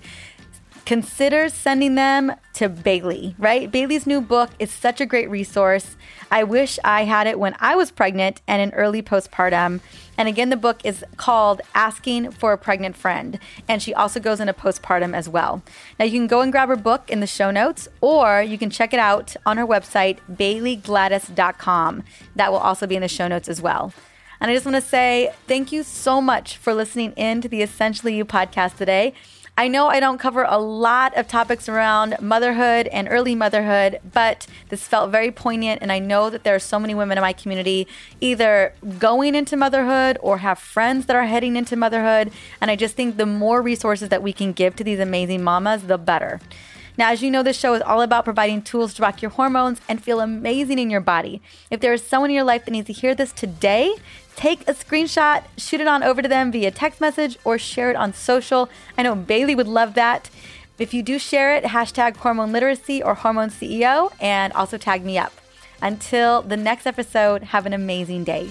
consider 0.88 1.50
sending 1.50 1.96
them 1.96 2.32
to 2.54 2.66
Bailey, 2.66 3.34
right? 3.36 3.70
Bailey's 3.70 4.06
new 4.06 4.22
book 4.22 4.48
is 4.58 4.70
such 4.70 5.02
a 5.02 5.06
great 5.06 5.28
resource. 5.28 5.98
I 6.30 6.44
wish 6.44 6.78
I 6.82 7.04
had 7.04 7.26
it 7.26 7.38
when 7.38 7.54
I 7.60 7.76
was 7.76 7.90
pregnant 7.90 8.40
and 8.48 8.62
in 8.62 8.70
early 8.72 9.02
postpartum. 9.02 9.80
And 10.16 10.28
again, 10.30 10.48
the 10.48 10.56
book 10.56 10.80
is 10.84 11.04
called 11.18 11.60
Asking 11.74 12.30
for 12.30 12.54
a 12.54 12.58
Pregnant 12.58 12.96
Friend. 12.96 13.38
And 13.68 13.82
she 13.82 13.92
also 13.92 14.18
goes 14.18 14.40
into 14.40 14.54
postpartum 14.54 15.14
as 15.14 15.28
well. 15.28 15.62
Now, 15.98 16.06
you 16.06 16.12
can 16.12 16.26
go 16.26 16.40
and 16.40 16.50
grab 16.50 16.70
her 16.70 16.76
book 16.76 17.10
in 17.10 17.20
the 17.20 17.26
show 17.26 17.50
notes, 17.50 17.86
or 18.00 18.40
you 18.40 18.56
can 18.56 18.70
check 18.70 18.94
it 18.94 18.98
out 18.98 19.36
on 19.44 19.58
her 19.58 19.66
website, 19.66 20.20
baileygaddis.com. 20.32 22.02
That 22.34 22.50
will 22.50 22.60
also 22.60 22.86
be 22.86 22.96
in 22.96 23.02
the 23.02 23.08
show 23.08 23.28
notes 23.28 23.50
as 23.50 23.60
well. 23.60 23.92
And 24.40 24.50
I 24.50 24.54
just 24.54 24.64
want 24.64 24.76
to 24.76 24.80
say 24.80 25.32
thank 25.46 25.70
you 25.70 25.82
so 25.82 26.20
much 26.20 26.56
for 26.56 26.72
listening 26.72 27.12
in 27.12 27.40
to 27.40 27.48
the 27.48 27.60
Essentially 27.60 28.16
You 28.16 28.24
podcast 28.24 28.76
today. 28.76 29.12
I 29.58 29.66
know 29.66 29.88
I 29.88 29.98
don't 29.98 30.18
cover 30.18 30.44
a 30.44 30.56
lot 30.56 31.16
of 31.16 31.26
topics 31.26 31.68
around 31.68 32.14
motherhood 32.20 32.86
and 32.92 33.08
early 33.10 33.34
motherhood, 33.34 33.98
but 34.12 34.46
this 34.68 34.86
felt 34.86 35.10
very 35.10 35.32
poignant. 35.32 35.82
And 35.82 35.90
I 35.90 35.98
know 35.98 36.30
that 36.30 36.44
there 36.44 36.54
are 36.54 36.60
so 36.60 36.78
many 36.78 36.94
women 36.94 37.18
in 37.18 37.22
my 37.22 37.32
community 37.32 37.88
either 38.20 38.72
going 39.00 39.34
into 39.34 39.56
motherhood 39.56 40.16
or 40.20 40.38
have 40.38 40.60
friends 40.60 41.06
that 41.06 41.16
are 41.16 41.24
heading 41.24 41.56
into 41.56 41.74
motherhood. 41.74 42.30
And 42.60 42.70
I 42.70 42.76
just 42.76 42.94
think 42.94 43.16
the 43.16 43.26
more 43.26 43.60
resources 43.60 44.10
that 44.10 44.22
we 44.22 44.32
can 44.32 44.52
give 44.52 44.76
to 44.76 44.84
these 44.84 45.00
amazing 45.00 45.42
mamas, 45.42 45.82
the 45.82 45.98
better. 45.98 46.38
Now, 46.96 47.10
as 47.10 47.20
you 47.20 47.30
know, 47.30 47.42
this 47.42 47.58
show 47.58 47.74
is 47.74 47.82
all 47.82 48.02
about 48.02 48.24
providing 48.24 48.62
tools 48.62 48.94
to 48.94 49.02
rock 49.02 49.22
your 49.22 49.32
hormones 49.32 49.80
and 49.88 50.00
feel 50.00 50.20
amazing 50.20 50.78
in 50.78 50.88
your 50.88 51.00
body. 51.00 51.42
If 51.68 51.80
there 51.80 51.92
is 51.92 52.04
someone 52.04 52.30
in 52.30 52.36
your 52.36 52.44
life 52.44 52.64
that 52.64 52.70
needs 52.70 52.86
to 52.86 52.92
hear 52.92 53.16
this 53.16 53.32
today, 53.32 53.96
take 54.38 54.62
a 54.68 54.72
screenshot, 54.72 55.42
shoot 55.56 55.80
it 55.80 55.88
on 55.88 56.04
over 56.04 56.22
to 56.22 56.28
them 56.28 56.52
via 56.52 56.70
text 56.70 57.00
message, 57.00 57.36
or 57.44 57.58
share 57.58 57.90
it 57.90 57.96
on 57.96 58.14
social. 58.14 58.68
I 58.96 59.02
know 59.02 59.16
Bailey 59.16 59.56
would 59.56 59.66
love 59.66 59.94
that. 59.94 60.30
If 60.78 60.94
you 60.94 61.02
do 61.02 61.18
share 61.18 61.56
it, 61.56 61.64
hashtag 61.64 62.16
hormone 62.16 62.52
literacy 62.52 63.02
or 63.02 63.14
hormone 63.14 63.50
CEO, 63.50 64.12
and 64.20 64.52
also 64.52 64.78
tag 64.78 65.04
me 65.04 65.18
up. 65.18 65.32
Until 65.82 66.42
the 66.42 66.56
next 66.56 66.86
episode, 66.86 67.42
have 67.42 67.66
an 67.66 67.72
amazing 67.72 68.22
day. 68.22 68.48